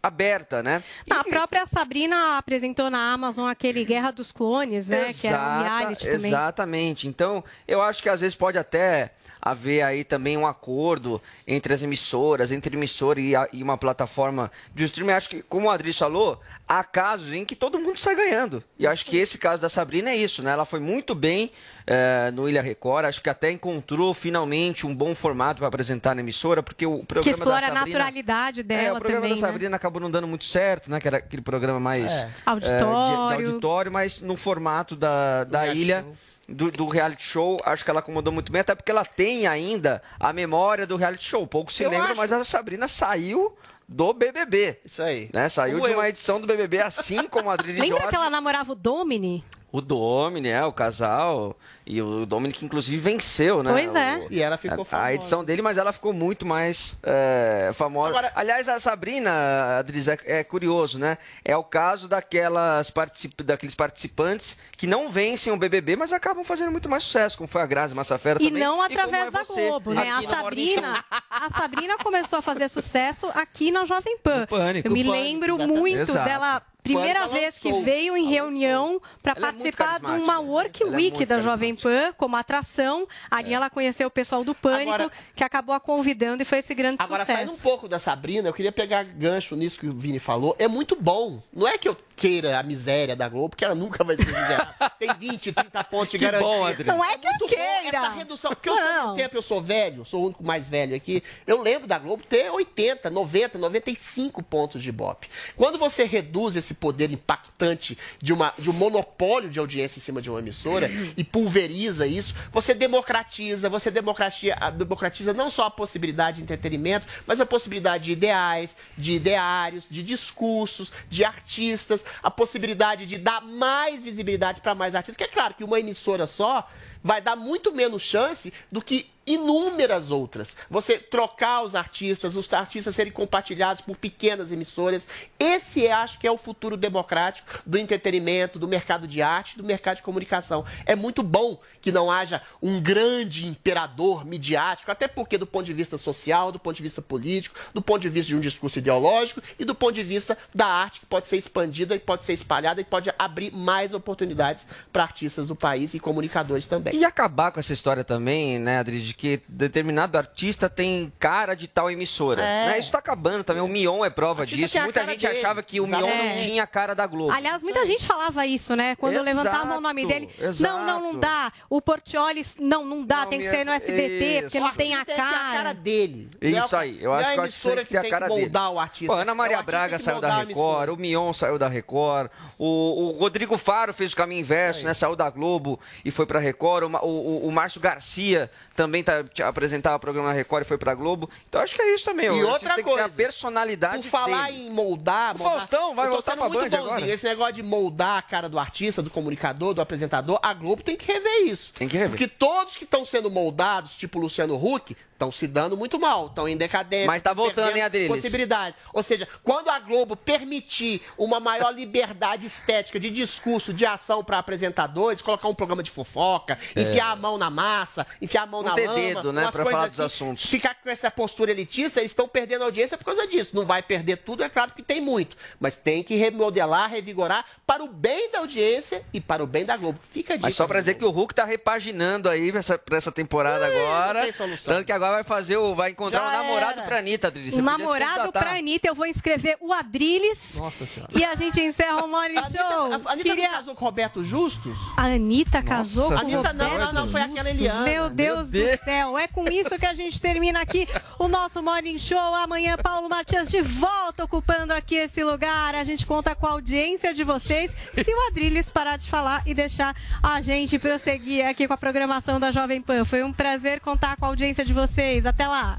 [0.06, 0.82] aberta, né?
[1.08, 5.12] Não, a própria Sabrina apresentou na Amazon aquele Guerra dos Clones, né?
[5.12, 6.30] que era um Exata- reality também.
[6.30, 7.08] Exatamente.
[7.08, 9.12] Então, eu acho que às vezes pode até
[9.50, 14.50] haver aí também um acordo entre as emissoras, entre emissora e, a- e uma plataforma
[14.74, 15.12] de streaming.
[15.12, 18.62] Acho que, como o Adris falou, há casos em que todo mundo sai ganhando.
[18.78, 20.50] E acho que esse caso da Sabrina é isso, né?
[20.50, 21.52] Ela foi muito bem
[21.86, 26.20] eh, no Ilha Record, acho que até encontrou finalmente um bom formato para apresentar na
[26.22, 27.98] emissora, porque o programa Que explora da a Sabrina...
[27.98, 29.52] naturalidade É, dela o programa também, da né?
[29.52, 30.98] Sabrina acabou não dando muito certo, né?
[30.98, 32.22] Que era aquele programa mais É.
[32.22, 33.38] eh, de- Auditório.
[33.44, 36.04] de, auditório, mas no formato da, da ilha.
[36.48, 40.00] Do, do reality show, acho que ela acomodou muito bem, até porque ela tem ainda
[40.20, 41.44] a memória do reality show.
[41.46, 43.56] Pouco se Eu lembra, acho- mas a Sabrina saiu
[43.88, 44.78] do BBB.
[44.84, 45.28] Isso aí.
[45.32, 45.48] Né?
[45.48, 45.98] Saiu Como de eu.
[45.98, 48.08] uma edição do BBB, assim como a Adriane Lembra Jorge.
[48.10, 49.44] que ela namorava o Domini?
[49.72, 51.56] O Domini, é, o casal.
[51.88, 53.70] E o Domini que inclusive venceu, né?
[53.70, 54.16] Pois é.
[54.16, 55.06] O- E ela ficou a, famosa.
[55.08, 58.32] a edição dele, mas ela ficou muito mais é, famosa.
[58.34, 61.16] Aliás, a Sabrina, Adris, é, é curioso, né?
[61.44, 63.40] É o caso daquelas particip...
[63.44, 67.62] daqueles participantes que não vencem o BBB, mas acabam fazendo muito mais sucesso, como foi
[67.62, 68.62] a Grazi Massafera E também.
[68.62, 70.10] não como através é da você, Globo, né?
[70.10, 74.44] A Sabrina, a Sabrina começou a fazer sucesso aqui na Jovem Pan.
[74.46, 74.88] Pânico.
[74.88, 75.78] Eu me Pânico, lembro exatamente.
[75.78, 76.28] muito Exato.
[76.28, 76.62] dela.
[76.82, 80.22] Primeira vez que veio em reunião para é participar de carismática.
[80.22, 83.06] uma Work é Week muito da Jovem Pan como atração.
[83.30, 86.74] Ali ela conheceu o pessoal do Pânico, Agora- que acabou a convidando e foi esse
[86.74, 87.62] grande Agora, saindo um sucesso.
[87.62, 90.54] pouco da Sabrina, eu queria pegar gancho nisso que o Vini falou.
[90.58, 91.42] É muito bom.
[91.52, 94.74] Não é que eu queira a miséria da Globo, porque ela nunca vai ser miserável.
[94.98, 96.46] Tem 20, 30 pontos de Que garantia.
[96.48, 96.84] bom.
[96.86, 97.98] Não é que eu muito bom queira.
[97.98, 98.50] essa redução.
[98.52, 101.22] Porque eu sou tempo, eu sou velho, sou o único mais velho aqui.
[101.46, 105.28] Eu lembro da Globo ter 80, 90, 95 pontos de Ibope.
[105.56, 110.22] Quando você reduz esse poder impactante de, uma, de um monopólio de audiência em cima
[110.22, 116.38] de uma emissora e pulveriza isso, você democratiza, você democratia, democratiza não só a possibilidade
[116.38, 123.06] de entretenimento, mas a possibilidade de ideais, de ideários, de discursos, de artistas, a possibilidade
[123.06, 125.16] de dar mais visibilidade para mais artistas.
[125.16, 126.68] Que é claro que uma emissora só
[127.02, 130.56] vai dar muito menos chance do que inúmeras outras.
[130.70, 135.06] Você trocar os artistas, os artistas serem compartilhados por pequenas emissoras.
[135.38, 139.96] Esse, acho que é o futuro democrático do entretenimento, do mercado de arte, do mercado
[139.96, 140.64] de comunicação.
[140.84, 145.72] É muito bom que não haja um grande imperador midiático, até porque do ponto de
[145.72, 149.42] vista social, do ponto de vista político, do ponto de vista de um discurso ideológico
[149.58, 152.80] e do ponto de vista da arte que pode ser expandida, que pode ser espalhada
[152.80, 156.85] e pode abrir mais oportunidades para artistas do país e comunicadores também.
[156.94, 161.66] E acabar com essa história também, né, Adri, de que determinado artista tem cara de
[161.68, 162.42] tal emissora.
[162.42, 162.66] É.
[162.66, 162.78] Né?
[162.78, 163.62] Isso tá acabando também.
[163.62, 164.72] O Mion é prova Artista disso.
[164.72, 165.38] tem a Muita cara gente dele.
[165.38, 166.42] achava que o Mion não Exatamente.
[166.44, 167.32] tinha a cara da Globo.
[167.32, 168.96] Aliás, muita gente falava isso, né?
[168.96, 170.28] Quando Exato, levantavam o nome dele.
[170.40, 170.62] exato.
[170.62, 171.52] Não, não, não dá.
[171.70, 173.26] O Portioli, não, não dá.
[173.26, 174.76] tem que ser no SBT, porque não Isso.
[174.76, 175.56] tem a Tem que ter a cara.
[175.56, 176.28] cara dele.
[176.40, 178.00] Isso Não é- aí, eu não acho é que a acho que emissora tem que
[178.00, 178.40] ter a cara dele.
[178.42, 179.14] moldar o artista.
[179.14, 181.68] Pô, Ana Maria É o artista Braga saiu da a Record, o Mion saiu da
[181.68, 184.94] Record, o, o Rodrigo Faro fez o caminho inverso, né?
[184.94, 186.75] Saiu da Globo e foi pra Record.
[186.84, 191.28] O, o- o Márcio Garcia também tá, apresentava o programa Record e foi pra Globo.
[191.48, 192.26] Então acho que é isso também.
[192.26, 194.66] E outra tem que ter coisa, a personalidade Por falar dele.
[194.66, 196.82] em moldar, O moldar Faustão vai voltar pra muito Band bonzinho.
[196.84, 197.06] agora.
[197.08, 200.96] Esse negócio de moldar a cara do artista, do comunicador, do apresentador, a Globo tem
[200.96, 201.72] que rever isso.
[201.74, 202.10] Tem que rever.
[202.10, 206.46] Porque todos que estão sendo moldados, tipo Luciano Huck, estão se dando muito mal, estão
[206.46, 207.06] em decadência.
[207.06, 208.08] Mas tá voltando, hein, Adriles?
[208.14, 208.76] Possibilidade.
[208.92, 214.38] Ou seja, quando a Globo permitir uma maior liberdade estética de discurso, de ação para
[214.38, 216.82] apresentadores, colocar um programa de fofoca, É.
[216.82, 219.86] enfiar a mão na massa, enfiar a mão na ter lama, dedo, né, coisas falar
[219.88, 220.46] dos assim, assuntos.
[220.46, 223.50] ficar com essa postura elitista, eles estão perdendo audiência por causa disso.
[223.54, 225.36] Não vai perder tudo, é claro que tem muito.
[225.58, 229.76] Mas tem que remodelar, revigorar para o bem da audiência e para o bem da
[229.76, 229.98] Globo.
[230.10, 230.46] Fica dica.
[230.46, 234.22] Mas só pra dizer que o Hulk tá repaginando aí pra essa, temporada agora.
[234.22, 234.74] tem solução.
[234.74, 235.74] Tanto que agora vai fazer o.
[235.74, 236.82] Vai encontrar Já um namorado era.
[236.82, 237.54] pra Anitta, Adriles.
[237.54, 240.54] Você Um namorado pra Anitta, eu vou inscrever o Adriles.
[240.54, 241.12] Nossa senhora.
[241.14, 242.92] E a gente encerra o Morning A Anitta, Show.
[242.92, 243.50] a Anitta Queria...
[243.50, 244.76] casou com o Roberto Justus?
[244.96, 247.80] A Anitta casou Nossa com o Anitta, Roberto não, não, não, foi aquela Eliana.
[247.82, 248.55] Meu Deus, Meu Deus.
[248.56, 249.18] Do céu.
[249.18, 250.88] É com isso que a gente termina aqui
[251.18, 252.34] o nosso Morning Show.
[252.34, 255.74] Amanhã, Paulo Matias de volta ocupando aqui esse lugar.
[255.74, 257.70] A gente conta com a audiência de vocês.
[257.94, 262.40] Se o Adriles parar de falar e deixar a gente prosseguir aqui com a programação
[262.40, 263.04] da Jovem Pan.
[263.04, 265.26] Foi um prazer contar com a audiência de vocês.
[265.26, 265.78] Até lá.